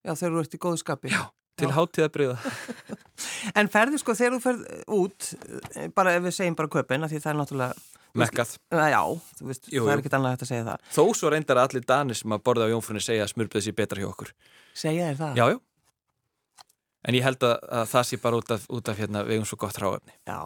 já, 0.06 0.14
þegar 0.16 0.32
þú 0.32 0.40
ert 0.46 0.54
í 0.56 0.58
góðu 0.64 0.78
skapi. 0.80 1.10
Já. 1.12 1.28
Til 1.58 1.70
hátíðabriða 1.76 2.38
En 3.60 3.70
ferðu 3.72 4.00
sko, 4.02 4.14
þegar 4.18 4.36
þú 4.38 4.42
ferð 4.44 4.66
út, 4.98 5.30
eh, 5.76 5.88
bara 5.96 6.16
ef 6.18 6.26
við 6.28 6.36
segjum 6.38 6.58
bara 6.58 6.72
köpinn, 6.74 7.06
því 7.10 7.22
það 7.24 7.32
er 7.32 7.38
náttúrulega, 7.40 7.86
mekkað. 8.18 8.52
Eh, 8.74 8.90
já, 8.94 9.02
þú 9.40 9.48
veist, 9.50 9.70
Jú, 9.72 9.82
það 9.84 9.90
er 9.90 9.98
jú. 9.98 10.04
ekkert 10.04 10.18
annað 10.18 10.36
hægt 10.36 10.46
að 10.46 10.52
segja 10.52 10.68
það. 10.68 10.86
Þó 10.98 11.04
svo 11.18 11.32
reyndar 11.34 11.62
allir 11.64 11.88
danir 11.90 12.20
sem 12.20 12.36
að 12.38 12.44
borða 12.46 12.68
á 12.70 12.74
jónfrunni 12.74 13.02
segja 13.04 13.26
að 13.26 13.34
smurbröð 13.34 13.66
sé 13.66 13.74
betra 13.78 14.04
hjá 14.04 14.10
okkur 14.12 14.32
Segja 14.78 15.10
þér 15.10 15.20
það? 15.24 15.42
Já, 15.42 15.46
já 15.56 15.60
En 17.08 17.16
ég 17.16 17.24
held 17.24 17.44
að, 17.48 17.56
að 17.72 17.86
það 17.94 18.08
sé 18.10 18.18
bara 18.22 18.40
út 18.42 18.50
af, 18.52 18.64
út 18.74 18.90
af 18.92 18.98
hérna, 19.00 19.22
við 19.24 19.38
eigum 19.38 19.46
svo 19.48 19.58
gott 19.62 19.78
ráefni 19.82 20.14
Já. 20.28 20.40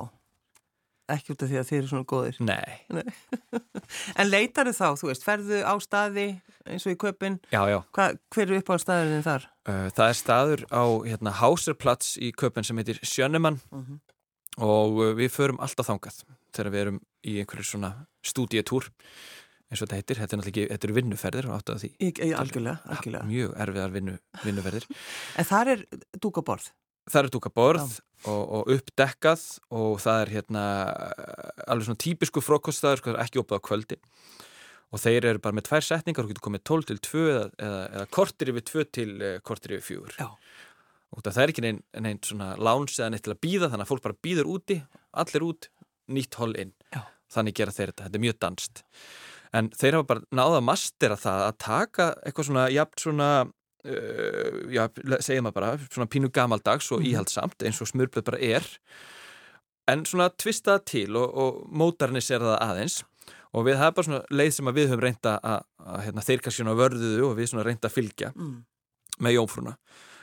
Ekki 1.11 1.33
út 1.35 1.43
af 1.45 1.49
því 1.51 1.57
að 1.61 1.67
þið 1.69 1.77
eru 1.81 1.89
svona 1.91 2.07
góðir. 2.11 2.37
Nei, 2.39 2.73
En 4.21 4.29
leitar 4.29 4.69
þá, 4.71 4.87
þú 4.99 5.09
veist, 5.09 5.25
ferðu 5.25 5.59
á 5.67 5.73
staði 5.83 6.27
eins 6.69 6.85
og 6.87 6.93
í 6.93 6.99
köpinn, 7.01 7.39
já, 7.51 7.61
já 7.71 7.79
Hva, 7.95 8.05
hver 8.33 8.45
eru 8.47 8.59
upp 8.61 8.69
á 8.71 8.75
staðurinn 8.81 9.25
þar? 9.25 9.47
Uh, 9.67 9.87
Það 9.97 10.07
er 10.11 10.17
staður 10.19 10.63
á 10.71 10.83
hérna, 11.09 11.33
Hauserplatz 11.41 12.13
í 12.21 12.31
köpen 12.37 12.63
sem 12.67 12.77
heitir 12.79 13.01
Sjönemann 13.03 13.59
Mhm. 13.71 13.99
og 14.61 14.97
uh, 15.01 15.11
við 15.17 15.31
förum 15.33 15.59
alltaf 15.63 15.87
þangað 15.89 16.21
þegar 16.51 16.71
við 16.73 16.81
erum 16.85 16.99
í 17.23 17.37
einhverju 17.41 17.63
svona 17.71 17.91
stúdíetúr 18.27 18.89
eins 19.71 19.79
og 19.79 19.87
þetta 19.87 19.95
heitir, 20.01 20.19
þetta 20.19 20.35
er 20.35 20.39
náttúrulega 20.41 20.51
ekki, 20.51 20.71
þetta 20.73 20.87
eru 20.89 20.95
vinnuferðir 20.99 21.45
og 21.47 21.53
áttu 21.57 21.73
að 21.75 21.83
því 21.85 21.89
Ég, 22.03 22.17
ég, 22.19 22.33
algjörlega, 22.35 22.77
algjörlega. 22.91 23.27
mjög 23.31 23.53
erfiðar 23.65 23.93
vinnu, 23.95 24.15
vinnuferðir 24.43 24.87
En 25.39 25.47
þar 25.47 25.71
er 25.75 25.83
dúkaborð. 26.19 26.65
Það 27.11 27.23
er 27.23 27.29
dúka 27.33 27.49
borð 27.55 27.93
og, 28.29 28.41
og 28.41 28.71
uppdekkað 28.75 29.43
og 29.73 29.99
það 30.03 30.21
er 30.23 30.33
hérna 30.35 30.63
alveg 31.65 31.87
svona 31.87 32.03
típisku 32.03 32.43
frókoststaður 32.43 33.01
sko, 33.01 33.13
það 33.13 33.19
er 33.19 33.25
ekki 33.25 33.41
opað 33.41 33.61
á 33.61 33.67
kvöldi 33.69 33.99
og 34.91 34.99
þeir 34.99 35.29
eru 35.31 35.41
bara 35.43 35.55
með 35.55 35.69
tvær 35.69 35.87
setningar, 35.87 36.25
þú 36.27 36.33
getur 36.33 36.45
komið 36.49 36.63
12 36.67 36.89
til 36.89 36.99
2 37.07 37.23
eða, 37.31 37.45
eða, 37.67 37.81
eða 37.95 38.09
kortir 38.17 38.51
yfir 38.51 38.67
2 38.71 38.85
til 38.97 39.09
uh, 39.15 39.33
kortir 39.47 39.77
yfir 39.77 40.03
4 40.03 40.19
Já. 40.19 40.29
og 41.15 41.25
það 41.27 41.41
er 41.43 41.53
ekki 41.53 41.65
neinn 41.65 41.81
nein 42.05 42.21
svona 42.27 42.53
láns 42.59 42.99
eða 42.99 43.13
neitt 43.15 43.25
til 43.27 43.35
að 43.35 43.43
býða 43.47 43.71
þannig 43.71 43.87
að 43.87 43.93
fólk 43.93 44.05
bara 44.05 44.21
býður 44.27 44.51
úti, 44.51 44.81
allir 45.23 45.47
út 45.47 45.71
nýtt 46.11 46.39
hol 46.41 46.53
inn, 46.59 46.75
Já. 46.91 47.05
þannig 47.31 47.57
gera 47.61 47.75
þeir 47.75 47.93
þetta 47.93 48.09
þetta 48.09 48.19
er 48.19 48.25
mjög 48.27 48.41
danst 48.43 48.83
en 49.55 49.71
þeir 49.75 49.97
hafa 49.97 50.09
bara 50.13 50.27
náða 50.31 50.59
að 50.59 50.67
mastera 50.67 51.17
það 51.19 51.45
að 51.47 51.57
taka 51.63 52.11
eitthvað 52.21 52.47
svona, 52.47 52.67
jafn 52.71 53.03
svona 53.05 53.31
já, 53.83 54.83
segjum 55.25 55.47
maður 55.47 55.57
bara 55.57 55.71
svona 55.89 56.09
pínu 56.11 56.29
gamaldags 56.33 56.91
og 56.91 57.01
Mhm. 57.01 57.07
íhaldsamt 57.11 57.63
eins 57.65 57.81
og 57.81 57.87
smurblöð 57.89 58.23
bara 58.27 58.39
er 58.41 58.61
en 59.87 60.03
svona 60.05 60.29
tvistað 60.29 60.85
til 60.85 61.15
og, 61.17 61.33
og 61.37 61.63
mótarnisera 61.71 62.53
það 62.53 62.61
aðeins 62.67 62.99
og 63.53 63.65
við 63.67 63.81
er 63.81 63.91
bara 63.91 64.05
svona 64.07 64.21
leið 64.31 64.53
sem 64.53 64.65
við 64.71 64.87
höfum 64.91 65.01
reynda 65.03 65.39
að, 65.43 65.63
að 65.83 66.05
hérna, 66.05 66.21
þeir 66.27 66.41
kannski 66.45 66.61
svona 66.63 66.77
vörðuðu 66.79 67.25
og 67.31 67.35
við 67.37 67.49
svona 67.51 67.65
reynda 67.67 67.89
að 67.89 67.97
fylgja 67.97 68.31
Mm. 68.35 68.63
með 69.19 69.35
jómfrúna 69.39 69.75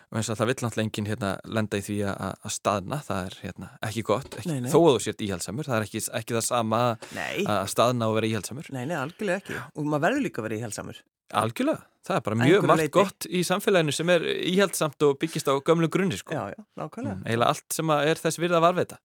og 0.09 0.17
eins 0.17 0.31
og 0.33 0.39
það 0.39 0.47
vill 0.49 0.63
náttúrulega 0.65 0.87
enginn 0.89 1.07
hérna, 1.11 1.31
lenda 1.45 1.77
í 1.77 1.83
því 1.85 1.97
að, 2.09 2.37
að 2.49 2.53
staðna, 2.55 2.97
það 3.05 3.27
er 3.27 3.35
hérna, 3.43 3.67
ekki 3.85 4.03
gott 4.09 4.31
ekki, 4.39 4.47
Nei, 4.49 4.61
nei. 4.65 4.71
þó 4.73 4.79
að 4.81 4.95
þú 4.97 5.03
sért 5.05 5.21
íhaldsamur, 5.27 5.65
það 5.69 5.77
er 5.77 5.85
ekki, 5.85 6.01
ekki 6.17 6.35
það 6.39 6.47
sama 6.47 6.81
Nei, 7.15 7.45
að 7.45 7.69
staðna 7.69 8.09
og 8.09 8.15
vera 8.17 8.31
íhaldsamur 8.33 8.71
nei, 8.73 8.87
nei, 8.89 8.97
algjörlega 8.97 9.43
ekki. 9.43 9.59
Og 9.77 9.85
maður 9.85 10.07
verður 10.07 10.25
líka 10.25 10.41
að 10.41 10.47
vera 10.49 10.57
í 10.57 10.63
helsamur. 10.65 11.03
Algjörlega, 11.37 11.85
það 12.07 12.17
er 12.17 12.25
bara 12.29 12.39
mjög 12.41 12.67
margt 12.69 12.83
leyti. 12.83 12.95
gott 12.95 13.29
í 13.29 13.43
samfélaginu 13.47 13.95
sem 13.95 14.13
er 14.15 14.25
íhaldsamt 14.25 15.03
og 15.07 15.19
byggist 15.21 15.51
á 15.51 15.55
gömlu 15.61 15.91
grunni 15.93 16.17
sko. 16.21 16.35
Já, 16.35 16.55
já, 16.55 16.61
nákvæmlega. 16.81 17.17
Mm, 17.19 17.27
eiginlega 17.27 17.49
allt 17.53 17.69
sem 17.73 17.93
að 17.93 18.13
er 18.13 18.23
þess 18.23 18.41
virða 18.41 18.63
varveita 18.65 19.01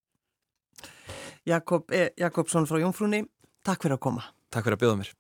Jakob 1.46 1.92
e, 1.92 2.10
Jakobsson 2.18 2.68
frá 2.70 2.80
Jónfrúni, 2.80 3.26
takk 3.68 3.84
fyrir 3.84 3.98
að 3.98 4.06
koma. 4.08 4.24
Takk 4.54 4.70
fyrir 4.70 4.78
að 4.78 4.84
bjóða 4.86 5.00
mér 5.02 5.12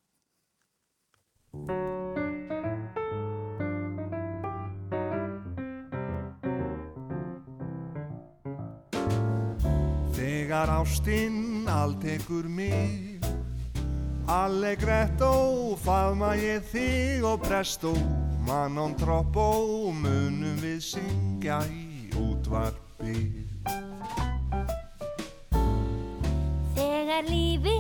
Þegar 10.14 10.70
ástinn 10.80 11.68
alltekur 11.68 12.48
mig 12.48 13.13
Allegretto 14.32 15.76
faðma 15.84 16.30
ég 16.40 16.64
þig 16.72 17.26
og 17.28 17.42
presto 17.44 17.92
Manon 18.48 18.96
troppo 18.96 19.92
munum 19.92 20.56
við 20.64 20.80
syngja 20.84 21.60
í 21.68 22.08
útvarpi. 22.16 23.18
Þegar 26.76 27.28
lífið 27.28 27.73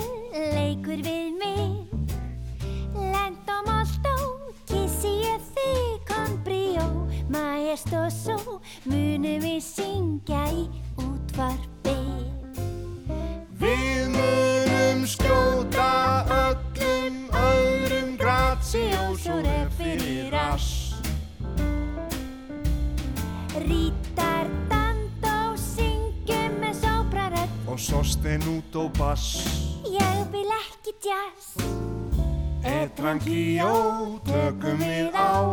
Tranquillo 33.04 34.22
tökum 34.24 34.80
við 34.80 35.10
á. 35.12 35.43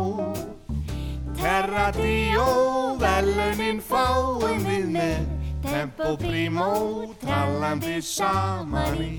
Terra 1.35 1.89
Dio, 1.97 2.45
velunin 3.01 3.83
fáum 3.83 4.63
við 4.69 4.87
með. 4.95 5.27
Tempo 5.65 6.13
primo, 6.21 6.69
trallandi 7.19 7.99
saman 7.99 9.03
í 9.03 9.11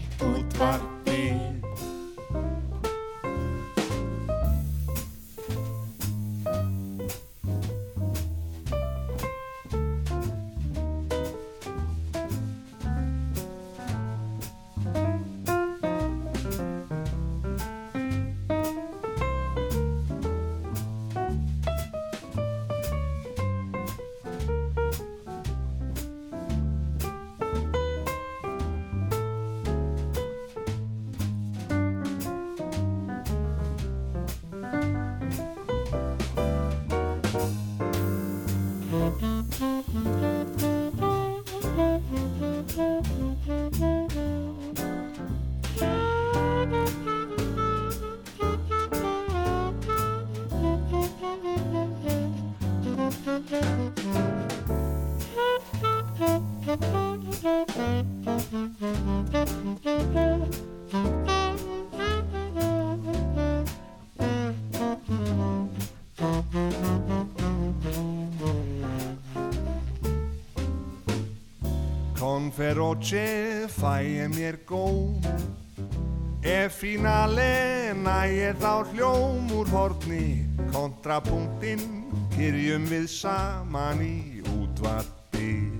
útvarpi 72.52 72.58
Conferoce 72.58 73.66
fæ 73.68 74.02
ég 74.02 74.28
mér 74.34 74.58
góm 74.66 75.20
Ef 76.42 76.72
finale 76.80 77.94
nægir 77.94 78.54
þá 78.60 78.84
hljóm 78.92 79.50
úr 79.56 79.68
horni 79.68 80.44
Kontrapunktinn 80.72 82.04
kyrjum 82.34 82.84
við 82.90 83.06
saman 83.08 84.02
í 84.02 84.42
útvarpi. 84.58 85.72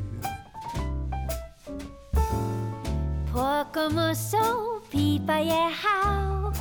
Pocomoso 3.32 4.80
pípa 4.90 5.40
ég 5.42 5.72
hátt 5.82 6.56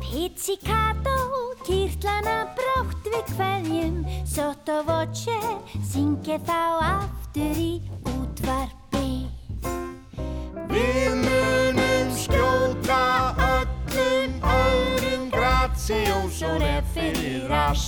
Pizzicato 0.00 1.16
kýrtlana 1.64 2.44
brátt. 2.56 3.04
Við 3.04 3.24
kveðjum 3.36 4.04
Sotto 4.26 4.82
voce 4.84 5.40
syngja 5.80 6.38
þá 6.44 6.60
aftur 6.92 7.56
í 7.56 7.80
útvarpi 8.04 8.83
Við 10.74 11.12
munum 11.22 12.08
skjóta 12.18 13.02
öllum 13.46 14.32
öðrum 14.42 15.28
Graziós 15.30 16.40
og 16.48 16.56
referas 16.64 17.84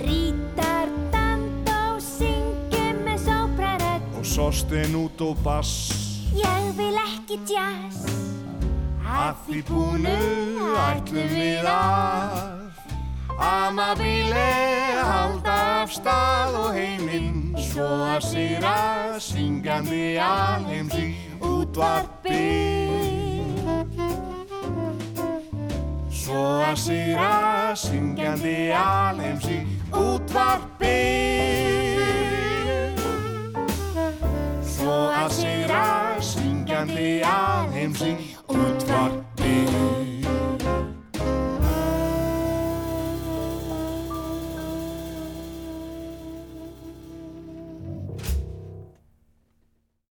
Ritardando 0.00 1.82
syngjum 2.00 3.04
með 3.04 3.20
sóprarödd 3.26 4.08
Og 4.16 4.26
sosten 4.32 4.96
út 5.02 5.20
og 5.28 5.36
bass. 5.44 5.74
Ég 6.32 6.72
vil 6.80 6.96
ekki 7.04 7.42
jazz. 7.52 8.08
Að 9.04 9.44
því 9.44 9.62
búnu 9.68 10.18
ætlum 10.88 11.32
við 11.36 11.68
að 11.68 12.61
Amabile 13.42 14.48
halda 15.02 15.58
af 15.82 15.90
stað 15.90 16.54
og 16.62 16.74
heiminn 16.76 17.42
Svo 17.72 17.86
að 18.04 18.24
sýra 18.26 18.76
syngjandi 19.22 20.18
alheims 20.20 20.92
í 21.00 21.06
útvarpi. 21.40 22.40
Svo 26.12 26.42
að 26.66 26.76
sýra 26.82 27.32
syngjandi 27.80 28.56
alheims 28.76 29.48
í 29.48 29.58
útvarpi. 29.96 30.94
Svo 34.76 35.00
að 35.16 35.36
sýra 35.40 35.84
syngjandi 36.20 37.10
alheims 37.32 38.04
í 38.04 38.14